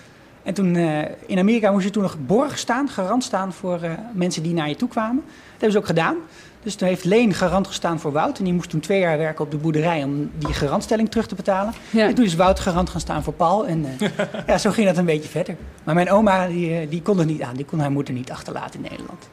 En 0.44 0.54
toen 0.54 0.76
eh, 0.76 1.00
in 1.26 1.40
Amerika 1.40 1.72
moest 1.72 1.84
je 1.86 1.92
toen 1.92 2.02
nog 2.02 2.18
borg 2.26 2.58
staan, 2.58 2.90
garant 2.90 3.24
staan 3.24 3.54
voor 3.54 3.82
eh, 3.82 3.92
mensen 4.14 4.44
die 4.44 4.54
naar 4.54 4.70
je 4.70 4.76
toe 4.76 4.90
kwamen. 4.90 5.24
Dat 5.26 5.52
hebben 5.52 5.72
ze 5.72 5.78
ook 5.78 5.86
gedaan. 5.86 6.16
Dus 6.64 6.76
toen 6.76 6.88
heeft 6.88 7.04
Leen 7.04 7.34
garant 7.34 7.68
gestaan 7.68 8.00
voor 8.00 8.12
Wout. 8.12 8.38
En 8.38 8.44
die 8.44 8.54
moest 8.54 8.70
toen 8.70 8.80
twee 8.80 9.00
jaar 9.00 9.18
werken 9.18 9.46
op 9.46 9.52
de 9.52 9.58
boerderij 9.58 10.04
om 10.04 10.32
die 10.38 10.54
garantstelling 10.54 11.10
terug 11.10 11.28
te 11.28 11.36
betalen. 11.36 11.74
Ja. 11.90 12.08
En 12.08 12.16
toen 12.16 12.26
is 12.26 12.36
Wout 12.36 12.60
garant 12.60 12.90
gaan 12.90 13.00
staan 13.00 13.24
voor 13.24 13.34
Paul. 13.34 13.68
En 13.68 13.86
ja, 14.48 14.58
zo 14.58 14.72
ging 14.72 14.88
dat 14.88 14.98
een 14.98 15.06
beetje 15.06 15.30
verder. 15.30 15.56
Maar 15.84 15.96
mijn 15.96 16.12
oma, 16.12 16.48
die, 16.48 16.88
die 16.88 17.02
kon 17.02 17.18
het 17.18 17.28
niet 17.28 17.42
aan. 17.42 17.56
Die 17.56 17.66
kon 17.66 17.80
haar 17.80 17.92
moeder 17.92 18.14
niet 18.14 18.32
achterlaten 18.32 18.84
in 18.84 18.90
Nederland. 18.90 19.30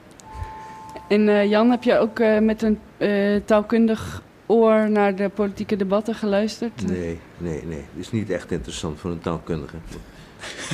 En 1.09 1.49
Jan, 1.49 1.71
heb 1.71 1.83
je 1.83 1.99
ook 1.99 2.19
met 2.41 2.63
een 2.63 2.79
taalkundig 3.45 4.23
oor 4.55 4.91
naar 4.91 5.17
de 5.17 5.29
politieke 5.29 5.77
debatten 5.77 6.15
geluisterd? 6.15 6.87
Nee, 6.87 7.19
nee, 7.39 7.63
nee. 7.65 7.77
Het 7.77 8.01
is 8.01 8.11
niet 8.11 8.31
echt 8.31 8.51
interessant 8.51 9.01
voor 9.01 9.11
een 9.11 9.21
taalkundige. 9.21 9.77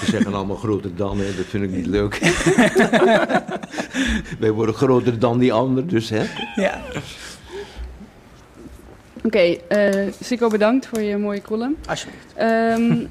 Ze 0.01 0.11
zeggen 0.11 0.35
allemaal 0.35 0.57
groter 0.57 0.97
dan, 0.97 1.19
hè? 1.19 1.37
dat 1.37 1.47
vind 1.47 1.65
ik 1.65 1.71
niet 1.71 1.87
leuk. 1.87 2.19
Wij 4.41 4.51
worden 4.51 4.75
groter 4.75 5.19
dan 5.19 5.39
die 5.39 5.53
ander, 5.53 5.87
dus 5.87 6.11
hè. 6.11 6.25
Ja. 6.55 6.81
Oké, 9.23 9.39
eh 9.39 10.13
Sico 10.21 10.49
bedankt 10.49 10.87
voor 10.87 11.01
je 11.01 11.17
mooie 11.17 11.43
column. 11.43 11.77
Alsjeblieft. 11.89 12.27
Ehm, 12.35 13.07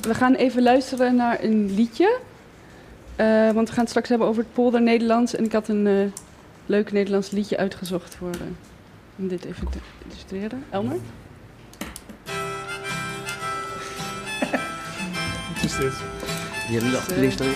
we 0.00 0.14
gaan 0.14 0.34
even 0.34 0.62
luisteren 0.62 1.16
naar 1.16 1.42
een 1.42 1.74
liedje. 1.74 2.18
Eh, 3.16 3.50
want 3.50 3.68
we 3.68 3.74
gaan 3.74 3.82
het 3.82 3.88
straks 3.88 4.08
hebben 4.08 4.26
over 4.26 4.42
het 4.42 4.52
polder 4.52 4.82
Nederlands. 4.82 5.34
En 5.34 5.44
ik 5.44 5.52
had 5.52 5.68
een 5.68 5.86
eh, 5.86 5.94
leuk 6.66 6.92
Nederlands 6.92 7.30
liedje 7.30 7.56
uitgezocht 7.56 8.14
voor, 8.14 8.30
eh, 8.30 8.40
om 9.16 9.28
dit 9.28 9.44
even 9.44 9.70
te 9.70 9.78
illustreren. 10.04 10.64
Elmer? 10.70 10.96
Wat 15.54 15.64
is 15.64 15.76
dit? 15.76 15.92
Je 16.68 16.90
lacht, 16.92 17.16
leest 17.16 17.38
dan 17.38 17.48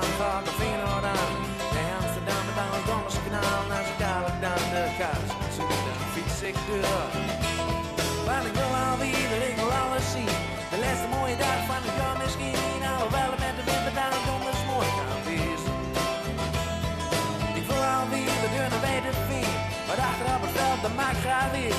we 0.00 0.06
Zandvoort 0.06 0.48
of 0.48 0.54
Feyenoord 0.60 1.06
aan. 1.16 1.34
Bij 1.74 1.88
Amsterdam 2.00 2.42
met 2.48 2.56
aan 2.62 2.72
het 2.76 2.86
Dommerse 2.88 3.22
kanaal. 3.26 3.62
Als 3.78 3.88
ik 3.92 3.98
dadelijk 4.04 4.38
dan 4.46 4.62
de 4.72 4.82
kaars 5.00 5.32
zoek, 5.56 5.72
dan 5.86 6.00
fiets 6.14 6.38
ik 6.50 6.56
door. 6.68 7.08
Want 8.26 8.44
ik 8.50 8.54
wil 8.60 8.72
alweer, 8.86 9.40
ik 9.50 9.56
wil 9.60 9.72
alles 9.82 10.06
zien. 10.16 10.34
De 10.72 10.78
laatste 10.82 11.08
mooie 11.16 11.36
dag 11.44 11.60
van 11.70 11.80
het 11.86 11.96
jaar 12.00 12.16
misschien. 12.22 12.80
Alhoewel 12.92 13.30
het 13.34 13.42
met 13.46 13.54
de 13.58 13.64
wind 13.68 13.82
met 13.88 13.96
aan 14.04 14.14
het 14.16 14.24
donders 14.28 14.62
mooi 14.72 14.88
kan 14.98 15.20
wezen. 15.28 15.76
Ik 17.58 17.64
voel 17.68 17.84
alweer 17.98 18.36
de 18.44 18.50
deur 18.54 18.68
naar 18.72 18.84
buiten 18.88 19.14
vier. 19.28 19.54
Maar 19.86 20.00
achterop 20.10 20.42
het 20.46 20.54
veld, 20.58 20.80
dat 20.86 20.94
maakt 21.02 21.20
graag 21.26 21.48
weer. 21.56 21.76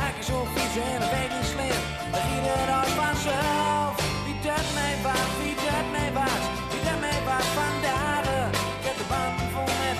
Eigenlijk 0.00 0.28
zo 0.32 0.36
fietsen 0.54 0.86
en 0.94 1.00
een 1.04 1.12
weet 1.16 1.32
niet 1.34 1.48
slim. 1.52 1.80
Giet 2.22 2.44
het 2.50 2.70
uit 2.80 2.94
vanzelf. 3.02 3.92
Wie 4.24 4.38
dat 4.48 4.66
mij 4.78 4.94
was, 5.06 5.30
wie 5.40 5.56
dat 5.66 5.86
mij 5.96 6.10
was. 6.12 6.17
Wie 7.38 7.46
dat 7.46 7.54
mij 7.54 7.64
was 7.64 7.78
vandaag. 7.82 8.50
Ik 8.50 8.84
heb 8.84 8.96
de 8.96 9.04
band 9.08 9.40
vol 9.52 9.64
met 9.64 9.98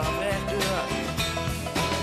of 0.00 0.18
rechtdoor. 0.26 0.84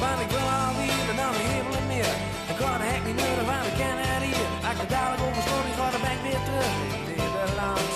Want 0.03 0.19
ik 0.25 0.29
wil 0.35 0.47
alweer 0.63 1.05
dan 1.21 1.31
de 1.37 1.43
hemel 1.51 1.73
en 1.81 1.87
meer. 1.93 2.13
Ik 2.51 2.57
kan 2.61 2.77
de 2.81 2.87
hek 2.91 3.03
niet 3.09 3.19
nodig, 3.23 3.45
want 3.51 3.65
ik 3.71 3.75
ken 3.81 3.97
het 4.03 4.23
hier. 4.27 4.49
Als 4.67 4.79
ik 4.83 4.89
dadelijk 4.95 5.23
over 5.27 5.41
stoot, 5.45 5.65
ik 5.71 5.75
ga 5.79 5.87
dan 5.95 6.01
ben 6.05 6.15
ik 6.17 6.23
weer 6.27 6.43
terug 6.47 6.73
in 6.95 7.01
Nederland. 7.09 7.91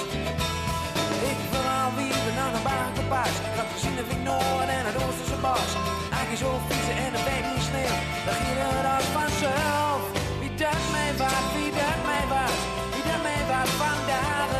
Ik 1.31 1.39
wil 1.53 1.67
alweer 1.81 2.25
naar 2.39 2.53
een 2.57 2.65
bakenpaas. 2.71 3.35
Ik 3.49 3.55
had 3.59 3.69
gezien 3.75 3.95
de 3.99 4.05
Noord 4.27 4.69
en 4.77 4.83
het 4.89 4.97
Oosterse 5.03 5.39
bos. 5.45 5.69
Eigenlijk 6.15 6.41
zo 6.45 6.51
fietsen 6.67 6.97
en 7.05 7.11
een 7.17 7.25
beetje 7.29 7.47
niet 7.51 7.65
sneeuw. 7.69 7.97
Dan 8.25 8.35
ging 8.41 8.57
het 8.65 8.87
als 8.95 9.07
vanzelf. 9.17 10.01
Wie 10.41 10.53
dat 10.63 10.83
mij 10.95 11.11
was, 11.21 11.45
wie 11.55 11.71
dat 11.81 11.99
mij 12.09 12.25
was. 12.33 12.57
Wie 12.93 13.05
dat 13.09 13.21
mij 13.27 13.43
was 13.51 13.69
vandaag. 13.83 14.51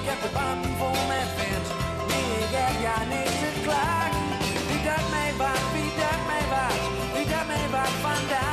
Ik 0.00 0.06
heb 0.10 0.18
de 0.24 0.30
band 0.36 0.62
vol 0.80 0.98
met 1.12 1.28
vins. 1.38 1.68
Nee, 2.10 2.28
ik 2.44 2.52
heb 2.58 2.74
ja 2.86 2.96
niks 3.12 3.36
te 3.42 3.50
klagen. 3.64 3.99
Wie 5.40 5.48
dat 5.48 5.56
mij 5.56 5.56
was, 5.56 5.70
wie 5.72 5.94
dat 5.94 6.20
mij 6.26 6.46
was. 6.50 6.78
Wie 7.14 7.26
dat 7.26 7.46
mij 7.46 7.66
was 7.70 7.88
vandaag. 8.02 8.49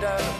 Duin. 0.00 0.30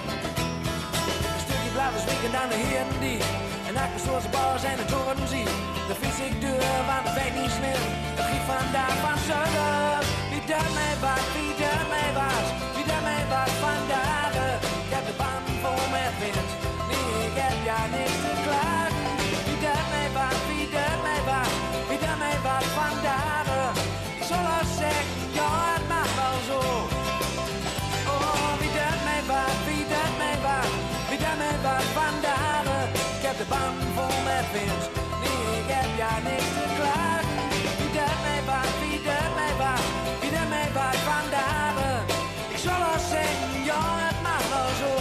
Een 1.35 1.43
stukje 1.47 1.71
blauwe 1.75 1.99
zwikken 2.05 2.33
aan 2.41 2.51
de 2.53 2.59
heren 2.65 3.01
die. 3.05 3.21
En 3.69 3.75
ik 3.97 4.03
zoals 4.07 4.25
de 4.27 4.33
bal 4.37 4.59
zijn 4.65 4.77
de 4.81 4.87
toren 4.93 5.29
zie. 5.35 5.49
De 5.89 5.95
fiets 6.01 6.21
ik 6.29 6.35
deur, 6.45 6.77
want 6.89 7.03
het 7.07 7.15
weet 7.21 7.35
niet 7.41 7.53
slim. 7.59 7.83
Het 8.19 8.27
giet 8.31 8.45
vandaag 8.55 8.97
van 9.05 9.19
zuiden. 9.29 9.99
Wie 10.31 10.43
mij 10.79 10.95
was, 11.05 11.25
wie 11.35 11.53
mij 11.93 12.11
was. 12.21 12.47
Wie 12.77 12.87
mij 13.09 13.25
was 13.33 13.53
vandaag. 13.67 14.35
Ik 14.87 14.93
heb 14.97 15.05
de 15.11 15.15
band 15.21 15.47
vol 15.63 15.83
met 15.95 16.15
wind. 16.23 16.51
Nee, 16.89 17.13
ik 17.29 17.37
heb 17.43 17.57
ja 17.71 17.81
niks 17.95 18.19
te 18.25 18.33
klagen. 18.45 19.05
Wie 19.47 19.59
mij 19.93 20.09
was, 20.17 20.39
wie 20.51 20.67
mij 21.05 21.21
was. 21.31 21.53
Wie 21.91 22.01
mij 22.23 22.39
was 22.47 22.67
vandaag. 22.81 23.47
Ik 24.19 24.25
wel 24.49 24.67
zeggen, 24.81 25.07
ja 25.39 25.51
het 25.75 25.85
mag 25.93 26.11
wel 26.21 26.39
zo. 26.51 26.96
De 33.39 33.45
band 33.49 33.83
vol 33.95 34.17
met 34.25 34.47
wind, 34.53 34.85
nee, 35.23 35.61
ik 35.61 35.69
heb 35.75 35.91
ja 36.03 36.13
niks 36.29 36.51
te 36.57 36.67
klagen. 36.79 37.39
Wie 37.79 37.93
dat 37.99 38.17
mij 38.25 38.43
was, 38.51 38.71
wie 38.83 39.01
dat 39.09 39.31
mij 39.39 39.55
was, 39.63 39.85
wie 40.21 40.31
dat 40.37 40.49
mij 40.49 40.69
was 40.79 40.97
vandaag. 41.11 41.77
Ik 42.55 42.59
zal 42.65 42.79
wel 42.79 43.01
zeggen, 43.15 43.65
ja, 43.71 43.83
het 44.07 44.19
mag 44.27 44.43
zo. 44.81 44.93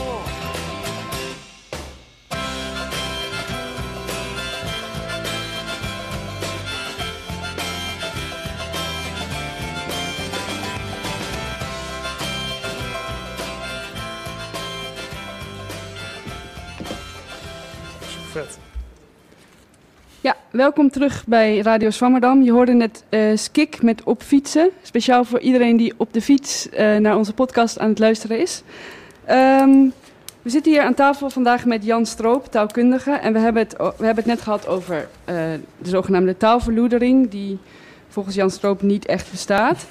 Welkom 20.55 20.89
terug 20.89 21.23
bij 21.27 21.57
Radio 21.57 21.89
Zwammerdam. 21.89 22.41
Je 22.41 22.51
hoorde 22.51 22.73
net 22.73 23.03
eh, 23.09 23.21
Skik 23.35 23.81
met 23.81 24.03
Op 24.03 24.21
Fietsen. 24.21 24.69
Speciaal 24.81 25.23
voor 25.23 25.39
iedereen 25.39 25.77
die 25.77 25.93
op 25.97 26.13
de 26.13 26.21
fiets 26.21 26.69
eh, 26.69 26.95
naar 26.95 27.17
onze 27.17 27.33
podcast 27.33 27.79
aan 27.79 27.89
het 27.89 27.99
luisteren 27.99 28.39
is. 28.39 28.63
Ehm, 29.25 29.89
we 30.41 30.49
zitten 30.49 30.71
hier 30.71 30.81
aan 30.81 30.93
tafel 30.93 31.29
vandaag 31.29 31.65
met 31.65 31.85
Jan 31.85 32.05
Stroop, 32.05 32.45
taalkundige. 32.45 33.11
En 33.11 33.33
we 33.33 33.39
hebben 33.39 33.61
het, 33.61 33.77
we 33.77 34.05
hebben 34.05 34.15
het 34.15 34.25
net 34.25 34.41
gehad 34.41 34.67
over 34.67 35.07
eh, 35.25 35.35
de 35.77 35.89
zogenaamde 35.89 36.37
taalverloedering... 36.37 37.29
die 37.29 37.57
volgens 38.07 38.35
Jan 38.35 38.51
Stroop 38.51 38.81
niet 38.81 39.05
echt 39.05 39.31
bestaat. 39.31 39.85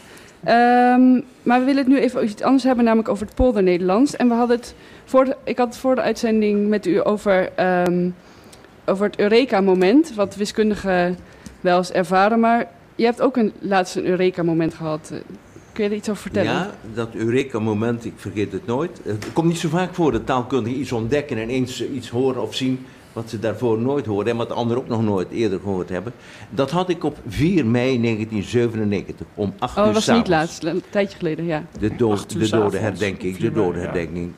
Ehm, 0.44 1.20
maar 1.42 1.58
we 1.58 1.64
willen 1.64 1.82
het 1.82 1.92
nu 1.92 1.98
even 1.98 2.24
iets 2.24 2.42
anders 2.42 2.64
hebben, 2.64 2.84
namelijk 2.84 3.08
over 3.08 3.26
het 3.26 3.34
polder 3.34 3.62
Nederlands. 3.62 4.16
En 4.16 4.28
we 4.28 4.34
hadden 4.34 4.56
het 4.56 4.74
voor 5.04 5.36
ik 5.44 5.58
had 5.58 5.66
het 5.66 5.76
voor 5.76 5.94
de 5.94 6.00
uitzending 6.00 6.68
met 6.68 6.86
u 6.86 7.06
over... 7.06 7.52
ehm, 7.54 8.10
over 8.86 9.06
het 9.06 9.18
Eureka-moment, 9.18 10.14
wat 10.14 10.36
wiskundigen 10.36 11.16
wel 11.60 11.76
eens 11.78 11.92
ervaren. 11.92 12.40
Maar 12.40 12.68
je 12.94 13.04
hebt 13.04 13.20
ook 13.20 13.36
een, 13.36 13.52
laatst 13.58 13.96
een 13.96 14.06
Eureka-moment 14.06 14.74
gehad. 14.74 15.08
Eh, 15.12 15.18
Kun 15.72 15.84
je 15.84 15.90
er 15.90 15.96
iets 15.96 16.08
over 16.08 16.22
vertellen? 16.22 16.52
Ja, 16.52 16.70
dat 16.94 17.08
Eureka-moment, 17.14 18.04
ik 18.04 18.12
vergeet 18.16 18.52
het 18.52 18.66
nooit. 18.66 19.00
Het 19.04 19.32
komt 19.32 19.46
niet 19.48 19.58
zo 19.58 19.68
vaak 19.68 19.94
voor 19.94 20.12
dat 20.12 20.26
taalkundigen 20.26 20.80
iets 20.80 20.92
ontdekken 20.92 21.38
en 21.38 21.48
eens 21.48 21.86
iets 21.86 22.08
horen 22.08 22.42
of 22.42 22.54
zien 22.54 22.86
wat 23.12 23.30
ze 23.30 23.38
daarvoor 23.38 23.78
nooit 23.78 24.06
hoorden 24.06 24.32
en 24.32 24.38
wat 24.38 24.50
anderen 24.52 24.82
ook 24.82 24.88
nog 24.88 25.02
nooit 25.02 25.30
eerder 25.30 25.60
gehoord 25.60 25.88
hebben. 25.88 26.12
Dat 26.50 26.70
had 26.70 26.88
ik 26.88 27.04
op 27.04 27.16
4 27.28 27.66
mei 27.66 28.00
1997 28.00 29.26
om 29.34 29.54
8 29.58 29.78
Oh, 29.78 29.86
uur 29.86 29.92
dat 29.92 30.04
was 30.04 30.16
niet 30.16 30.28
laatst, 30.28 30.64
een 30.64 30.82
tijdje 30.90 31.18
geleden, 31.18 31.44
ja. 31.44 31.64
De, 31.80 31.96
dood, 31.96 32.18
de 32.38 32.44
s'avonds. 32.44 32.50
dodenherdenking, 32.50 33.32
de 33.32 33.40
Vier 33.40 33.52
mei, 33.52 33.64
ja. 33.64 33.70
dodenherdenking. 33.72 34.32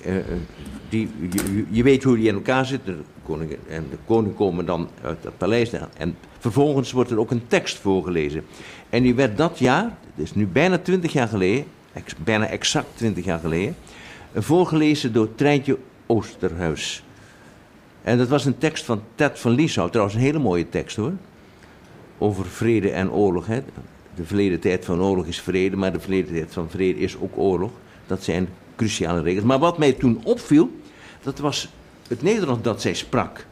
Je, 1.70 1.82
weet 1.82 2.02
hoe 2.02 2.16
die 2.16 2.28
in 2.28 2.34
elkaar 2.34 2.66
zit. 2.66 2.84
De 2.84 2.96
koning 3.24 3.56
en 3.68 3.86
de 3.90 3.96
koning 4.06 4.34
komen 4.34 4.66
dan 4.66 4.88
uit 5.02 5.24
het 5.24 5.38
paleis. 5.38 5.70
En 5.96 6.16
vervolgens 6.38 6.92
wordt 6.92 7.10
er 7.10 7.18
ook 7.18 7.30
een 7.30 7.46
tekst 7.46 7.78
voorgelezen. 7.78 8.44
En 8.90 9.02
die 9.02 9.14
werd 9.14 9.36
dat 9.36 9.58
jaar, 9.58 9.84
het 9.84 10.24
is 10.24 10.34
nu 10.34 10.46
bijna 10.46 10.78
20 10.78 11.12
jaar 11.12 11.28
geleden, 11.28 11.64
bijna 12.24 12.46
exact 12.46 12.86
20 12.94 13.24
jaar 13.24 13.38
geleden, 13.38 13.76
voorgelezen 14.34 15.12
door 15.12 15.34
Treintje 15.34 15.78
Oosterhuis. 16.06 17.04
En 18.02 18.18
dat 18.18 18.28
was 18.28 18.44
een 18.44 18.58
tekst 18.58 18.84
van 18.84 19.02
Ted 19.14 19.38
van 19.38 19.52
Lieshout, 19.52 19.90
trouwens 19.90 20.16
een 20.16 20.22
hele 20.22 20.38
mooie 20.38 20.68
tekst 20.68 20.96
hoor. 20.96 21.12
Over 22.18 22.46
vrede 22.46 22.90
en 22.90 23.10
oorlog. 23.10 23.46
Hè. 23.46 23.62
De 24.14 24.24
verleden 24.24 24.60
tijd 24.60 24.84
van 24.84 25.00
oorlog 25.00 25.26
is 25.26 25.40
vrede, 25.40 25.76
maar 25.76 25.92
de 25.92 26.00
verleden 26.00 26.32
tijd 26.32 26.52
van 26.52 26.70
vrede 26.70 26.98
is 26.98 27.16
ook 27.18 27.38
oorlog. 27.38 27.70
Dat 28.06 28.22
zijn 28.22 28.48
cruciale 28.76 29.22
regels. 29.22 29.44
Maar 29.44 29.58
wat 29.58 29.78
mij 29.78 29.92
toen 29.92 30.20
opviel, 30.24 30.70
dat 31.26 31.38
was 31.38 31.68
het 32.08 32.22
Nederlands 32.22 32.62
dat 32.62 32.80
zij 32.80 32.94
sprak. 32.94 33.46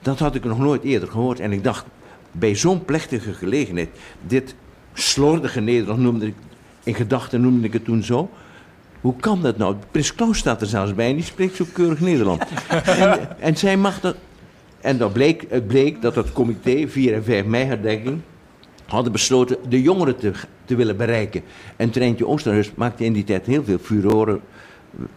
Dat 0.00 0.18
had 0.18 0.34
ik 0.34 0.44
nog 0.44 0.58
nooit 0.58 0.82
eerder 0.82 1.08
gehoord. 1.08 1.40
En 1.40 1.52
ik 1.52 1.64
dacht, 1.64 1.84
bij 2.32 2.54
zo'n 2.54 2.84
plechtige 2.84 3.32
gelegenheid, 3.32 3.88
dit 4.26 4.54
slordige 4.92 5.60
Nederlands 5.60 6.02
noemde 6.02 6.26
ik, 6.26 6.34
in 6.82 6.94
gedachten 6.94 7.40
noemde 7.40 7.66
ik 7.66 7.72
het 7.72 7.84
toen 7.84 8.02
zo. 8.02 8.30
Hoe 9.00 9.16
kan 9.16 9.42
dat 9.42 9.56
nou? 9.56 9.76
Prins 9.90 10.14
Klaus 10.14 10.38
staat 10.38 10.60
er 10.60 10.66
zelfs 10.66 10.94
bij 10.94 11.08
en 11.08 11.14
die 11.14 11.24
spreekt 11.24 11.56
zo 11.56 11.64
keurig 11.72 12.00
Nederlands. 12.00 12.44
en, 12.84 13.40
en 13.40 13.56
zij 13.56 13.76
mag 13.76 14.00
dat. 14.00 14.16
En 14.80 14.98
dan 14.98 15.12
bleek, 15.12 15.46
het 15.48 15.66
bleek 15.66 16.02
dat 16.02 16.14
het 16.14 16.32
comité 16.32 16.88
4 16.88 17.14
en 17.14 17.24
5 17.24 17.44
mei 17.44 17.64
herdenking 17.64 18.20
hadden 18.86 19.12
besloten 19.12 19.56
de 19.68 19.82
jongeren 19.82 20.16
te, 20.16 20.32
te 20.64 20.74
willen 20.74 20.96
bereiken. 20.96 21.42
En 21.76 21.90
Treintje 21.90 22.26
Oosterhuis 22.26 22.74
maakte 22.74 23.04
in 23.04 23.12
die 23.12 23.24
tijd 23.24 23.46
heel 23.46 23.64
veel 23.64 23.78
furoren 23.78 24.40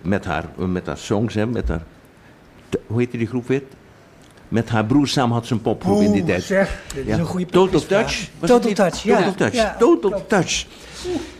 met 0.01 0.25
haar, 0.25 0.45
met 0.55 0.85
haar 0.85 0.97
songs, 0.97 1.33
hè, 1.33 1.45
met 1.45 1.67
haar... 1.67 1.83
Hoe 2.87 2.99
heette 2.99 3.17
die 3.17 3.27
groep 3.27 3.47
weer? 3.47 3.63
Met 4.47 4.69
haar 4.69 4.85
broer 4.85 5.07
samen 5.07 5.33
had 5.33 5.45
ze 5.45 5.53
een 5.53 5.61
popgroep 5.61 6.01
in 6.01 6.11
die 6.11 6.23
tijd. 6.23 6.43
zeg, 6.43 6.83
dit 6.95 7.07
is 7.07 7.17
een 7.17 7.25
goede 7.25 7.45
Total. 7.45 7.85
Touch? 7.85 8.29
Total? 8.39 8.73
Touch, 8.73 9.03
ja. 9.03 9.17
Total 9.17 9.33
Touch. 9.35 9.53
Ja, 9.53 9.75
Total 9.79 10.09
klopt. 10.09 10.29
Touch. 10.29 10.65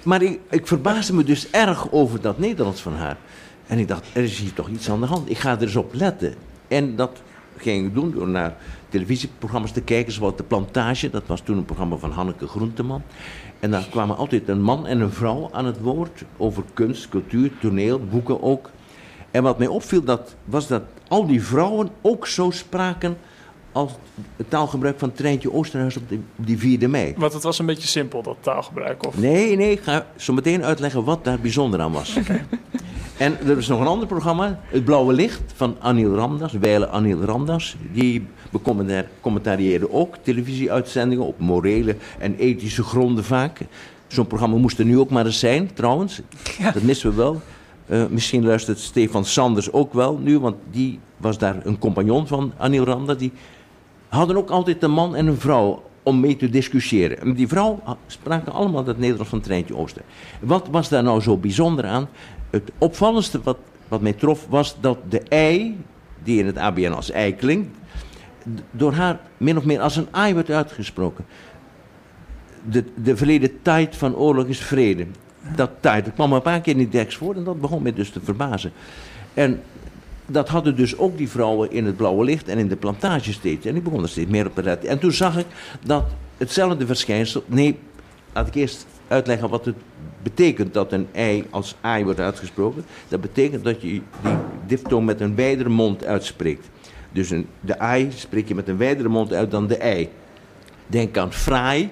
Maar 0.04 0.22
ik, 0.22 0.40
ik 0.50 0.68
verbaasde 0.68 1.14
me 1.14 1.24
dus 1.24 1.50
erg 1.52 1.92
over 1.92 2.22
dat 2.22 2.40
Nederlands 2.40 2.82
van 2.82 2.96
haar. 2.96 3.18
En 3.68 3.80
ik 3.80 3.88
dacht, 3.88 4.06
er 4.14 4.24
is 4.24 4.40
hier 4.40 4.54
toch 4.54 4.70
iets 4.70 4.90
aan 4.90 5.00
de 5.00 5.06
hand. 5.06 5.30
Ik 5.30 5.38
ga 5.38 5.52
er 5.52 5.62
eens 5.62 5.76
op 5.76 5.94
letten. 5.94 6.34
En 6.68 6.96
dat 6.96 7.22
ging 7.58 7.88
ik 7.88 7.94
doen 7.94 8.12
door 8.12 8.28
naar 8.28 8.56
televisieprogramma's 8.90 9.72
te 9.72 9.82
kijken, 9.82 10.14
zoals 10.14 10.36
De 10.36 10.44
Plantage. 10.44 11.10
Dat 11.10 11.24
was 11.26 11.42
toen 11.42 11.58
een 11.58 11.66
programma 11.66 11.96
van 11.96 12.12
Hanneke 12.12 12.48
Groenteman. 12.48 13.02
En 13.60 13.72
daar 13.72 13.88
kwamen 13.90 14.18
altijd 14.18 14.50
een 14.50 14.62
man 14.62 14.88
en 14.88 15.00
een 15.00 15.12
vrouw 15.12 15.50
aan 15.52 15.66
het 15.66 15.82
woord 15.82 16.24
over 16.38 16.64
kunst, 16.74 17.10
cultuur, 17.10 17.52
toneel, 17.62 18.00
boeken 18.00 18.44
ook. 18.44 18.70
En 19.36 19.44
wat 19.44 19.58
mij 19.58 19.68
opviel, 19.68 20.04
dat, 20.04 20.36
was 20.46 20.68
dat 20.68 20.82
al 21.08 21.28
die 21.28 21.44
vrouwen 21.44 21.90
ook 22.02 22.28
zo 22.28 22.52
spraken 22.52 23.18
als 23.72 23.92
het 24.36 24.50
taalgebruik 24.50 25.00
van 25.00 25.12
Treintje 25.12 25.54
Oosterhuis 25.54 25.98
op, 25.98 26.10
de, 26.10 26.20
op 26.36 26.48
die 26.48 26.80
4e 26.80 26.90
mei. 26.90 27.14
Want 27.18 27.34
het 27.34 27.44
was 27.44 27.60
een 27.60 27.66
beetje 27.66 27.88
simpel, 27.88 28.22
dat 28.22 28.36
taalgebruik. 28.40 29.06
Of... 29.06 29.18
Nee, 29.18 29.56
nee, 29.56 29.72
ik 29.72 29.82
ga 29.82 30.06
zo 30.16 30.34
meteen 30.34 30.64
uitleggen 30.64 31.04
wat 31.04 31.24
daar 31.24 31.40
bijzonder 31.40 31.82
aan 31.82 31.92
was. 31.92 32.18
En 33.18 33.38
er 33.48 33.58
is 33.58 33.68
nog 33.68 33.80
een 33.80 33.88
ander 33.88 34.08
programma, 34.08 34.60
Het 34.68 34.86
Blauwe 34.86 35.14
Licht, 35.14 35.42
van 35.56 35.76
Anil 35.80 36.16
Ramdas, 36.16 36.54
Weile 36.54 36.88
Anil 36.88 37.22
Ramdas. 37.22 37.76
Die 37.94 38.28
becommentar- 38.52 39.08
commentarieerde 39.22 39.92
ook 39.92 40.16
televisieuitzendingen 40.22 41.26
op 41.26 41.40
morele 41.40 41.96
en 42.20 42.36
ethische 42.36 42.84
gronden 42.84 43.24
vaak. 43.24 43.60
Zo'n 44.08 44.28
programma 44.28 44.58
moest 44.58 44.80
er 44.80 44.86
nu 44.86 45.00
ook 45.00 45.10
maar 45.10 45.26
eens 45.26 45.40
zijn, 45.40 45.74
trouwens. 45.74 46.22
Dat 46.74 46.82
missen 46.82 47.10
we 47.10 47.16
wel. 47.16 47.42
Eh, 47.86 48.06
misschien 48.10 48.46
luistert 48.46 48.80
Stefan 48.80 49.26
Sanders 49.26 49.72
ook 49.72 49.94
wel 49.94 50.18
nu, 50.18 50.40
want 50.40 50.56
die 50.72 51.00
was 51.18 51.38
daar 51.38 51.66
een 51.66 51.80
compagnon 51.80 52.28
van 52.28 52.54
Anil 52.58 52.84
Ramdas. 52.84 53.18
Die 53.18 53.32
hadden 54.08 54.38
ook 54.38 54.50
altijd 54.50 54.84
een 54.84 54.92
man 54.92 55.16
en 55.16 55.28
een 55.28 55.40
vrouw 55.40 55.84
om 56.04 56.20
mee 56.20 56.36
te 56.36 56.50
discussiëren. 56.50 57.20
En 57.20 57.34
die 57.34 57.48
vrouw 57.48 57.80
ha- 57.84 57.98
spraken 58.08 58.52
allemaal 58.52 58.84
dat 58.84 58.98
Nederlands 58.98 59.30
van 59.30 59.42
Treintje 59.42 59.76
Ooster. 59.76 60.02
Wat 60.40 60.68
was 60.72 60.90
daar 60.90 61.04
nou 61.04 61.22
zo 61.22 61.38
bijzonder 61.38 61.86
aan? 61.86 62.08
Het 62.50 62.72
opvallendste 62.78 63.42
wat, 63.44 63.58
wat 63.88 64.02
mij 64.02 64.14
trof 64.14 64.46
was 64.50 64.76
dat 64.80 64.98
de 65.10 65.20
ei, 65.20 65.78
die 66.24 66.40
in 66.40 66.46
het 66.46 66.58
ABN 66.58 66.92
als 66.92 67.12
ei 67.12 67.36
klinkt, 67.36 67.78
door 68.72 68.94
haar 68.94 69.20
min 69.38 69.58
of 69.58 69.66
meer 69.66 69.80
als 69.80 69.96
een 69.96 70.08
ai 70.12 70.34
werd 70.34 70.50
uitgesproken. 70.50 71.26
De, 72.70 72.84
de 73.04 73.18
verleden 73.18 73.62
tijd 73.62 73.96
van 73.96 74.16
oorlog 74.16 74.46
is 74.46 74.60
vrede. 74.60 75.06
Dat 75.56 75.70
tijd, 75.80 76.06
dat 76.06 76.14
kwam 76.14 76.34
een 76.34 76.42
paar 76.42 76.62
keer 76.62 76.74
in 76.74 76.80
die 76.80 76.90
tekst 76.90 77.18
voor 77.18 77.36
en 77.36 77.44
dat 77.44 77.62
begon 77.62 77.82
mij 77.82 77.94
dus 77.94 78.10
te 78.10 78.20
verbazen. 78.24 78.72
En 79.34 79.62
dat 80.26 80.50
hadden 80.50 80.76
dus 80.76 80.98
ook 80.98 81.18
die 81.18 81.30
vrouwen 81.30 81.72
in 81.72 81.86
het 81.86 81.98
blauwe 81.98 82.24
licht 82.24 82.48
en 82.48 82.58
in 82.58 82.68
de 82.68 82.76
plantage 82.76 83.34
steeds. 83.34 83.66
En 83.66 83.76
ik 83.76 83.84
begon 83.84 84.04
er 84.04 84.10
steeds 84.10 84.30
meer 84.30 84.46
op 84.46 84.56
te 84.56 84.64
letten. 84.64 84.90
En 84.90 85.00
toen 85.00 85.12
zag 85.12 85.38
ik 85.38 85.46
dat 85.84 86.06
hetzelfde 86.38 86.86
verschijnsel. 86.86 87.44
Nee, 87.46 87.78
laat 88.34 88.48
ik 88.48 88.56
eerst 88.56 88.86
uitleggen 89.08 89.50
wat 89.50 89.66
het 89.66 89.76
betekent 90.24 90.74
dat 90.74 90.92
een 90.92 91.08
ei 91.12 91.46
als 91.50 91.76
ai 91.82 92.04
wordt 92.04 92.20
uitgesproken. 92.20 92.86
Dat 93.08 93.22
betekent 93.22 93.64
dat 93.64 93.82
je 93.82 93.88
die 93.88 94.02
diftoon 94.68 95.06
met 95.06 95.22
een 95.22 95.36
wijdere 95.36 95.70
mond 95.70 96.06
uitspreekt. 96.06 96.70
Dus 97.12 97.30
een, 97.30 97.48
de 97.60 97.80
ai 97.80 98.12
spreek 98.16 98.48
je 98.48 98.56
met 98.56 98.68
een 98.68 98.78
wijdere 98.78 99.10
mond 99.10 99.34
uit 99.34 99.52
dan 99.52 99.68
de 99.68 99.78
ei. 99.78 100.10
Denk 100.88 101.18
aan 101.18 101.34
fraai 101.34 101.90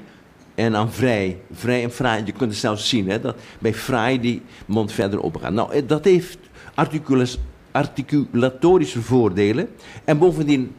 en 0.56 0.76
aan 0.76 0.92
vrij. 0.92 1.38
Vrij 1.52 1.84
en 1.84 1.92
fraai. 1.92 2.24
Je 2.26 2.32
kunt 2.32 2.50
het 2.50 2.60
zelfs 2.60 2.90
zien, 2.90 3.10
hè, 3.10 3.20
dat 3.20 3.36
bij 3.60 3.74
fraai 3.74 4.20
die 4.20 4.42
mond 4.66 4.92
verder 4.92 5.20
opgaat. 5.20 5.54
Nou, 5.54 5.74
eh, 5.74 5.82
dat 5.88 6.06
heeft 6.06 6.38
articulatorische 7.72 9.02
voordelen. 9.02 9.70
En 10.04 10.18
bovendien 10.18 10.76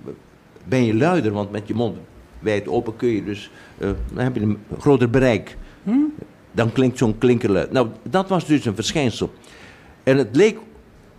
ben 0.64 0.85
je 0.85 0.95
luider, 0.95 1.33
want 1.33 1.51
met 1.51 1.68
je 1.68 1.75
mond 1.75 1.97
wijd 2.39 2.68
open 2.68 2.97
kun 2.97 3.09
je 3.09 3.25
dus, 3.25 3.51
eh, 3.79 3.89
dan 4.12 4.25
heb 4.25 4.35
je 4.35 4.41
een 4.41 4.59
groter 4.79 5.11
bereik. 5.11 5.57
Dan 6.53 6.72
klinkt 6.72 6.99
zo'n 6.99 7.18
klinker 7.18 7.51
luid. 7.51 7.72
Nou, 7.72 7.89
dat 8.03 8.29
was 8.29 8.47
dus 8.47 8.64
een 8.64 8.75
verschijnsel. 8.75 9.33
En 10.03 10.18
het 10.18 10.37
leek 10.37 10.59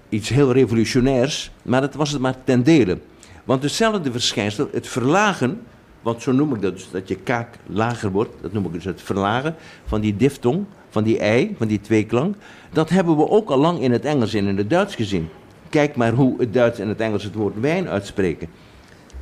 iets 0.10 0.30
heel 0.30 0.52
revolutionairs, 0.52 1.52
maar 1.62 1.82
het 1.82 1.96
was 1.96 2.12
het 2.12 2.22
maar 2.22 2.36
ten 2.44 2.64
dele. 2.64 2.98
Want 3.44 3.64
hetzelfde 3.64 4.12
verschijnsel, 4.12 4.70
het 4.72 4.88
verlagen, 4.88 5.62
want 6.06 6.22
zo 6.22 6.32
noem 6.32 6.56
ik 6.56 6.62
dat 6.62 6.74
dus, 6.74 6.92
dat 6.92 7.08
je 7.08 7.16
kaak 7.16 7.58
lager 7.66 8.12
wordt, 8.12 8.32
dat 8.42 8.54
noem 8.54 8.66
ik 8.66 8.74
dus 8.74 8.84
het 8.84 9.02
verlagen 9.02 9.56
van 9.86 10.02
die 10.02 10.16
diftong, 10.16 10.66
van 10.90 11.04
die 11.04 11.20
ei, 11.20 11.56
van 11.58 11.68
die 11.68 11.82
tweeklank, 11.82 12.36
dat 12.72 12.90
hebben 12.90 13.18
we 13.18 13.30
ook 13.30 13.50
al 13.50 13.58
lang 13.58 13.80
in 13.80 13.92
het 13.92 14.06
Engels 14.06 14.34
en 14.34 14.48
in 14.48 14.58
het 14.58 14.70
Duits 14.70 14.96
gezien. 14.96 15.30
Kijk 15.70 15.96
maar 15.96 16.14
hoe 16.14 16.40
het 16.40 16.54
Duits 16.54 16.80
en 16.80 16.88
het 16.88 17.00
Engels 17.00 17.24
het 17.24 17.36
woord 17.36 17.60
wijn 17.60 17.88
uitspreken. 17.88 18.48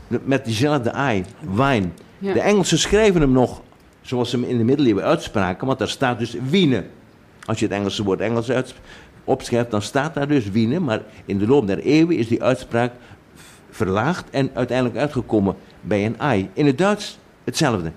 Met 0.07 0.45
diezelfde 0.45 0.89
ei, 0.89 1.23
wijn. 1.55 1.93
Ja. 2.19 2.33
De 2.33 2.41
Engelsen 2.41 2.79
schrijven 2.79 3.21
hem 3.21 3.31
nog 3.31 3.61
zoals 4.01 4.29
ze 4.29 4.39
hem 4.39 4.49
in 4.49 4.57
de 4.57 4.63
middeleeuwen 4.63 5.03
uitspraken, 5.03 5.67
want 5.67 5.79
daar 5.79 5.89
staat 5.89 6.19
dus 6.19 6.35
wiene. 6.49 6.83
Als 7.45 7.59
je 7.59 7.65
het 7.65 7.73
Engelse 7.73 8.03
woord 8.03 8.19
Engels 8.19 8.51
opschrijft, 9.23 9.71
dan 9.71 9.81
staat 9.81 10.13
daar 10.13 10.27
dus 10.27 10.49
wiene, 10.49 10.79
maar 10.79 11.01
in 11.25 11.37
de 11.37 11.47
loop 11.47 11.67
der 11.67 11.79
eeuwen 11.79 12.17
is 12.17 12.27
die 12.27 12.43
uitspraak 12.43 12.91
verlaagd 13.69 14.29
en 14.29 14.49
uiteindelijk 14.53 14.97
uitgekomen 14.97 15.55
bij 15.83 16.05
een 16.05 16.19
ei. 16.19 16.49
In 16.53 16.65
het 16.65 16.77
Duits 16.77 17.17
hetzelfde. 17.43 17.91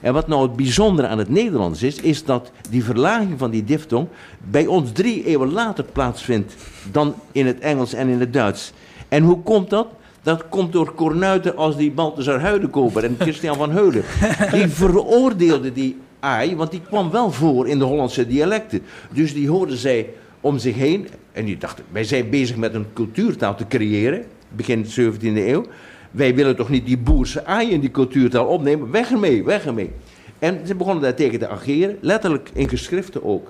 En 0.00 0.12
wat 0.12 0.28
nou 0.28 0.42
het 0.42 0.56
bijzondere 0.56 1.08
aan 1.08 1.18
het 1.18 1.28
Nederlands 1.28 1.82
is, 1.82 1.96
is 1.96 2.24
dat 2.24 2.50
die 2.70 2.84
verlaging 2.84 3.38
van 3.38 3.50
die 3.50 3.64
diftong 3.64 4.08
bij 4.50 4.66
ons 4.66 4.92
drie 4.92 5.24
eeuwen 5.24 5.52
later 5.52 5.84
plaatsvindt 5.84 6.54
dan 6.92 7.14
in 7.32 7.46
het 7.46 7.58
Engels 7.58 7.92
en 7.92 8.08
in 8.08 8.20
het 8.20 8.32
Duits. 8.32 8.72
En 9.08 9.22
hoe 9.22 9.42
komt 9.42 9.70
dat? 9.70 9.86
Dat 10.22 10.48
komt 10.48 10.72
door 10.72 10.92
kornuiten 10.92 11.56
als 11.56 11.76
die 11.76 11.90
Balthasar 11.90 12.40
Huidenkoper 12.40 13.04
en 13.04 13.16
Christian 13.18 13.56
van 13.56 13.70
Heulen. 13.70 14.04
Die 14.52 14.68
veroordeelden 14.68 15.72
die 15.72 15.96
ai, 16.20 16.56
want 16.56 16.70
die 16.70 16.80
kwam 16.80 17.10
wel 17.10 17.30
voor 17.30 17.68
in 17.68 17.78
de 17.78 17.84
Hollandse 17.84 18.26
dialecten. 18.26 18.82
Dus 19.12 19.34
die 19.34 19.48
hoorden 19.48 19.76
zij 19.76 20.08
om 20.40 20.58
zich 20.58 20.74
heen. 20.74 21.08
En 21.32 21.44
die 21.44 21.58
dachten, 21.58 21.84
wij 21.92 22.04
zijn 22.04 22.30
bezig 22.30 22.56
met 22.56 22.74
een 22.74 22.86
cultuurtaal 22.92 23.56
te 23.56 23.66
creëren, 23.68 24.24
begin 24.48 24.84
17e 24.84 25.20
eeuw. 25.20 25.64
Wij 26.10 26.34
willen 26.34 26.56
toch 26.56 26.68
niet 26.68 26.86
die 26.86 26.98
boerse 26.98 27.44
ai 27.44 27.70
in 27.70 27.80
die 27.80 27.90
cultuurtaal 27.90 28.46
opnemen? 28.46 28.90
Weg 28.90 29.10
ermee, 29.10 29.44
weg 29.44 29.66
ermee. 29.66 29.90
En 30.38 30.66
ze 30.66 30.74
begonnen 30.74 31.02
daartegen 31.02 31.38
te 31.38 31.48
ageren, 31.48 31.96
letterlijk 32.00 32.50
in 32.52 32.68
geschriften 32.68 33.24
ook. 33.24 33.48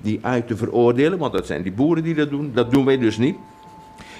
Die 0.00 0.18
ai 0.22 0.44
te 0.44 0.56
veroordelen, 0.56 1.18
want 1.18 1.32
dat 1.32 1.46
zijn 1.46 1.62
die 1.62 1.72
boeren 1.72 2.02
die 2.04 2.14
dat 2.14 2.30
doen. 2.30 2.50
Dat 2.54 2.70
doen 2.72 2.84
wij 2.84 2.98
dus 2.98 3.18
niet. 3.18 3.36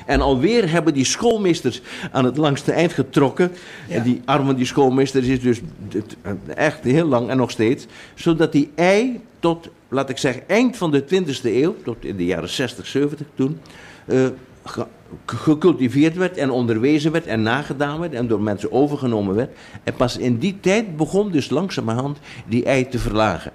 En 0.07 0.21
alweer 0.21 0.71
hebben 0.71 0.95
die 0.95 1.05
schoolmeesters 1.05 1.83
aan 2.13 2.25
het 2.25 2.37
langste 2.37 2.73
eind 2.73 2.93
getrokken. 2.93 3.51
En 3.89 4.03
die 4.03 4.21
arm 4.25 4.47
van 4.47 4.55
die 4.55 4.65
schoolmeesters 4.67 5.27
is 5.27 5.41
dus 5.41 5.61
het- 5.93 6.17
echt 6.55 6.85
heel 6.85 7.07
lang 7.07 7.29
en 7.29 7.37
nog 7.37 7.51
steeds. 7.51 7.87
Zodat 8.15 8.53
die 8.53 8.71
ei 8.75 9.21
tot, 9.41 9.69
laat 9.89 10.11
ik 10.11 10.19
zeggen, 10.19 10.49
eind 10.49 10.77
van 10.77 10.91
de 10.91 11.05
20e 11.05 11.63
eeuw, 11.63 11.75
tot 11.85 12.05
in 12.05 12.17
de 12.17 12.25
jaren 12.25 12.49
60, 12.49 12.87
70 12.87 13.27
toen, 13.35 13.59
eh, 14.07 14.27
ge- 14.65 14.87
gecultiveerd 15.27 16.17
werd 16.17 16.37
en 16.37 16.51
onderwezen 16.51 17.13
werd 17.13 17.27
en 17.27 17.43
nagedaan 17.43 18.01
werd 18.01 18.13
en 18.13 18.27
door 18.27 18.41
mensen 18.41 18.73
overgenomen 18.73 19.35
werd. 19.35 19.57
En 19.85 19.95
pas 19.95 20.17
in 20.17 20.39
die 20.39 20.61
tijd 20.61 20.97
begon 20.97 21.31
dus 21.31 21.51
langzamerhand 21.51 22.19
die 22.47 22.65
ei 22.65 22.89
te 22.89 22.99
verlagen. 22.99 23.53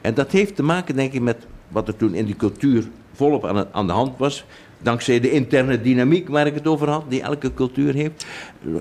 En 0.00 0.14
dat 0.14 0.30
heeft 0.30 0.56
te 0.56 0.62
maken, 0.62 0.96
denk 0.96 1.12
ik, 1.12 1.20
met 1.20 1.46
wat 1.68 1.88
er 1.88 1.96
toen 1.96 2.14
in 2.14 2.24
die 2.24 2.36
cultuur 2.36 2.88
volop 3.12 3.68
aan, 3.72 3.86
de 3.86 3.92
hand 3.92 4.18
was. 4.18 4.44
Dankzij 4.82 5.20
de 5.20 5.30
interne 5.30 5.80
dynamiek 5.80 6.28
waar 6.28 6.46
ik 6.46 6.54
het 6.54 6.66
over 6.66 6.88
had, 6.88 7.04
die 7.08 7.22
elke 7.22 7.54
cultuur 7.54 7.94
heeft, 7.94 8.26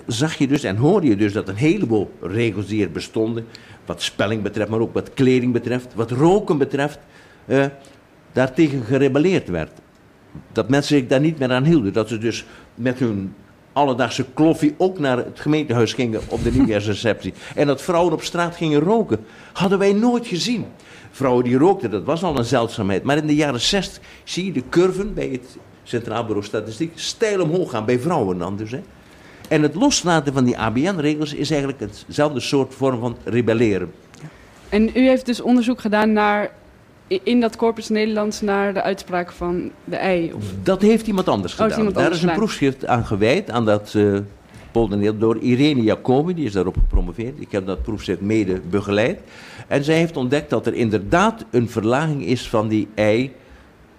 zag 0.07 0.35
je 0.35 0.47
dus 0.47 0.63
en 0.63 0.75
hoorde 0.75 1.07
je 1.07 1.15
dus 1.15 1.33
dat 1.33 1.47
een 1.47 1.55
heleboel 1.55 2.11
regels 2.21 2.67
die 2.67 2.83
er 2.83 2.91
bestonden, 2.91 3.45
wat 3.85 4.01
spelling 4.01 4.41
betreft, 4.41 4.69
maar 4.69 4.79
ook 4.79 4.93
wat 4.93 5.13
kleding 5.13 5.53
betreft, 5.53 5.93
wat 5.95 6.11
roken 6.11 6.57
betreft, 6.57 6.99
eh, 7.45 7.65
daartegen 8.31 8.83
gerebelleerd 8.83 9.49
werd. 9.49 9.71
Dat 10.51 10.69
mensen 10.69 10.97
zich 10.97 11.07
daar 11.07 11.19
niet 11.19 11.39
meer 11.39 11.51
aan 11.51 11.63
hielden. 11.63 11.93
Dat 11.93 12.07
ze 12.07 12.17
dus 12.17 12.45
met 12.75 12.99
hun 12.99 13.33
alledaagse 13.73 14.25
kloffie 14.33 14.75
ook 14.77 14.99
naar 14.99 15.17
het 15.17 15.39
gemeentehuis 15.39 15.93
gingen 15.93 16.21
op 16.27 16.43
de 16.43 16.51
nieuwjaarsreceptie. 16.51 17.33
En 17.55 17.67
dat 17.67 17.81
vrouwen 17.81 18.13
op 18.13 18.23
straat 18.23 18.55
gingen 18.55 18.79
roken. 18.79 19.25
Hadden 19.53 19.79
wij 19.79 19.93
nooit 19.93 20.27
gezien. 20.27 20.65
Vrouwen 21.11 21.43
die 21.43 21.57
rookten, 21.57 21.91
dat 21.91 22.03
was 22.03 22.23
al 22.23 22.37
een 22.37 22.45
zeldzaamheid. 22.45 23.03
Maar 23.03 23.17
in 23.17 23.27
de 23.27 23.35
jaren 23.35 23.61
60 23.61 24.03
zie 24.23 24.45
je 24.45 24.51
de 24.51 24.63
curven 24.69 25.13
bij 25.13 25.27
het 25.27 25.57
Centraal 25.83 26.23
Bureau 26.23 26.45
Statistiek 26.45 26.91
steil 26.95 27.41
omhoog 27.41 27.69
gaan. 27.69 27.85
Bij 27.85 27.99
vrouwen 27.99 28.37
dan 28.37 28.57
dus. 28.57 28.71
Hè. 28.71 28.81
En 29.49 29.61
het 29.61 29.75
loslaten 29.75 30.33
van 30.33 30.43
die 30.43 30.57
ABN-regels 30.57 31.33
is 31.33 31.51
eigenlijk 31.51 31.79
hetzelfde 31.79 32.39
soort 32.39 32.73
vorm 32.73 32.99
van 32.99 33.17
rebelleren. 33.23 33.91
En 34.69 34.89
u 34.93 35.07
heeft 35.07 35.25
dus 35.25 35.41
onderzoek 35.41 35.81
gedaan 35.81 36.13
naar, 36.13 36.51
in 37.23 37.39
dat 37.39 37.55
corpus 37.55 37.89
Nederlands 37.89 38.41
naar 38.41 38.73
de 38.73 38.81
uitspraak 38.81 39.31
van 39.31 39.71
de 39.83 39.95
ei. 39.95 40.33
Of, 40.33 40.43
Dat 40.63 40.81
heeft 40.81 41.07
iemand 41.07 41.27
anders 41.29 41.53
Oh, 41.53 41.59
gedaan. 41.59 41.77
iemand 41.77 41.95
Daar 41.95 42.03
anders 42.03 42.21
is 42.21 42.27
een 42.27 42.33
gedaan. 42.33 42.45
proefschrift 42.45 42.85
aan 42.85 43.05
gewijd, 43.05 43.49
aan 43.49 43.65
dat 43.65 43.93
eh 43.95 44.17
polderneel 44.71 45.17
door 45.17 45.37
Irene 45.37 45.81
Jacobi, 45.81 46.33
die 46.33 46.45
is 46.45 46.51
daarop 46.51 46.77
gepromoveerd. 46.77 47.41
Ik 47.41 47.51
heb 47.51 47.65
dat 47.65 47.81
proefschrift 47.83 48.21
mede 48.21 48.61
begeleid. 48.69 49.19
En 49.67 49.83
zij 49.83 49.95
heeft 49.95 50.17
ontdekt 50.17 50.49
dat 50.49 50.67
er 50.67 50.73
inderdaad 50.73 51.45
een 51.51 51.69
verlaging 51.69 52.25
is 52.25 52.49
van 52.49 52.67
die 52.67 52.87
ei, 52.95 53.31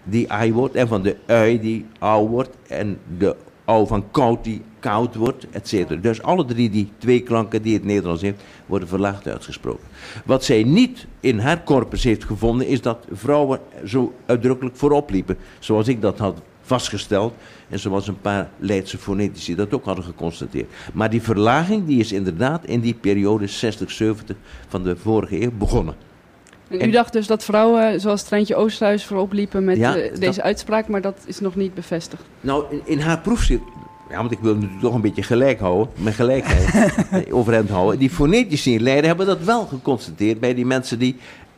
die 0.02 0.32
ai 0.32 0.52
wordt, 0.52 0.74
en 0.74 0.88
van 0.88 1.02
de 1.02 1.16
ui 1.26 1.60
die 1.60 1.86
au 1.98 2.28
wordt, 2.28 2.50
en 2.68 2.98
de 3.18 3.36
au 3.70 3.86
van 3.86 4.04
koud 4.10 4.44
die 4.44 4.62
koud 4.78 5.14
wordt, 5.14 5.46
et 5.50 5.68
cetera. 5.68 6.00
Dus 6.00 6.22
alle 6.22 6.44
drie 6.44 6.70
die 6.70 6.92
twee 6.98 7.20
klanken 7.20 7.62
die 7.62 7.74
het 7.74 7.84
Nederlands 7.84 8.22
heeft, 8.22 8.42
worden 8.66 8.88
verlaagd 8.88 9.28
uitgesproken. 9.28 9.86
Wat 10.24 10.44
zij 10.44 10.62
niet 10.62 11.06
in 11.20 11.38
haar 11.38 11.64
corpus 11.64 12.04
heeft 12.04 12.24
gevonden, 12.24 12.66
is 12.66 12.80
dat 12.80 13.06
vrouwen 13.12 13.60
zo 13.84 14.12
uitdrukkelijk 14.26 14.76
voorop 14.76 15.10
liepen, 15.10 15.36
zoals 15.58 15.88
ik 15.88 16.00
dat 16.00 16.18
had 16.18 16.42
vastgesteld. 16.62 17.34
En 17.68 17.78
zoals 17.78 18.08
een 18.08 18.20
paar 18.20 18.48
Leidse 18.58 18.98
fonetici 18.98 19.54
dat 19.54 19.74
ook 19.74 19.84
hadden 19.84 20.04
geconstateerd. 20.04 20.70
Maar 20.92 21.10
die 21.10 21.22
verlaging 21.22 21.86
die 21.86 22.00
is 22.00 22.12
inderdaad 22.12 22.64
in 22.64 22.80
die 22.80 22.94
periode 22.94 23.46
60, 23.46 23.90
70 23.90 24.36
van 24.68 24.82
de 24.82 24.96
vorige 24.96 25.42
eeuw 25.42 25.52
begonnen. 25.58 25.94
En 26.70 26.88
u 26.88 26.90
dacht 26.90 27.12
dus 27.12 27.26
dat 27.26 27.44
vrouwen 27.44 28.00
zoals 28.00 28.22
Treintje 28.22 28.54
Oosterhuis 28.56 29.04
voorop 29.04 29.32
liepen 29.32 29.64
met 29.64 29.76
Ja, 29.76 29.96
eh, 29.96 30.10
dat- 30.10 30.20
deze 30.20 30.42
uitspraak, 30.42 30.88
maar 30.88 31.00
dat 31.00 31.18
is 31.26 31.40
nog 31.40 31.54
niet 31.56 31.74
bevestigd. 31.74 32.22
Nou, 32.40 32.64
in, 32.70 32.80
in 32.84 32.98
haar 33.00 33.18
proefschrift. 33.20 33.62
Ja, 34.10 34.16
want 34.16 34.30
ik 34.32 34.38
wil 34.38 34.54
natuurlijk 34.54 34.80
toch 34.80 34.94
een 34.94 35.00
beetje 35.00 35.22
gelijk 35.22 35.60
houden. 35.60 35.88
Mijn 35.96 36.14
gelijkheid 36.14 36.74
eh, 37.26 37.34
overeind 37.34 37.68
houden. 37.68 37.98
Die 37.98 38.10
fonetici 38.10 38.74
in 38.74 38.82
Leiden 38.82 39.06
hebben 39.06 39.26
dat 39.26 39.40
wel 39.44 39.66
geconstateerd 39.66 40.40
bij 40.40 40.54
die 40.54 40.66
mensen 40.66 40.98
die 40.98 41.16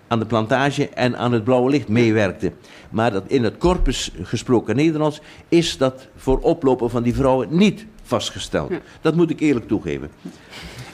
aan 0.09 0.19
de 0.19 0.27
plantage 0.27 0.89
en 0.89 1.17
aan 1.19 1.33
het 1.33 1.45
blauwe 1.45 1.71
licht 1.71 1.89
meewerkten. 1.89 2.55
Maar 2.91 3.11
dat 3.13 3.25
in 3.27 3.45
het 3.45 3.59
corpus 3.59 4.11
gesproken 4.23 4.77
Nederlands 4.77 5.21
is 5.49 5.77
dat 5.77 6.07
voor 6.17 6.39
oplopen 6.39 6.91
van 6.91 7.03
die 7.03 7.15
vrouwen 7.15 7.47
niet 7.51 7.87
vastgesteld. 8.13 8.71
Ja. 8.71 8.81
Dat 9.01 9.15
moet 9.15 9.31
ik 9.31 9.41
eerlijk 9.41 9.69
toegeven. 9.69 10.11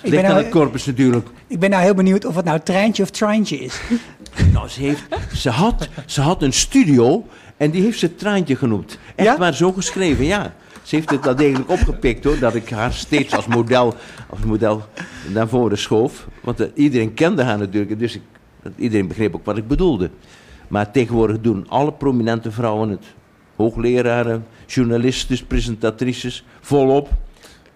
Ik 0.02 0.10
Ligt 0.10 0.24
aan 0.24 0.30
nou, 0.30 0.42
het 0.42 0.52
corpus 0.52 0.86
natuurlijk. 0.86 1.28
ik 1.46 1.58
ben 1.58 1.70
nou 1.70 1.82
heel 1.82 1.94
benieuwd 1.94 2.24
of 2.24 2.36
het 2.36 2.44
nou 2.44 2.60
treintje 2.60 3.02
of 3.02 3.10
treintje 3.10 3.58
is. 3.58 3.80
Nou, 4.52 4.68
ze, 4.68 4.80
heeft, 4.80 5.02
ze, 5.34 5.50
had, 5.50 5.88
ze 6.06 6.20
had 6.20 6.42
een 6.42 6.52
studio 6.52 7.26
en 7.56 7.70
die 7.70 7.82
heeft 7.82 7.98
ze 7.98 8.14
Traantje 8.14 8.56
genoemd. 8.56 8.98
Echt 9.14 9.28
Ja? 9.28 9.36
maar 9.38 9.54
zo 9.54 9.72
geschreven, 9.72 10.24
ja. 10.24 10.54
Ze 10.82 10.94
heeft 10.94 11.10
het 11.10 11.24
wel 11.24 11.36
degelijk 11.36 11.70
opgepikt 11.70 12.24
hoor, 12.24 12.38
dat 12.38 12.54
ik 12.54 12.70
haar 12.70 12.92
steeds 12.92 13.34
als 13.36 13.46
model, 13.46 13.94
als 14.30 14.40
model 14.40 14.82
naar 15.32 15.48
voren 15.48 15.78
schoof. 15.78 16.26
Want 16.40 16.60
eh, 16.60 16.66
iedereen 16.74 17.14
kende 17.14 17.42
haar 17.42 17.58
natuurlijk, 17.58 17.98
dus 17.98 18.14
ik, 18.14 18.22
iedereen 18.76 19.08
begreep 19.08 19.34
ook 19.34 19.44
wat 19.44 19.56
ik 19.56 19.68
bedoelde. 19.68 20.10
Maar 20.68 20.90
tegenwoordig 20.90 21.40
doen 21.40 21.64
alle 21.68 21.92
prominente 21.92 22.50
vrouwen 22.50 22.88
het. 22.88 23.04
Hoogleraren, 23.59 24.46
journalisten, 24.66 25.46
presentatrices, 25.46 26.44
volop. 26.61 27.09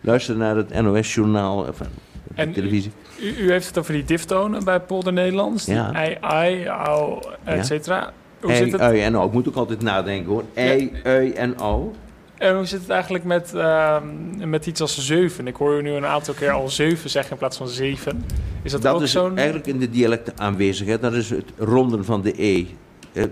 Luister 0.00 0.36
naar 0.36 0.56
het 0.56 0.82
NOS-journaal 0.82 1.58
of 1.58 1.80
eh, 1.80 1.86
En- 2.34 2.52
televisie. 2.52 2.90
U, 3.20 3.34
u 3.38 3.50
heeft 3.50 3.66
het 3.66 3.78
over 3.78 3.92
die 3.92 4.04
diftonen 4.04 4.64
bij 4.64 4.80
Polder 4.80 5.12
Nederlands. 5.12 5.64
Ja. 5.66 5.92
ei, 5.92 6.16
ai, 6.20 6.66
au, 6.66 7.18
et 7.44 7.66
cetera. 7.66 8.12
Hoe, 8.40 8.50
Ei, 8.50 8.62
zit 8.64 8.72
het, 8.72 8.80
ui 8.80 9.00
en. 9.00 9.14
Ik 9.14 9.32
moet 9.32 9.48
ook 9.48 9.54
altijd 9.54 9.82
nadenken 9.82 10.30
hoor. 10.32 10.44
Ei, 10.54 10.92
ui 11.04 11.32
en 11.32 11.56
au. 11.56 11.90
en 12.38 12.56
hoe 12.56 12.64
zit 12.64 12.80
het 12.80 12.88
eigenlijk 12.90 13.24
met, 13.24 13.54
ehm, 13.54 14.04
met 14.50 14.66
iets 14.66 14.80
als 14.80 14.98
zeven? 15.06 15.46
Ik 15.46 15.56
hoor 15.56 15.78
u 15.78 15.82
nu 15.82 15.90
een 15.90 16.06
aantal 16.06 16.34
keer 16.34 16.50
al 16.50 16.68
zeven 16.68 17.10
zeggen 17.10 17.32
in 17.32 17.38
plaats 17.38 17.56
van 17.56 17.68
zeven. 17.68 18.24
Is 18.62 18.72
dat, 18.72 18.82
Dat 18.82 18.94
ook 18.94 19.02
is 19.02 19.10
zo'n... 19.10 19.36
eigenlijk 19.36 19.66
in 19.66 19.78
de 19.78 19.90
dialecten 19.90 20.32
aanwezig. 20.36 20.86
Hè. 20.86 20.98
Dat 20.98 21.12
is 21.12 21.30
het 21.30 21.52
ronden 21.58 22.04
van 22.04 22.22
de 22.22 22.42
E. 22.42 22.64
Eh, 23.12 23.24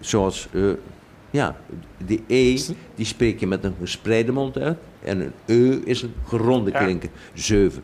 Zoals, 0.00 0.48
eh, 0.52 0.62
ja, 1.36 1.56
de 2.06 2.20
E, 2.26 2.58
die 2.94 3.06
spreek 3.06 3.40
je 3.40 3.46
met 3.46 3.64
een 3.64 3.74
gespreide 3.80 4.32
mond 4.32 4.58
uit. 4.58 4.78
En 5.04 5.20
een 5.20 5.32
E 5.46 5.80
is 5.84 6.02
een 6.02 6.14
geronde 6.26 6.70
Ja. 6.70 6.78
klinken. 6.84 7.10
Zeven. 7.34 7.82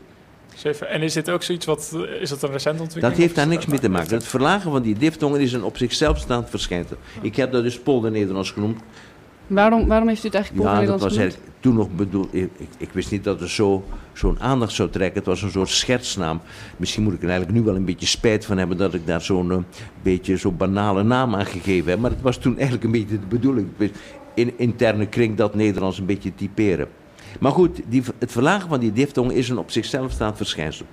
Zeven. 0.55 0.89
En 0.89 1.01
is 1.01 1.13
dit 1.13 1.29
ook 1.29 1.43
zoiets 1.43 1.65
wat... 1.65 1.97
Is 2.19 2.29
dat 2.29 2.43
een 2.43 2.51
recent 2.51 2.79
ontwikkeling? 2.79 3.13
Dat 3.13 3.23
heeft 3.23 3.35
daar 3.35 3.47
niks 3.47 3.65
mee 3.65 3.79
te 3.79 3.89
maken. 3.89 4.13
Het 4.13 4.25
verlagen 4.27 4.71
van 4.71 4.81
die 4.81 4.95
diftongen 4.97 5.39
is 5.41 5.53
een 5.53 5.63
op 5.63 5.77
zichzelf 5.77 6.17
staand 6.17 6.49
verschijnsel. 6.49 6.97
Ik 7.21 7.35
heb 7.35 7.51
dat 7.51 7.63
dus 7.63 7.79
Polder 7.79 8.11
Nederlands 8.11 8.51
genoemd. 8.51 8.79
Waarom, 9.47 9.87
waarom 9.87 10.07
heeft 10.07 10.23
u 10.23 10.25
het 10.25 10.35
eigenlijk 10.35 10.65
Polder 10.65 10.81
Ja, 10.83 10.87
dat 10.91 10.99
Nederlands 10.99 11.31
was 11.31 11.41
genoemd? 11.41 11.52
Toen 11.63 11.75
nog 11.75 11.89
bedoeld. 11.95 12.33
Ik, 12.33 12.49
ik, 12.77 12.89
wist 12.91 13.11
niet 13.11 13.23
dat 13.23 13.39
het 13.39 13.49
zo, 13.49 13.83
zo'n 14.13 14.39
aandacht 14.39 14.73
zou 14.73 14.89
trekken. 14.89 15.17
Het 15.17 15.25
was 15.25 15.41
een 15.41 15.51
soort 15.51 15.69
schetsnaam. 15.69 16.41
Misschien 16.77 17.03
moet 17.03 17.13
ik 17.13 17.21
er 17.21 17.29
eigenlijk 17.29 17.57
nu 17.57 17.63
wel 17.63 17.75
een 17.75 17.85
beetje 17.85 18.05
spijt 18.05 18.45
van 18.45 18.57
hebben 18.57 18.77
dat 18.77 18.93
ik 18.93 19.07
daar 19.07 19.21
zo'n 19.21 19.51
eh, 19.51 19.57
beetje 20.01 20.37
zo'n 20.37 20.57
banale 20.57 21.03
naam 21.03 21.35
aan 21.35 21.45
gegeven 21.45 21.89
heb. 21.89 21.99
Maar 21.99 22.11
het 22.11 22.21
was 22.21 22.37
toen 22.37 22.53
eigenlijk 22.55 22.83
een 22.83 22.91
beetje 22.91 23.19
de 23.19 23.25
bedoeling. 23.27 23.67
In 24.33 24.53
interne 24.57 25.05
kring 25.05 25.37
dat 25.37 25.55
Nederlands 25.55 25.99
een 25.99 26.05
beetje 26.05 26.35
typeren. 26.35 26.87
Maar 27.39 27.51
goed, 27.51 27.81
die, 27.87 28.03
het 28.19 28.31
verlagen 28.31 28.69
van 28.69 28.79
die 28.79 28.93
diftong 28.93 29.31
is 29.31 29.49
een 29.49 29.57
op 29.57 29.71
zichzelf 29.71 30.11
staand 30.11 30.37
verschijnsel. 30.37 30.85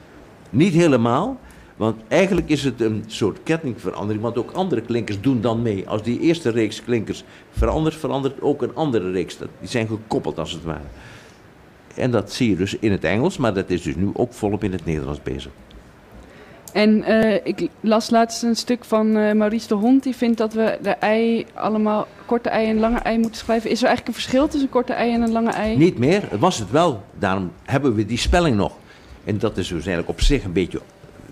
Niet 0.50 0.72
helemaal, 0.72 1.40
want 1.80 2.00
eigenlijk 2.08 2.48
is 2.48 2.64
het 2.64 2.80
een 2.80 3.04
soort 3.06 3.38
kettingverandering, 3.42 4.22
want 4.22 4.38
ook 4.38 4.50
andere 4.50 4.80
klinkers 4.80 5.20
doen 5.20 5.40
dan 5.40 5.62
mee. 5.62 5.88
Als 5.88 6.02
die 6.02 6.20
eerste 6.20 6.50
reeks 6.50 6.84
klinkers 6.84 7.24
verandert, 7.50 7.94
verandert 7.94 8.42
ook 8.42 8.62
een 8.62 8.74
andere 8.74 9.10
reeks. 9.10 9.38
Die 9.38 9.68
zijn 9.68 9.86
gekoppeld 9.86 10.38
als 10.38 10.52
het 10.52 10.64
ware. 10.64 10.88
En 11.94 12.10
dat 12.10 12.32
zie 12.32 12.50
je 12.50 12.56
dus 12.56 12.76
in 12.78 12.92
het 12.92 13.04
Engels, 13.04 13.36
maar 13.36 13.54
dat 13.54 13.70
is 13.70 13.82
dus 13.82 13.96
nu 13.96 14.10
ook 14.12 14.32
volop 14.32 14.64
in 14.64 14.72
het 14.72 14.84
Nederlands 14.84 15.22
bezig. 15.22 15.50
En 16.72 17.02
eh, 17.02 17.40
ik 17.44 17.68
las 17.80 18.10
laatst 18.10 18.42
een 18.42 18.56
stuk 18.56 18.84
van 18.84 19.16
eh, 19.16 19.32
Maurice 19.32 19.68
de 19.68 19.74
Hond. 19.74 20.02
Die 20.02 20.16
vindt 20.16 20.38
dat 20.38 20.52
we 20.52 20.78
de 20.82 20.90
ei 20.90 21.46
allemaal 21.54 22.06
korte 22.26 22.48
ei 22.48 22.68
en 22.68 22.78
lange 22.78 22.98
ei 22.98 23.18
moeten 23.18 23.40
schrijven. 23.40 23.70
Is 23.70 23.80
er 23.80 23.86
eigenlijk 23.86 24.16
een 24.16 24.22
verschil 24.22 24.44
tussen 24.44 24.62
een 24.62 24.74
korte 24.74 24.92
ei 24.92 25.12
en 25.14 25.22
een 25.22 25.32
lange 25.32 25.50
ei? 25.50 25.76
Niet 25.76 25.98
meer, 25.98 26.22
het 26.30 26.40
was 26.40 26.58
het 26.58 26.70
wel. 26.70 27.04
Daarom 27.18 27.52
hebben 27.64 27.94
we 27.94 28.06
die 28.06 28.18
spelling 28.18 28.56
nog. 28.56 28.72
En 29.24 29.38
dat 29.38 29.56
is 29.56 29.68
dus 29.68 29.86
eigenlijk 29.86 30.08
op 30.08 30.20
zich 30.20 30.44
een 30.44 30.52
beetje, 30.52 30.80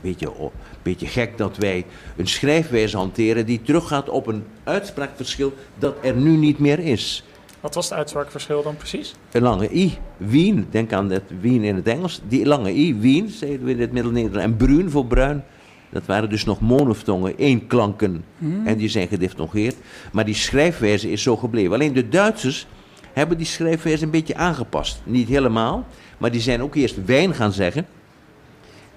beetje, 0.01 0.27
een 0.27 0.51
beetje 0.83 1.07
gek 1.07 1.39
dat 1.39 1.57
wij 1.57 1.85
een 2.17 2.27
schrijfwijze 2.27 2.97
hanteren 2.97 3.47
die 3.47 3.63
teruggaat 3.63 4.09
op 4.09 4.27
een 4.27 4.45
uitspraakverschil 4.65 5.53
dat 5.79 5.95
er 6.03 6.15
nu 6.15 6.37
niet 6.37 6.59
meer 6.59 6.79
is. 6.79 7.25
Wat 7.61 7.75
was 7.75 7.89
het 7.89 7.99
uitspraakverschil 7.99 8.63
dan 8.63 8.77
precies? 8.77 9.15
Een 9.33 9.43
lange 9.43 9.75
i, 9.75 9.99
wien, 10.17 10.67
denk 10.71 10.93
aan 10.93 11.11
het 11.11 11.23
wien 11.41 11.63
in 11.63 11.77
het 11.77 11.87
Engels. 11.87 12.21
Die 12.29 12.47
lange 12.47 12.75
i, 12.75 12.95
wien, 12.95 13.29
zeiden 13.29 13.67
we 13.67 13.73
in 13.73 13.81
het 13.81 13.93
Middel-Nederlands. 13.93 14.45
En 14.45 14.57
bruin 14.57 14.91
voor 14.91 15.07
bruin, 15.07 15.45
dat 15.91 16.07
waren 16.07 16.31
dus 16.31 16.45
nog 16.45 16.61
monoftongen, 16.61 17.39
éénklanken. 17.39 18.25
En 18.65 18.77
die 18.77 18.89
zijn 18.89 19.09
gediftongeerd. 19.09 19.77
Maar 20.13 20.25
die 20.25 20.35
schrijfwijze 20.35 21.11
is 21.11 21.23
zo 21.23 21.37
gebleven. 21.37 21.73
Alleen 21.73 21.93
de 21.93 22.09
Duitsers 22.09 22.67
hebben 23.13 23.37
die 23.37 23.47
schrijfwijze 23.47 24.05
een 24.05 24.11
beetje 24.11 24.37
aangepast. 24.37 25.01
Niet 25.05 25.29
helemaal, 25.29 25.87
maar 26.19 26.31
die 26.31 26.41
zijn 26.41 26.63
ook 26.63 26.75
eerst 26.75 27.05
wijn 27.05 27.35
gaan 27.35 27.53
zeggen. 27.53 27.87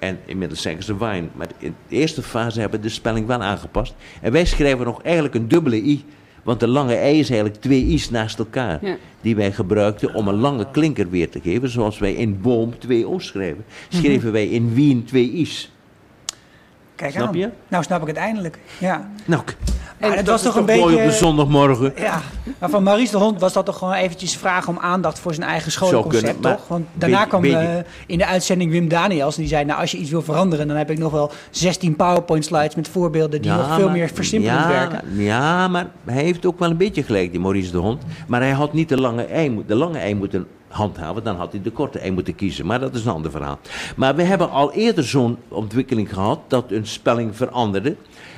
En 0.02 0.20
inmiddels 0.26 0.62
zeggen 0.62 0.84
ze 0.84 0.97
wijn. 0.97 1.30
Maar 1.36 1.47
in 1.58 1.76
de 1.88 1.95
eerste 1.95 2.22
fase 2.22 2.60
hebben 2.60 2.82
de 2.82 2.89
spelling 2.89 3.28
wel 3.28 3.41
aangepast. 3.41 3.93
En 4.22 4.32
wij 4.32 4.45
schrijven 4.45 4.86
nog 4.86 5.02
eigenlijk 5.02 5.36
een 5.36 5.47
dubbele 5.47 5.76
i. 5.84 6.06
Want 6.43 6.60
de 6.60 6.68
lange 6.68 6.95
ei 6.95 7.20
is 7.20 7.30
eigenlijk 7.30 7.62
twee 7.62 7.86
i's 7.86 8.10
naast 8.10 8.39
elkaar. 8.39 8.86
Ja. 8.86 8.95
Die 9.22 9.36
wij 9.36 9.52
gebruikten 9.52 10.14
om 10.14 10.28
een 10.28 10.36
lange 10.39 10.68
klinker 10.72 11.10
weer 11.10 11.30
te 11.30 11.39
geven. 11.41 11.70
Zoals 11.70 11.99
wij 11.99 12.14
in 12.14 12.41
boom 12.41 12.80
twee 12.80 13.08
o's 13.08 13.26
schrijven. 13.28 13.66
Schreven 13.89 14.32
wij 14.32 14.47
in 14.47 14.74
wien 14.74 15.04
twee 15.06 15.32
i's. 15.32 15.72
Kijk 16.95 17.12
Snap 17.12 17.28
aan. 17.28 17.38
je? 17.38 17.49
Nou 17.68 17.84
snap 17.84 18.02
ik 18.02 18.08
het 18.08 18.16
eindelijk. 18.18 18.60
Ja. 18.80 19.12
Nou, 19.26 19.43
k- 19.43 19.56
En 20.02 20.12
het 20.18 20.26
dat 20.26 20.41
was 20.41 20.54
toch 20.54 20.56
een 20.56 20.66
mooi 20.66 20.82
op 20.82 20.88
beetje... 20.88 21.04
een 21.04 21.12
zondagmorgen. 21.12 21.93
Ja, 21.95 22.22
maar 22.60 22.70
van 22.70 22.84
Maurice 22.84 23.12
de 23.12 23.18
Hond 23.18 23.39
was 23.39 23.54
dat 23.54 23.66
toch 23.66 23.78
gewoon 23.78 23.93
eventjes 23.93 24.38
vragen 24.38 24.70
om 24.70 24.80
aandacht 24.80 25.20
voor 25.20 25.34
zijn 25.34 25.47
eigen 25.47 25.72
schoolconcept, 25.72 26.24
kunnen, 26.24 26.41
maar 26.41 26.56
toch? 26.56 26.68
Want 26.68 26.86
daarna 26.93 27.20
weet- 27.20 27.28
kwam 27.28 27.41
weet 27.41 27.54
eh, 27.54 27.76
in 28.06 28.18
de 28.18 28.26
uitzending 28.26 28.72
Wim 28.72 28.88
Daniels 28.88 29.36
en 29.36 29.41
die 29.41 29.49
zei, 29.49 29.66
nou 29.66 29.80
als 29.80 29.91
je 29.91 29.97
iets 29.97 30.10
wil 30.10 30.22
veranderen, 30.22 30.68
dan 30.68 30.78
heb 30.78 30.89
ik 30.91 30.97
nog 30.97 31.12
wel 31.12 31.32
16 31.49 31.95
PowerPoint 31.95 32.45
slides 32.45 32.76
met 32.76 32.88
voorbeelden 32.88 33.41
die 33.41 33.52
nog 33.52 33.76
veel 33.76 33.89
meer 33.89 34.10
versimpelend 34.14 34.60
ja, 34.60 34.68
werken. 34.68 35.24
Ja, 35.24 35.68
maar 35.68 35.88
hij 36.06 36.24
heeft 36.24 36.45
ook 36.45 36.60
wel 36.60 36.70
een 36.70 36.78
beetje 36.78 37.04
gelijk, 37.04 37.32
die 37.32 37.39
Maurice 37.39 37.72
de 37.72 37.78
Hond. 37.78 38.02
Maar 38.28 38.41
hij 38.41 38.52
had 38.52 38.74
niet 38.74 38.89
de 38.89 38.99
lange 38.99 39.24
ei, 39.24 39.64
de 39.68 39.76
lange 39.76 39.97
ei 39.97 40.16
moeten 40.16 40.47
handhaven, 40.72 41.24
dan 41.24 41.36
had 41.36 41.52
hij 41.52 41.62
de 41.62 41.72
korte 41.72 41.99
ei 41.99 42.12
moeten 42.12 42.36
kiezen. 42.36 42.66
Maar 42.66 42.80
dat 42.80 42.95
is 42.95 43.06
een 43.06 43.12
ander 43.12 43.32
verhaal. 43.32 43.60
Maar 43.95 44.16
we 44.16 44.24
hebben 44.24 44.49
al 44.49 44.74
eerder 44.74 45.04
zo'n 45.04 45.38
ontwikkeling 45.47 46.14
gehad 46.14 46.39
dat 46.47 46.72
een 46.72 46.88
spelling 46.88 47.36
veranderde. 47.36 47.95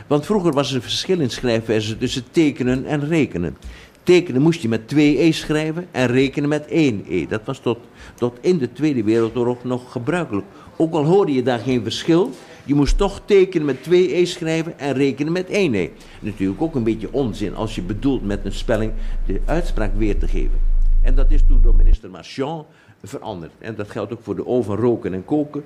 Want 0.08 0.26
vroeger 0.26 0.54
was 0.54 0.70
er 0.70 0.76
een 0.76 0.82
verschil 0.82 1.20
in 1.20 1.30
schrijfwijze 1.30 1.98
tussen 1.98 2.24
tekenen 2.32 2.86
en 2.86 3.08
rekenen. 3.08 3.58
Tekenen 4.04 4.42
moest 4.42 4.62
je 4.62 4.68
met 4.68 4.88
twee 4.88 5.22
e 5.22 5.32
schrijven 5.32 5.88
en 5.92 6.08
rekenen 6.08 6.50
met 6.50 6.66
één 6.66 7.06
e. 7.10 7.28
Dat 7.28 7.42
was 7.46 7.60
tot, 7.60 7.78
tot 8.16 8.38
in 8.42 8.58
de 8.58 8.72
Tweede 8.72 9.04
Wereldoorlog 9.04 9.64
nog 9.64 9.92
gebruikelijk. 9.92 10.46
Ook 10.78 10.94
al 10.94 11.06
hoorde 11.06 11.34
je 11.34 11.44
daar 11.44 11.60
geen 11.60 11.84
verschil, 11.84 12.30
je 12.66 12.76
moest 12.76 12.98
toch 12.98 13.22
tekenen 13.26 13.66
met 13.66 13.84
twee 13.84 14.16
e 14.16 14.26
schrijven 14.26 14.80
en 14.80 14.94
rekenen 14.94 15.32
met 15.32 15.50
één 15.50 15.74
e. 15.74 15.90
Natuurlijk 16.20 16.62
ook 16.62 16.76
een 16.76 16.84
beetje 16.84 17.14
onzin 17.14 17.56
als 17.56 17.76
je 17.76 17.82
bedoelt 17.82 18.26
met 18.26 18.46
een 18.46 18.52
spelling 18.52 18.92
de 19.26 19.42
uitspraak 19.46 19.92
weer 19.98 20.20
te 20.20 20.28
geven. 20.28 20.60
En 21.02 21.16
dat 21.16 21.32
is 21.32 21.42
toen 21.48 21.62
door 21.62 21.76
minister 21.76 22.10
Marchand 22.10 22.66
veranderd. 23.04 23.52
En 23.60 23.76
dat 23.76 23.90
geldt 23.90 24.14
ook 24.14 24.24
voor 24.24 24.36
de 24.36 24.48
oven 24.48 24.76
roken 24.76 25.14
en 25.14 25.26
koken. 25.26 25.64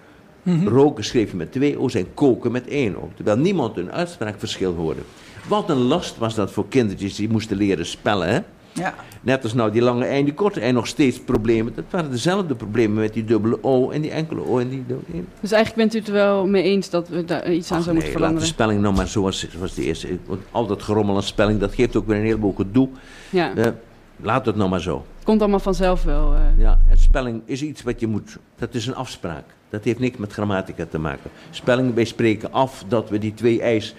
Roken 0.65 1.03
schreef 1.03 1.31
je 1.31 1.37
met 1.37 1.51
twee 1.51 1.79
o's 1.79 1.93
en 1.95 2.13
koken 2.13 2.51
met 2.51 2.67
één 2.67 2.95
o. 2.97 3.09
Terwijl 3.15 3.37
niemand 3.37 3.77
een 3.77 3.91
uitspraakverschil 3.91 4.73
hoorde. 4.73 5.01
Wat 5.47 5.69
een 5.69 5.77
last 5.81 6.17
was 6.17 6.35
dat 6.35 6.51
voor 6.51 6.65
kindertjes 6.69 7.15
die 7.15 7.29
moesten 7.29 7.57
leren 7.57 7.85
spellen. 7.85 8.27
Hè? 8.29 8.39
Ja. 8.73 8.93
Net 9.21 9.43
als 9.43 9.53
nou 9.53 9.71
die 9.71 9.81
lange 9.81 10.05
ei 10.05 10.19
en 10.19 10.25
die 10.25 10.33
korte 10.33 10.59
ei 10.59 10.71
nog 10.71 10.87
steeds 10.87 11.19
problemen. 11.19 11.73
Dat 11.75 11.83
waren 11.89 12.11
dezelfde 12.11 12.55
problemen 12.55 12.97
met 12.97 13.13
die 13.13 13.23
dubbele 13.25 13.57
O 13.63 13.89
en 13.89 14.01
die 14.01 14.11
enkele 14.11 14.41
O 14.47 14.59
en 14.59 14.69
die 14.69 14.83
dubbele 14.87 15.17
E. 15.17 15.23
Dus 15.39 15.51
eigenlijk 15.51 15.75
bent 15.89 15.93
u 15.95 15.97
het 15.97 16.07
er 16.07 16.13
wel 16.13 16.47
mee 16.47 16.63
eens 16.63 16.89
dat 16.89 17.09
we 17.09 17.25
daar 17.25 17.51
iets 17.53 17.71
aan 17.71 17.81
zouden 17.83 17.93
moeten 17.93 18.03
nee, 18.03 18.03
laat 18.03 18.03
de 18.03 18.17
veranderen. 18.17 18.47
spelling 18.47 18.81
nou 18.81 18.95
maar 18.95 19.07
zoals 19.07 19.47
zoals 19.49 19.73
de 19.73 19.83
eerste. 19.83 20.17
Want 20.25 20.41
al 20.51 20.65
dat 20.67 20.83
gerommel 20.83 21.15
aan 21.15 21.23
spelling, 21.23 21.59
dat 21.59 21.73
geeft 21.73 21.95
ook 21.95 22.07
weer 22.07 22.17
een 22.17 22.23
heleboel 22.25 22.53
gedoe. 22.53 22.89
Ja, 23.29 23.55
Eh, 23.55 23.67
laat 24.21 24.45
het 24.45 24.55
nou 24.55 24.69
maar 24.69 24.81
zo. 24.81 25.05
het 25.15 25.25
komt 25.25 25.41
allemaal 25.41 25.59
vanzelf 25.59 26.03
wel. 26.03 26.33
eh. 26.33 26.39
Ja, 26.57 26.79
en 26.89 26.97
spelling 26.97 27.41
is 27.45 27.61
iets 27.63 27.83
wat 27.83 27.99
je 27.99 28.07
moet. 28.07 28.37
Dat 28.55 28.73
is 28.73 28.87
een 28.87 28.95
afspraak. 28.95 29.43
Dat 29.69 29.83
heeft 29.83 29.99
niks 29.99 30.17
met 30.17 30.33
grammatica 30.33 30.85
te 30.89 30.99
maken. 30.99 31.29
Spelling, 31.49 31.93
wij 31.93 32.05
spreken 32.05 32.51
af 32.53 32.83
dat 32.87 33.09
we 33.09 33.19
die 33.19 33.33
twee 33.33 33.61
eis 33.61 33.95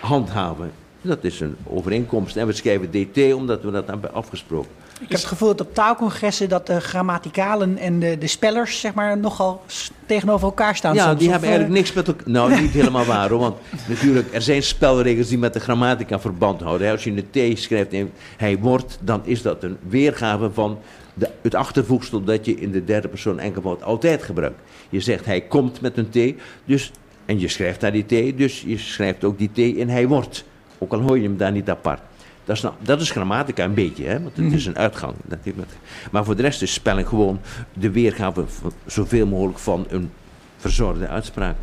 handhaven. 0.00 0.70
Dat 1.02 1.24
is 1.24 1.40
een 1.40 1.56
overeenkomst. 1.66 2.36
En 2.36 2.46
we 2.46 2.52
schrijven 2.52 2.90
DT 2.90 3.34
omdat 3.34 3.62
we 3.62 3.70
dat 3.70 3.86
hebben 3.86 4.14
afgesproken. 4.14 4.70
Ik 5.00 5.08
heb 5.08 5.18
het 5.18 5.28
gevoel 5.28 5.48
dat 5.48 5.66
op 5.66 5.74
taalcongressen 5.74 6.48
dat 6.48 6.66
de 6.66 6.80
grammaticalen 6.80 7.78
en 7.78 7.98
de, 7.98 8.18
de 8.18 8.26
spellers 8.26 8.80
zeg 8.80 8.94
maar 8.94 9.18
nogal 9.18 9.62
tegenover 10.06 10.46
elkaar 10.46 10.76
staan 10.76 10.94
Ja, 10.94 11.06
soms. 11.06 11.18
die 11.18 11.26
Of, 11.26 11.32
hebben 11.32 11.50
eh, 11.50 11.54
eigenlijk 11.56 11.84
niks 11.84 11.96
met 11.96 12.08
elkaar. 12.08 12.30
Nou, 12.30 12.60
niet 12.60 12.70
helemaal 12.70 13.04
waar 13.04 13.28
hoor. 13.28 13.38
Want 13.38 13.56
natuurlijk, 13.88 14.34
er 14.34 14.42
zijn 14.42 14.62
spelregels 14.62 15.28
die 15.28 15.38
met 15.38 15.52
de 15.52 15.60
grammatica 15.60 16.20
verband 16.20 16.60
houden. 16.60 16.90
Als 16.90 17.04
je 17.04 17.24
een 17.30 17.54
T 17.54 17.58
schrijft 17.58 17.92
en 17.92 18.12
hij 18.36 18.58
wordt, 18.58 18.98
dan 19.00 19.20
is 19.24 19.42
dat 19.42 19.62
een 19.62 19.76
weergave 19.88 20.50
van 20.52 20.78
de, 21.20 21.30
het 21.42 21.54
achtervoegsel 21.54 22.24
dat 22.24 22.44
je 22.44 22.54
in 22.54 22.70
de 22.70 22.84
derde 22.84 23.08
persoon 23.08 23.38
enkelvoud 23.38 23.82
altijd 23.82 24.22
gebruikt. 24.22 24.60
Je 24.88 25.00
zegt 25.00 25.24
hij 25.24 25.40
komt 25.40 25.80
met 25.80 25.96
een 25.96 26.08
T, 26.10 26.40
dus, 26.64 26.92
en 27.24 27.40
je 27.40 27.48
schrijft 27.48 27.80
daar 27.80 27.92
die 27.92 28.04
T, 28.04 28.38
dus 28.38 28.62
je 28.66 28.78
schrijft 28.78 29.24
ook 29.24 29.38
die 29.38 29.50
T 29.52 29.58
in 29.58 29.88
hij 29.88 30.08
wordt. 30.08 30.44
Ook 30.78 30.92
al 30.92 31.00
hoor 31.00 31.16
je 31.16 31.22
hem 31.22 31.36
daar 31.36 31.52
niet 31.52 31.70
apart. 31.70 32.00
Dat 32.44 32.56
is, 32.56 32.62
nou, 32.62 32.74
dat 32.82 33.00
is 33.00 33.10
grammatica 33.10 33.64
een 33.64 33.74
beetje, 33.74 34.04
hè? 34.04 34.22
want 34.22 34.36
het 34.36 34.52
is 34.52 34.66
een 34.66 34.76
uitgang. 34.78 35.14
Dat 35.24 35.38
heeft 35.42 35.56
met, 35.56 35.68
maar 36.10 36.24
voor 36.24 36.36
de 36.36 36.42
rest 36.42 36.62
is 36.62 36.72
spelling 36.72 37.08
gewoon 37.08 37.40
de 37.72 37.90
weergave 37.90 38.44
zoveel 38.86 39.26
mogelijk 39.26 39.58
van 39.58 39.86
een 39.88 40.10
verzorgde 40.56 41.08
uitspraak. 41.08 41.56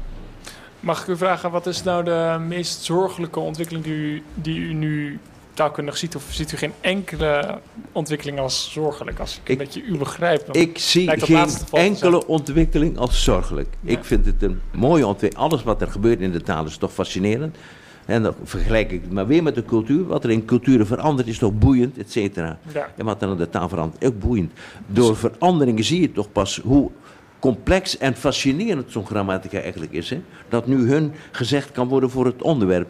Mag 0.80 1.02
ik 1.02 1.08
u 1.08 1.18
vragen, 1.18 1.52
wat 1.52 1.66
is 1.66 1.84
nou 1.84 2.04
de 2.04 2.38
meest 2.48 2.84
zorgelijke 2.84 3.40
ontwikkeling 3.40 3.84
die 3.86 3.94
u, 3.94 4.24
die 4.34 4.60
u 4.60 4.74
nu 4.74 5.20
taalkundig 5.58 5.98
ziet? 5.98 6.16
Of 6.16 6.24
ziet 6.30 6.52
u 6.52 6.58
geen 6.58 6.72
enkele 6.82 7.60
ontwikkeling 7.92 8.40
als 8.40 8.72
zorgelijk? 8.72 9.20
Als 9.20 9.36
ik, 9.36 9.42
Ik- 9.44 9.50
een 9.50 9.58
beetje 9.66 9.82
u 9.84 9.98
begrijp. 9.98 10.46
dan- 10.46 10.56
Ik 10.56 10.78
zie 10.78 11.10
geen 11.10 11.48
te 11.48 11.78
enkele 11.78 12.28
ontwikkeling 12.28 12.98
als 12.98 13.24
zorgelijk. 13.24 13.68
Ik 13.84 14.04
vind 14.06 14.26
het 14.26 14.44
een 14.44 14.62
mooie 14.72 15.08
ontwikkeling. 15.08 15.46
Alles 15.52 15.64
wat 15.64 15.82
er 15.82 15.88
gebeurt 15.88 16.20
in 16.20 16.32
de 16.32 16.42
taal 16.42 16.66
is 16.66 16.78
toch 16.78 16.94
fascinerend. 16.94 17.58
En 18.06 18.24
dan 18.24 18.34
vergelijk 18.44 18.92
ik 18.92 19.02
het 19.02 19.12
maar 19.12 19.28
weer 19.28 19.44
met 19.44 19.56
de 19.56 19.66
cultuur. 19.66 20.06
Wat 20.06 20.24
er 20.24 20.30
in 20.30 20.46
culturen 20.46 20.88
verandert 20.88 21.28
is 21.28 21.38
toch 21.38 21.54
boeiend, 21.54 21.98
et 21.98 22.12
cetera. 22.12 22.60
Ja. 22.74 22.90
En 22.98 23.06
wat 23.06 23.22
er 23.22 23.30
in 23.30 23.38
de 23.38 23.50
taal 23.50 23.70
verandert, 23.70 24.06
ook 24.06 24.20
boeiend. 24.20 24.52
Door 24.88 25.16
veranderingen 25.16 25.84
zie 25.84 26.02
je 26.02 26.12
toch 26.12 26.32
pas 26.32 26.62
hoe 26.64 26.92
complex 27.40 27.98
en 27.98 28.16
fascinerend 28.16 28.92
zo'n 28.92 29.06
grammatica 29.06 29.60
eigenlijk 29.60 29.92
is. 29.92 30.10
Hè? 30.10 30.22
Dat 30.50 30.68
nu 30.68 30.90
hun 30.90 31.12
gezegd 31.32 31.72
kan 31.72 31.88
worden 31.88 32.10
voor 32.10 32.26
het 32.26 32.42
onderwerp. 32.42 32.88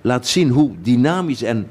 Laat 0.00 0.26
zien 0.26 0.48
hoe 0.50 0.70
dynamisch 0.82 1.42
en 1.42 1.66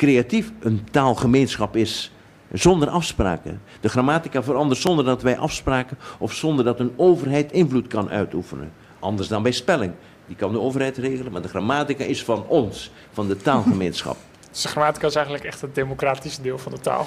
creatief 0.00 0.52
een 0.60 0.88
taalgemeenschap 0.90 1.76
is. 1.76 2.12
Zonder 2.52 2.88
afspraken. 2.88 3.60
De 3.80 3.88
grammatica 3.88 4.42
verandert 4.42 4.80
zonder 4.80 5.04
dat 5.04 5.22
wij 5.22 5.38
afspraken 5.38 5.98
of 6.18 6.32
zonder 6.32 6.64
dat 6.64 6.80
een 6.80 6.92
overheid 6.96 7.52
invloed 7.52 7.86
kan 7.86 8.10
uitoefenen. 8.10 8.72
Anders 8.98 9.28
dan 9.28 9.42
bij 9.42 9.52
spelling. 9.52 9.92
Die 10.26 10.36
kan 10.36 10.52
de 10.52 10.60
overheid 10.60 10.96
regelen, 10.96 11.32
maar 11.32 11.42
de 11.42 11.48
grammatica 11.48 12.04
is 12.04 12.24
van 12.24 12.46
ons, 12.46 12.90
van 13.12 13.28
de 13.28 13.36
taalgemeenschap. 13.36 14.16
Dus 14.50 14.62
de 14.62 14.68
grammatica 14.68 15.06
is 15.06 15.14
eigenlijk 15.14 15.44
echt 15.44 15.60
het 15.60 15.74
democratische 15.74 16.42
deel 16.42 16.58
van 16.58 16.72
de 16.72 16.80
taal. 16.80 17.06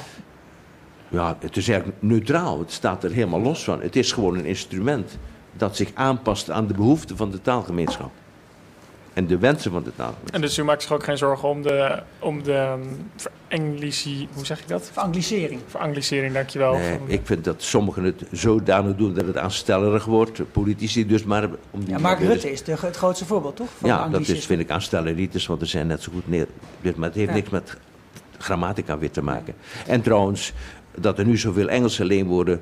Ja, 1.08 1.38
het 1.39 1.58
is 1.58 1.68
eigenlijk 1.68 2.02
neutraal. 2.02 2.60
Het 2.60 2.72
staat 2.72 3.04
er 3.04 3.12
helemaal 3.12 3.41
los 3.41 3.64
van. 3.64 3.82
Het 3.82 3.96
is 3.96 4.12
gewoon 4.12 4.38
een 4.38 4.46
instrument 4.46 5.18
dat 5.52 5.76
zich 5.76 5.91
aanpast 5.94 6.50
aan 6.50 6.68
de 6.68 6.74
behoeften 6.74 7.18
van 7.18 7.32
de 7.32 7.41
taalgemeenschap. 7.41 8.12
En 9.14 9.28
de 9.28 9.38
wensen 9.38 9.72
van 9.72 9.84
de 9.84 9.91
taalgemeenschap. 9.95 10.36
En 10.36 10.41
dus 10.41 10.57
u 10.57 10.64
maakt 10.64 10.82
zich 10.82 10.91
ook 10.91 11.03
geen 11.03 11.18
zorgen 11.18 11.49
om 11.49 11.61
de, 11.61 12.01
om 12.20 12.43
de 12.43 12.76
um. 13.49 13.80
Hoe 14.34 14.45
zeg 14.45 14.59
je 14.59 14.66
dat? 14.68 14.91
Anglicering. 14.93 15.61
Veranglicering, 15.68 16.34
dankjewel. 16.34 16.74
Nee, 16.74 16.99
ik 17.07 17.22
vind 17.24 17.43
dat 17.43 17.61
sommigen 17.61 18.03
het 18.03 18.24
zodanig 18.32 18.95
doen 18.95 19.14
dat 19.14 19.26
het 19.26 19.38
aanstellerig 19.38 20.05
wordt. 20.05 20.51
Politici 20.51 21.05
dus 21.07 21.24
maar 21.24 21.49
om 21.72 21.80
die 21.80 21.89
Ja, 21.89 21.99
Mark 21.99 22.20
dus- 22.20 22.28
Rutte 22.28 22.51
is 22.51 22.64
de, 22.64 22.76
het 22.80 22.95
grootste 22.97 23.26
voorbeeld, 23.26 23.55
toch? 23.55 23.68
Van 23.78 23.89
Ja, 23.89 24.07
dat 24.07 24.28
is, 24.28 24.45
vind 24.45 24.59
ik 24.61 24.70
aanstelleritis, 24.70 25.45
want 25.45 25.61
er 25.61 25.68
zijn 25.68 25.88
net 25.88 26.01
zo 26.01 26.11
goed 26.14 26.28
neer. 26.28 26.47
Dus, 26.82 26.93
maar 26.95 27.07
het 27.07 27.18
heeft 27.18 27.30
Ja. 27.30 27.36
niks 27.36 27.49
met 27.49 27.78
grammatica 28.38 28.97
weer 28.97 29.11
te 29.11 29.24
maken. 29.24 29.53
En 29.88 30.01
trouwens, 30.01 30.53
dat 30.97 31.20
er 31.20 31.26
nu 31.26 31.38
zoveel 31.38 31.70
Engelse 31.70 32.05
leenwoorden 32.05 32.61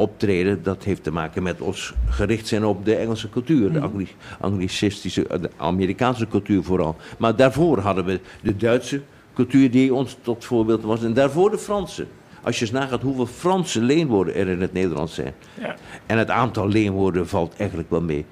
optreden, 0.00 0.62
dat 0.62 0.84
heeft 0.84 1.02
te 1.02 1.12
maken 1.12 1.42
met 1.42 1.60
ons 1.60 1.94
gericht 2.08 2.46
zijn 2.46 2.64
op 2.64 2.84
de 2.84 2.94
Engelse 2.94 3.30
cultuur, 3.30 3.72
de 3.72 3.78
Mhm. 3.78 3.86
Angli- 3.88 4.14
anglicistische, 4.40 5.26
eh, 5.26 5.40
de 5.40 5.50
Amerikaanse 5.56 6.26
cultuur 6.28 6.62
vooral. 6.62 6.96
Maar 7.18 7.36
daarvoor 7.36 7.78
hadden 7.78 8.04
we 8.04 8.20
de 8.42 8.56
Duitse 8.56 9.00
cultuur 9.34 9.70
die 9.70 9.94
ons 9.94 10.16
tot 10.22 10.44
voorbeeld 10.44 10.82
was, 10.82 11.02
en 11.04 11.14
daarvoor 11.14 11.50
de 11.50 11.58
Franse. 11.58 12.06
Als 12.42 12.58
je 12.58 12.60
eens 12.64 12.70
nagaat 12.74 13.02
hoeveel 13.02 13.26
Franse 13.26 13.80
leenwoorden 13.82 14.34
er 14.34 14.48
in 14.48 14.60
het 14.60 14.72
Nederlands 14.72 15.14
zijn. 15.14 15.32
Ja. 15.60 15.74
En 16.06 16.18
het 16.18 16.30
aantal 16.30 16.68
leenwoorden 16.68 17.28
valt 17.28 17.54
eigenlijk 17.56 17.90
wel 17.90 18.00
mee. 18.02 18.24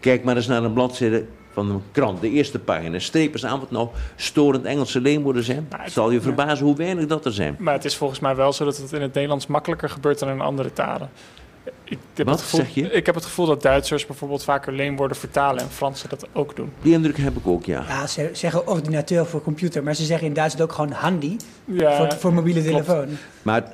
Kijk 0.00 0.24
maar 0.24 0.36
eens 0.36 0.46
naar 0.46 0.64
een 0.64 0.72
bladzijde 0.72 1.24
van 1.52 1.70
een 1.70 1.82
krant, 1.92 2.20
de 2.20 2.30
eerste 2.30 2.58
pagina. 2.58 2.98
Streep 2.98 3.32
eens 3.32 3.44
aan 3.46 3.60
wat 3.60 3.70
nou 3.70 3.88
storend 4.16 4.64
Engelse 4.64 5.00
leenwoorden 5.00 5.44
zijn. 5.44 5.66
Maar 5.70 5.82
het- 5.84 5.92
Zal 5.92 6.10
je 6.10 6.20
verbazen 6.20 6.66
hoe 6.66 6.76
weinig 6.76 7.06
dat 7.06 7.24
er 7.24 7.32
zijn. 7.32 7.56
Maar 7.58 7.74
het 7.74 7.84
is 7.84 7.96
volgens 7.96 8.20
mij 8.20 8.34
wel 8.36 8.52
zo 8.52 8.64
dat 8.64 8.76
het 8.76 8.92
in 8.92 9.02
het 9.02 9.14
Nederlands 9.14 9.46
makkelijker 9.46 9.88
gebeurt 9.90 10.18
dan 10.18 10.28
in 10.28 10.40
andere 10.40 10.72
talen. 10.72 11.10
Ik 11.84 11.98
heb, 12.14 12.26
Wat 12.26 12.34
het 12.34 12.44
gevoel, 12.44 12.60
zeg 12.60 12.74
je? 12.74 12.90
ik 12.90 13.06
heb 13.06 13.14
het 13.14 13.24
gevoel 13.24 13.46
dat 13.46 13.62
Duitsers 13.62 14.06
bijvoorbeeld 14.06 14.44
vaker 14.44 14.72
leenwoorden 14.72 15.16
vertalen 15.16 15.62
en 15.62 15.68
Fransen 15.70 16.08
dat 16.08 16.26
ook 16.32 16.56
doen. 16.56 16.72
Die 16.82 16.92
indruk 16.92 17.16
heb 17.16 17.36
ik 17.36 17.46
ook, 17.46 17.64
ja. 17.64 17.84
Ja, 17.88 18.06
ze 18.06 18.30
zeggen 18.32 18.66
ordinateur 18.68 19.26
voor 19.26 19.42
computer, 19.42 19.82
maar 19.82 19.94
ze 19.94 20.04
zeggen 20.04 20.26
in 20.26 20.32
Duitsland 20.34 20.70
ook 20.70 20.76
gewoon 20.76 20.90
handy 20.92 21.36
Ja, 21.64 21.96
voor, 21.96 22.12
voor 22.18 22.32
mobiele 22.32 22.62
klopt. 22.62 22.84
telefoon. 22.84 23.08
Maar 23.42 23.70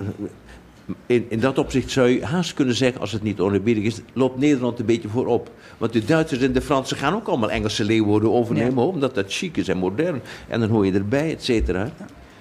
in, 1.07 1.27
in 1.29 1.41
dat 1.41 1.59
opzicht 1.59 1.91
zou 1.91 2.09
je 2.09 2.25
haast 2.25 2.55
kunnen 2.55 2.75
zeggen, 2.75 3.01
als 3.01 3.13
het 3.13 3.23
niet 3.23 3.41
oneerbiedig 3.41 3.85
is, 3.85 4.01
loopt 4.13 4.39
Nederland 4.39 4.79
een 4.79 4.87
beetje 4.87 5.09
voorop. 5.09 5.51
Want 5.79 5.93
de 5.93 6.05
Duitsers 6.05 6.41
en 6.43 6.53
de 6.53 6.61
Fransen 6.61 6.97
gaan 6.97 7.15
ook 7.15 7.27
allemaal 7.27 7.51
Engelse 7.51 7.85
leenwoorden 7.85 8.33
overnemen, 8.33 8.83
Ja. 8.85 8.89
omdat 8.91 9.15
dat 9.15 9.25
chic 9.29 9.57
is 9.57 9.69
en 9.69 9.77
modern. 9.79 10.21
En 10.49 10.61
dan 10.61 10.69
hoor 10.69 10.87
je 10.87 10.93
erbij, 10.93 11.31
et 11.33 11.45
cetera. 11.45 11.91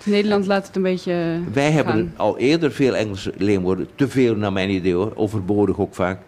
Nederland 0.04 0.46
laat 0.46 0.68
het 0.68 0.76
een 0.76 0.82
beetje 0.82 1.40
Wij 1.54 1.72
hebben 1.72 2.14
al 2.16 2.38
eerder 2.38 2.72
veel 2.72 2.96
Engelse 2.96 3.34
leenwoorden, 3.38 3.88
te 3.96 4.08
veel 4.08 4.36
naar 4.36 4.54
mijn 4.54 4.70
idee 4.70 4.94
hoor, 4.94 5.12
overbodig 5.16 5.80
ook 5.80 5.96
vaak. 5.96 6.20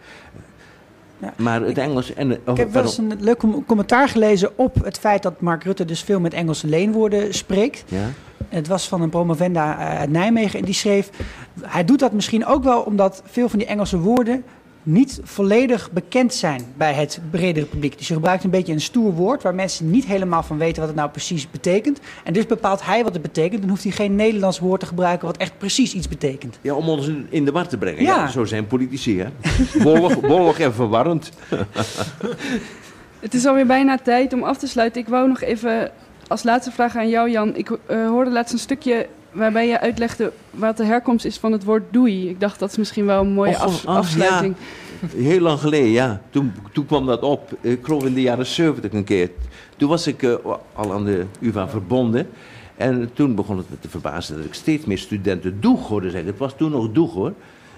Ja. 1.21 1.33
Maar 1.37 1.61
het 1.61 1.77
Engels 1.77 2.13
en... 2.13 2.31
Ik 2.31 2.39
heb 2.57 2.73
wel 2.73 2.83
eens 2.83 2.97
een 2.97 3.13
leuk 3.19 3.37
com- 3.37 3.65
commentaar 3.65 4.09
gelezen 4.09 4.57
op 4.57 4.83
het 4.83 4.99
feit 4.99 5.23
dat 5.23 5.41
Mark 5.41 5.63
Rutte 5.63 5.85
dus 5.85 6.01
veel 6.01 6.19
met 6.19 6.33
Engelse 6.33 6.67
leenwoorden 6.67 7.33
spreekt. 7.33 7.83
Ja? 7.87 8.07
Het 8.49 8.67
was 8.67 8.87
van 8.87 9.01
een 9.01 9.09
promovenda 9.09 9.79
eh, 9.79 9.99
uit 9.99 10.09
Nijmegen 10.09 10.59
en 10.59 10.65
die 10.65 10.73
schreef... 10.73 11.09
Hij 11.61 11.85
doet 11.85 11.99
dat 11.99 12.11
misschien 12.11 12.45
ook 12.45 12.63
wel 12.63 12.81
omdat 12.81 13.21
veel 13.25 13.49
van 13.49 13.59
die 13.59 13.67
Engelse 13.67 13.99
woorden 13.99 14.43
niet 14.91 15.19
volledig 15.23 15.91
bekend 15.91 16.33
zijn 16.33 16.61
bij 16.77 16.93
het 16.93 17.19
bredere 17.29 17.65
publiek. 17.65 17.97
Dus 17.97 18.07
je 18.07 18.13
gebruikt 18.13 18.43
een 18.43 18.49
beetje 18.49 18.73
een 18.73 18.81
stoer 18.81 19.13
woord 19.13 19.43
waar 19.43 19.55
mensen 19.55 19.89
niet 19.89 20.05
helemaal 20.05 20.43
van 20.43 20.57
weten 20.57 20.79
wat 20.79 20.87
het 20.87 20.97
nou 20.97 21.09
precies 21.09 21.49
betekent. 21.51 21.99
En 22.23 22.33
dus 22.33 22.45
bepaalt 22.45 22.85
hij 22.85 23.03
wat 23.03 23.13
het 23.13 23.21
betekent. 23.21 23.61
Dan 23.61 23.69
hoeft 23.69 23.83
hij 23.83 23.91
geen 23.91 24.15
Nederlands 24.15 24.59
woord 24.59 24.79
te 24.79 24.85
gebruiken 24.85 25.27
wat 25.27 25.37
echt 25.37 25.57
precies 25.57 25.93
iets 25.93 26.07
betekent. 26.07 26.59
Ja, 26.61 26.73
om 26.73 26.89
ons 26.89 27.11
in- 27.29 27.45
de 27.45 27.51
war 27.51 27.67
te 27.67 27.77
brengen. 27.77 28.03
Ja. 28.03 28.15
Ja. 28.15 28.27
zo 28.27 28.45
zijn 28.45 28.67
politici, 28.67 29.19
hè. 29.19 29.27
Wollig, 29.83 30.15
wollig 30.15 30.59
en 30.59 30.73
verwarrend. 30.73 31.29
Het 33.19 33.33
is 33.33 33.45
alweer 33.45 33.65
bijna 33.65 33.97
tijd 33.97 34.33
om 34.33 34.43
af 34.43 34.57
te 34.57 34.67
sluiten. 34.67 35.01
Ik 35.01 35.07
wou 35.07 35.27
nog 35.27 35.41
even 35.41 35.91
als 36.27 36.43
laatste 36.43 36.71
vraag 36.71 36.95
aan 36.95 37.09
jou, 37.09 37.29
Jan. 37.29 37.55
Ik 37.55 37.69
eh, 37.85 38.07
hoorde 38.07 38.31
laatst 38.31 38.53
een 38.53 38.59
stukje 38.59 39.07
waarbij 39.31 39.67
je 39.67 39.79
uitlegde 39.79 40.31
wat 40.51 40.77
de 40.77 40.83
herkomst 40.85 41.25
is 41.25 41.37
van 41.37 41.51
het 41.51 41.63
woord 41.63 41.83
doei. 41.91 42.29
Ik 42.29 42.39
dacht 42.39 42.59
dat 42.59 42.69
is 42.71 42.77
misschien 42.77 43.05
wel 43.05 43.21
een 43.21 43.31
mooie 43.33 43.57
af- 43.57 43.85
afsluiting. 43.85 44.55
Heel 45.15 45.39
lang 45.39 45.59
geleden, 45.59 45.89
ja. 45.89 46.21
Toen, 46.29 46.53
toen 46.73 46.85
kwam 46.85 47.05
dat 47.05 47.21
op. 47.21 47.57
Ik 47.61 47.79
geloof 47.83 48.05
in 48.05 48.13
de 48.13 48.21
jaren 48.21 48.45
70 48.45 48.91
een 48.93 49.03
keer. 49.03 49.29
Toen 49.77 49.89
was 49.89 50.07
ik 50.07 50.23
eh, 50.23 50.33
al 50.73 50.93
aan 50.93 51.05
de 51.05 51.25
UvA 51.41 51.67
verbonden. 51.69 52.29
En 52.77 53.09
toen 53.13 53.35
begon 53.35 53.57
het 53.57 53.69
me 53.69 53.75
te 53.79 53.89
verbazen 53.89 54.35
dat 54.35 54.45
ik 54.45 54.53
steeds 54.53 54.85
meer 54.85 54.97
studenten 54.97 55.61
doeg 55.61 55.87
hoorde 55.87 56.09
zeggen. 56.09 56.29
Het 56.29 56.39
was 56.39 56.53
toen 56.57 56.71
nog 56.71 56.91
doeg 56.91 57.13
hoor. 57.13 57.33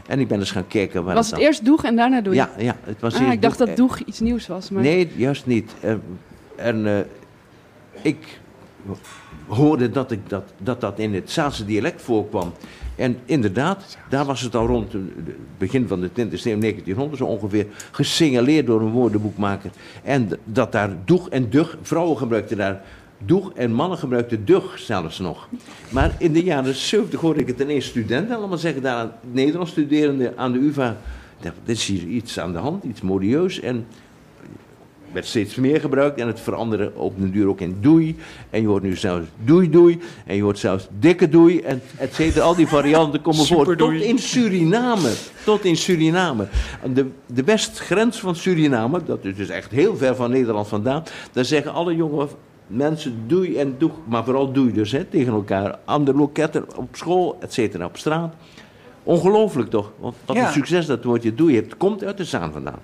En 0.07 0.19
ik 0.19 0.27
ben 0.27 0.39
eens 0.39 0.51
gaan 0.51 0.67
kijken 0.67 1.03
waar 1.03 1.15
Was 1.15 1.31
het 1.31 1.39
eerst 1.39 1.65
doeg 1.65 1.83
en 1.83 1.95
daarna 1.95 2.21
doei? 2.21 2.35
Ja, 2.35 2.49
ja, 2.57 2.75
het 2.83 2.99
was 2.99 3.15
Ah, 3.15 3.31
ik 3.31 3.41
dacht 3.41 3.57
doeg. 3.57 3.67
dat 3.67 3.77
doeg 3.77 3.99
iets 3.99 4.19
nieuws 4.19 4.47
was. 4.47 4.69
Maar... 4.69 4.83
Nee, 4.83 5.11
juist 5.15 5.45
niet. 5.45 5.71
En, 5.79 6.01
en 6.55 6.87
eh, 6.97 6.99
ik 8.01 8.39
hoorde 9.51 9.89
dat, 9.89 10.11
ik 10.11 10.29
dat, 10.29 10.43
dat 10.57 10.81
dat 10.81 10.99
in 10.99 11.13
het 11.13 11.31
Zaanse 11.31 11.65
dialect 11.65 12.01
voorkwam. 12.01 12.53
En 12.95 13.17
inderdaad, 13.25 13.97
daar 14.09 14.25
was 14.25 14.41
het 14.41 14.55
al 14.55 14.65
rond 14.65 14.93
het 14.93 15.57
begin 15.57 15.87
van 15.87 16.01
de 16.01 16.09
20e 16.09 16.13
eeuw, 16.15 16.59
1900 16.59 17.17
zo 17.17 17.25
ongeveer, 17.25 17.67
gesignaleerd 17.91 18.65
door 18.65 18.81
een 18.81 18.91
woordenboekmaker. 18.91 19.71
En 20.03 20.29
dat 20.43 20.71
daar 20.71 20.89
doeg 21.05 21.29
en 21.29 21.49
dug, 21.49 21.77
vrouwen 21.81 22.17
gebruikten 22.17 22.57
daar 22.57 22.81
doeg 23.25 23.53
en 23.53 23.73
mannen 23.73 23.97
gebruikten 23.97 24.45
dug 24.45 24.79
zelfs 24.79 25.19
nog. 25.19 25.47
Maar 25.89 26.15
in 26.17 26.33
de 26.33 26.43
jaren 26.43 26.75
70 26.75 27.19
hoorde 27.19 27.39
ik 27.39 27.47
het 27.47 27.59
ineens 27.59 27.85
studenten 27.85 28.35
allemaal 28.35 28.57
zeggen, 28.57 28.81
daar 28.81 29.11
Nederlands 29.31 29.71
studerende 29.71 30.33
aan 30.35 30.51
de 30.51 30.59
UvA. 30.59 30.97
Dit 31.41 31.53
is 31.65 31.85
hier 31.85 32.07
iets 32.07 32.39
aan 32.39 32.51
de 32.51 32.57
hand, 32.57 32.83
iets 32.83 33.01
modieus. 33.01 33.59
En 33.59 33.85
werd 35.13 35.25
steeds 35.25 35.55
meer 35.55 35.79
gebruikt 35.79 36.19
en 36.19 36.27
het 36.27 36.39
veranderde 36.39 36.91
op 36.95 37.19
den 37.19 37.31
duur 37.31 37.47
ook 37.47 37.61
in 37.61 37.77
doei. 37.81 38.17
En 38.49 38.61
je 38.61 38.67
hoort 38.67 38.83
nu 38.83 38.95
zelfs 38.95 39.25
doei 39.43 39.69
doei 39.69 39.99
en 40.25 40.35
je 40.35 40.41
hoort 40.41 40.59
zelfs 40.59 40.87
dikke 40.99 41.29
doei 41.29 41.59
en 41.59 41.81
et 41.97 42.13
cetera. 42.13 42.45
Al 42.45 42.55
die 42.55 42.67
varianten 42.67 43.21
komen 43.21 43.45
voor. 43.45 43.75
Tot 43.75 43.91
in 43.91 44.19
Suriname. 44.19 45.11
Tot 45.43 45.65
in 45.65 45.77
Suriname. 45.77 46.47
De, 46.93 47.05
de 47.25 47.43
westgrens 47.43 48.19
van 48.19 48.35
Suriname, 48.35 49.03
dat 49.05 49.25
is 49.25 49.35
dus 49.35 49.49
echt 49.49 49.71
heel 49.71 49.97
ver 49.97 50.15
van 50.15 50.31
Nederland 50.31 50.67
vandaan. 50.67 51.03
Daar 51.31 51.45
zeggen 51.45 51.73
alle 51.73 51.95
jonge 51.95 52.27
mensen 52.67 53.23
doei 53.27 53.57
en 53.57 53.75
doeg, 53.77 53.91
maar 54.05 54.23
vooral 54.23 54.51
doei 54.51 54.73
dus 54.73 54.91
hè, 54.91 55.03
tegen 55.03 55.33
elkaar. 55.33 55.79
Aan 55.85 56.05
de 56.05 56.13
loketten, 56.13 56.65
op 56.77 56.95
school, 56.95 57.37
et 57.39 57.53
cetera, 57.53 57.85
op 57.85 57.97
straat. 57.97 58.33
Ongelooflijk 59.03 59.69
toch? 59.69 59.91
Want 59.99 60.15
wat 60.25 60.35
Ja. 60.35 60.47
een 60.47 60.53
succes 60.53 60.85
dat 60.85 61.03
woordje 61.03 61.35
doei 61.35 61.53
heeft. 61.53 61.77
Komt 61.77 62.03
uit 62.03 62.17
de 62.17 62.25
Zaan 62.25 62.51
vandaan. 62.51 62.79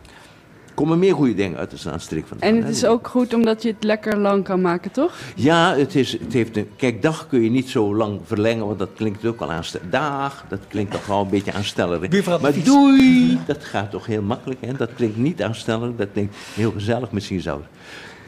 Er 0.77 0.83
komen 0.83 0.99
meer 0.99 1.13
goede 1.13 1.33
dingen 1.33 1.57
uit 1.57 1.69
de 1.69 1.77
Zaanstreek 1.77 2.27
vandaan. 2.27 2.49
En 2.49 2.55
het 2.55 2.75
is 2.75 2.85
ook 2.85 3.07
goed 3.07 3.33
omdat 3.33 3.63
je 3.63 3.69
het 3.69 3.83
lekker 3.83 4.17
lang 4.17 4.43
kan 4.43 4.61
maken, 4.61 4.91
toch? 4.91 5.13
Ja, 5.35 5.75
het, 5.75 5.95
is, 5.95 6.11
het 6.11 6.33
heeft 6.33 6.57
een... 6.57 6.69
Kijk, 6.75 7.01
dag 7.01 7.27
kun 7.27 7.43
je 7.43 7.49
niet 7.49 7.69
zo 7.69 7.95
lang 7.95 8.19
verlengen, 8.25 8.65
want 8.65 8.79
dat 8.79 8.89
klinkt 8.95 9.25
ook 9.25 9.41
al 9.41 9.51
aanstellerig. 9.51 9.91
Dag, 9.91 10.45
dat 10.49 10.59
klinkt 10.67 10.91
toch 10.91 11.05
wel 11.05 11.21
een 11.21 11.29
beetje 11.29 11.53
aanstellerig. 11.53 12.41
Maar 12.41 12.53
doei, 12.63 13.39
dat 13.45 13.63
gaat 13.63 13.91
toch 13.91 14.05
heel 14.05 14.21
makkelijk, 14.21 14.59
hè? 14.65 14.73
Dat 14.73 14.93
klinkt 14.93 15.17
niet 15.17 15.43
aanstellerig, 15.43 15.95
dat 15.95 16.07
klinkt 16.13 16.35
heel 16.53 16.71
gezellig 16.71 17.11
misschien 17.11 17.41
zelfs. 17.41 17.65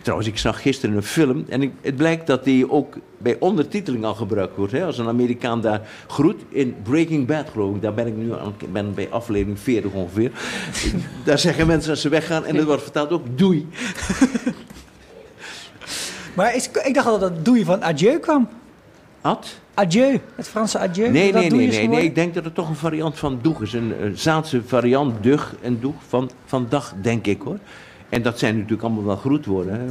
Trouwens, 0.01 0.29
ik 0.29 0.37
zag 0.37 0.61
gisteren 0.61 0.95
een 0.95 1.03
film 1.03 1.45
en 1.49 1.61
ik, 1.61 1.71
het 1.81 1.95
blijkt 1.95 2.27
dat 2.27 2.43
die 2.43 2.71
ook 2.71 2.97
bij 3.17 3.35
ondertiteling 3.39 4.05
al 4.05 4.15
gebruikt 4.15 4.55
wordt. 4.55 4.71
Hè? 4.71 4.85
Als 4.85 4.97
een 4.97 5.07
Amerikaan 5.07 5.61
daar 5.61 5.81
groet 6.07 6.41
in 6.49 6.75
Breaking 6.83 7.27
Bad, 7.27 7.49
geloof 7.51 7.75
ik. 7.75 7.81
Daar 7.81 7.93
ben 7.93 8.07
ik 8.07 8.15
nu 8.15 8.33
aan, 8.33 8.55
ben 8.71 8.93
bij 8.93 9.09
aflevering 9.09 9.59
40 9.59 9.91
ongeveer. 9.91 10.31
daar 11.25 11.39
zeggen 11.39 11.67
mensen 11.67 11.91
als 11.91 12.01
ze 12.01 12.09
weggaan 12.09 12.45
en 12.45 12.55
dat 12.55 12.65
wordt 12.65 12.83
vertaald 12.83 13.11
ook 13.11 13.25
doei. 13.37 13.67
Maar 16.33 16.55
is, 16.55 16.69
ik 16.83 16.93
dacht 16.93 17.07
al 17.07 17.19
dat 17.19 17.29
het 17.29 17.45
doei 17.45 17.63
van 17.63 17.83
adieu 17.83 18.19
kwam. 18.19 18.47
Ad? 19.21 19.59
Adieu, 19.73 20.19
het 20.35 20.47
Franse 20.47 20.77
adieu. 20.79 21.09
Nee, 21.09 21.33
nee, 21.33 21.49
nee, 21.49 21.67
nee, 21.67 21.87
nee. 21.87 22.03
Ik 22.03 22.15
denk 22.15 22.33
dat 22.33 22.43
het 22.43 22.55
toch 22.55 22.69
een 22.69 22.75
variant 22.75 23.19
van 23.19 23.39
doeg 23.41 23.61
is. 23.61 23.73
Een, 23.73 24.03
een 24.03 24.17
Zaanse 24.17 24.61
variant, 24.65 25.23
dug 25.23 25.55
en 25.61 25.79
doeg 25.79 25.95
van, 26.07 26.31
van 26.45 26.65
dag, 26.69 26.93
denk 27.01 27.25
ik 27.25 27.41
hoor. 27.41 27.57
En 28.09 28.21
dat 28.21 28.39
zijn 28.39 28.55
natuurlijk 28.55 28.81
allemaal 28.83 29.05
wel 29.05 29.15
groetwoorden. 29.15 29.73
Hè. 29.73 29.85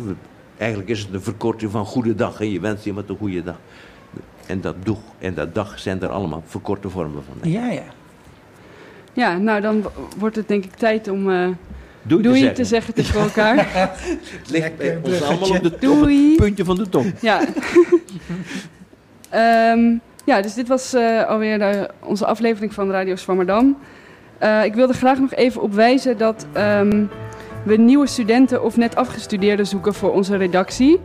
Eigenlijk 0.59 0.91
is 0.91 1.01
het 1.01 1.13
een 1.13 1.23
verkorting 1.23 1.71
van 1.71 1.85
goede 1.85 2.15
dag. 2.15 2.39
Hè. 2.39 2.45
Je 2.45 2.61
wenst 2.61 2.87
iemand 2.87 3.09
een 3.09 3.17
goede 3.17 3.43
dag. 3.43 3.57
En 4.47 4.61
dat 4.61 4.75
doeg 4.83 4.99
en 5.19 5.35
dat 5.35 5.55
dag 5.55 5.79
zijn 5.79 6.03
er 6.03 6.09
allemaal 6.09 6.43
verkorte 6.47 6.89
vormen 6.89 7.23
van. 7.25 7.51
Ja, 7.51 7.71
ja. 7.71 7.83
Ja, 9.13 9.37
nou 9.39 9.61
dan 9.61 9.85
wordt 10.19 10.37
het 10.37 10.49
denk 10.49 10.65
ik 10.65 10.75
tijd 10.75 11.09
om 11.09 11.31
eh 11.31 11.49
Doei, 12.03 12.23
doei 12.23 12.41
te 12.41 12.53
te 12.53 12.65
zeggen. 12.65 12.67
zeggen 12.67 12.95
tegen 12.95 13.21
elkaar. 13.21 13.57
Het 14.39 14.51
ligt 14.51 14.77
bij 14.77 14.99
ons 15.03 15.23
allemaal 15.23 15.49
op, 15.51 15.63
de, 15.63 15.91
op 15.91 16.07
het 16.07 16.37
puntje 16.37 16.65
van 16.65 16.77
de 16.77 16.89
tong. 16.89 17.13
Ja. 17.21 17.41
Ehm, 19.31 19.97
ja, 20.25 20.41
dus 20.43 20.55
dit 20.55 20.69
was 20.69 20.93
eh, 20.95 21.25
alweer 21.27 21.59
de- 21.59 21.89
onze 22.03 22.27
aflevering 22.27 22.75
van 22.75 22.91
Radio 22.91 23.17
Swammerdam. 23.17 23.77
Eh, 24.39 24.65
ik 24.65 24.75
wilde 24.75 24.93
graag 24.93 25.19
nog 25.19 25.35
even 25.35 25.63
op 25.63 25.75
wijzen 25.75 26.19
dat 26.19 26.47
ehm, 26.53 27.05
we 27.69 27.77
nieuwe 27.77 28.07
studenten 28.07 28.65
of 28.65 28.77
net 28.77 28.97
afgestudeerden 28.97 29.67
zoeken 29.67 29.95
voor 29.95 30.13
onze 30.13 30.37
redactie. 30.37 31.01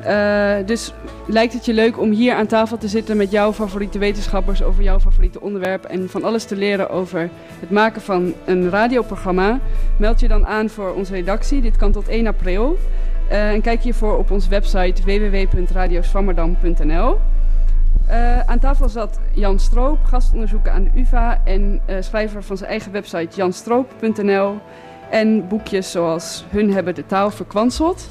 Eh, 0.00 0.54
dus 0.66 0.92
lijkt 1.26 1.52
het 1.52 1.64
je 1.64 1.72
leuk 1.72 2.00
om 2.00 2.10
hier 2.10 2.34
aan 2.34 2.46
tafel 2.46 2.78
te 2.78 2.88
zitten 2.88 3.16
met 3.16 3.30
jouw 3.30 3.52
favoriete 3.52 3.98
wetenschappers 3.98 4.62
over 4.62 4.82
jouw 4.82 5.00
favoriete 5.00 5.40
onderwerp 5.40 5.84
en 5.84 6.10
van 6.10 6.24
alles 6.24 6.44
te 6.44 6.56
leren 6.56 6.90
over 6.90 7.30
het 7.60 7.70
maken 7.70 8.02
van 8.02 8.32
een 8.44 8.70
radioprogramma? 8.70 9.60
Meld 9.96 10.20
je 10.20 10.28
dan 10.28 10.46
aan 10.46 10.68
voor 10.68 10.94
onze 10.94 11.12
redactie. 11.12 11.60
Dit 11.60 11.76
kan 11.76 11.92
tot 11.92 12.08
1 12.08 12.26
april. 12.26 12.78
Eh, 13.28 13.50
en 13.50 13.60
kijk 13.60 13.82
hiervoor 13.82 14.18
op 14.18 14.30
onze 14.30 14.48
website 14.48 15.02
www.radioswammerdam.nl. 15.04 17.18
Eh, 18.06 18.40
aan 18.40 18.58
tafel 18.58 18.88
zat 18.88 19.20
Jan 19.32 19.58
Stroop, 19.58 20.04
gastonderzoeker 20.04 20.72
aan 20.72 20.84
de 20.84 20.90
UvA 21.00 21.40
en 21.44 21.80
schrijver 22.00 22.42
van 22.42 22.56
zijn 22.56 22.70
eigen 22.70 22.92
website 22.92 23.36
janstroop.nl. 23.36 24.58
En 25.10 25.48
boekjes 25.48 25.90
zoals 25.90 26.44
Hun 26.48 26.72
hebben 26.72 26.94
de 26.94 27.06
taal 27.06 27.30
verkwanseld. 27.30 28.08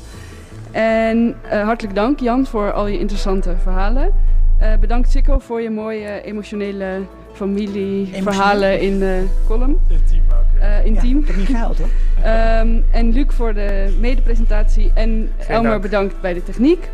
En 0.72 1.36
eh, 1.50 1.62
hartelijk 1.64 1.96
dank 1.96 2.20
Jan 2.20 2.46
voor 2.46 2.72
al 2.72 2.88
je 2.88 3.00
interessante 3.00 3.56
verhalen. 3.64 4.14
Eh, 4.58 4.70
bedankt 4.80 5.12
Sikko 5.12 5.40
voor 5.40 5.62
je 5.62 5.70
mooie 5.70 6.22
emotionele 6.22 7.00
familieverhalen 7.34 8.82
in 8.82 9.00
de 9.00 9.26
column. 9.48 9.80
Intiem 9.88 10.24
ook. 10.30 10.62
Eh, 10.62 10.86
intiem. 10.86 11.16
Ja, 11.16 11.22
ik 11.22 11.28
heb 11.28 11.36
niet 11.36 11.48
gehuild 11.48 11.78
hoor. 11.78 11.88
Ehm, 12.24 12.78
en 12.92 13.12
Luc 13.14 13.26
voor 13.28 13.54
de 13.54 13.98
medepresentatie. 14.00 14.92
En 14.94 15.30
Geen 15.38 15.56
Elmer 15.56 15.70
dank. 15.70 15.82
bedankt 15.82 16.22
bij 16.22 16.34
de 16.34 16.44
techniek. 16.44 16.90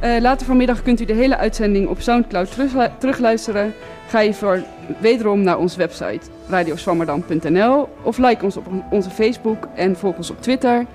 Eh, 0.00 0.20
later 0.20 0.46
vanmiddag 0.46 0.82
kunt 0.82 1.00
u 1.00 1.04
de 1.04 1.12
hele 1.14 1.36
uitzending 1.36 1.88
op 1.88 2.00
Soundcloud 2.00 2.50
teruglu- 2.52 2.90
terugluisteren. 2.98 3.72
Ga 4.08 4.20
je 4.20 4.34
voor 4.34 4.62
wederom 4.98 5.42
naar 5.42 5.58
onze 5.58 5.78
website 5.78 6.20
radioswammerdam.nl 6.48 7.88
of 8.02 8.18
like 8.18 8.44
ons 8.44 8.56
op 8.56 8.66
onze 8.90 9.10
Facebook 9.10 9.68
en 9.74 9.96
volg 9.96 10.16
ons 10.16 10.30
op 10.30 10.42
Twitter. 10.42 10.86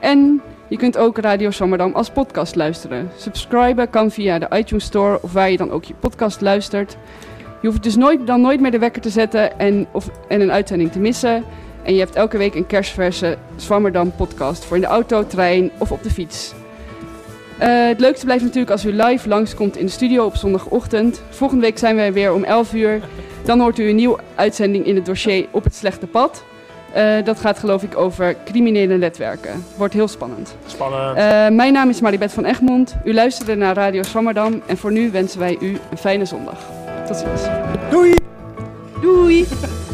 En 0.00 0.42
je 0.68 0.76
kunt 0.76 0.98
ook 0.98 1.18
Radio 1.18 1.50
Swammerdam 1.50 1.92
als 1.92 2.10
podcast 2.10 2.54
luisteren. 2.54 3.10
Subscriben 3.16 3.90
kan 3.90 4.10
via 4.10 4.38
de 4.38 4.46
iTunes 4.56 4.84
Store 4.84 5.22
of 5.22 5.32
waar 5.32 5.50
je 5.50 5.56
dan 5.56 5.70
ook 5.70 5.84
je 5.84 5.94
podcast 5.94 6.40
luistert. 6.40 6.96
Je 7.60 7.68
hoeft 7.68 7.82
dus 7.82 7.96
nooit, 7.96 8.26
dan 8.26 8.40
nooit 8.40 8.60
meer 8.60 8.70
de 8.70 8.78
wekker 8.78 9.02
te 9.02 9.10
zetten 9.10 9.58
en, 9.58 9.86
of, 9.92 10.10
en 10.28 10.40
een 10.40 10.52
uitzending 10.52 10.92
te 10.92 10.98
missen. 10.98 11.44
En 11.82 11.94
je 11.94 12.00
hebt 12.00 12.14
elke 12.14 12.38
week 12.38 12.54
een 12.54 12.66
kerstverse 12.66 13.36
Swammerdam 13.56 14.12
podcast 14.16 14.64
voor 14.64 14.76
in 14.76 14.82
de 14.82 14.88
auto, 14.88 15.26
trein 15.26 15.70
of 15.78 15.92
op 15.92 16.02
de 16.02 16.10
fiets. 16.10 16.54
Eh, 17.58 17.86
het 17.86 18.00
leukste 18.00 18.24
blijft 18.24 18.44
natuurlijk 18.44 18.70
als 18.70 18.84
u 18.84 18.92
live 18.92 19.28
langskomt 19.28 19.76
in 19.76 19.86
de 19.86 19.92
studio 19.92 20.24
op 20.24 20.36
zondagochtend. 20.36 21.22
Volgende 21.30 21.62
week 21.62 21.78
zijn 21.78 21.96
wij 21.96 22.12
weer 22.12 22.32
om 22.32 22.44
11 22.44 22.74
uur. 22.74 23.00
Dan 23.46 23.60
hoort 23.60 23.78
u 23.78 23.88
een 23.88 23.96
nieuwe 23.96 24.18
uitzending 24.34 24.86
in 24.86 24.94
het 24.94 25.06
dossier 25.06 25.46
Op 25.50 25.64
het 25.64 25.74
Slechte 25.74 26.06
Pad. 26.06 26.44
Eh, 26.92 27.24
dat 27.24 27.40
gaat 27.40 27.58
geloof 27.58 27.82
ik 27.82 27.96
over 27.96 28.36
criminele 28.44 28.96
netwerken. 28.96 29.64
Wordt 29.76 29.94
heel 29.94 30.08
spannend. 30.08 30.56
Spannend. 30.66 31.16
Eh, 31.16 31.48
mijn 31.48 31.72
naam 31.72 31.88
is 31.88 32.00
Maribeth 32.00 32.32
van 32.32 32.44
Egmond. 32.44 32.96
U 33.04 33.14
luisterde 33.14 33.54
naar 33.54 33.74
Radio 33.74 34.02
Swammerdam. 34.02 34.62
En 34.66 34.76
voor 34.76 34.92
nu 34.92 35.10
wensen 35.10 35.38
wij 35.38 35.56
u 35.60 35.78
een 35.90 35.98
fijne 35.98 36.24
zondag. 36.24 36.58
Tot 37.06 37.16
ziens. 37.16 37.42
Doei! 37.90 38.14
Doei! 39.00 39.46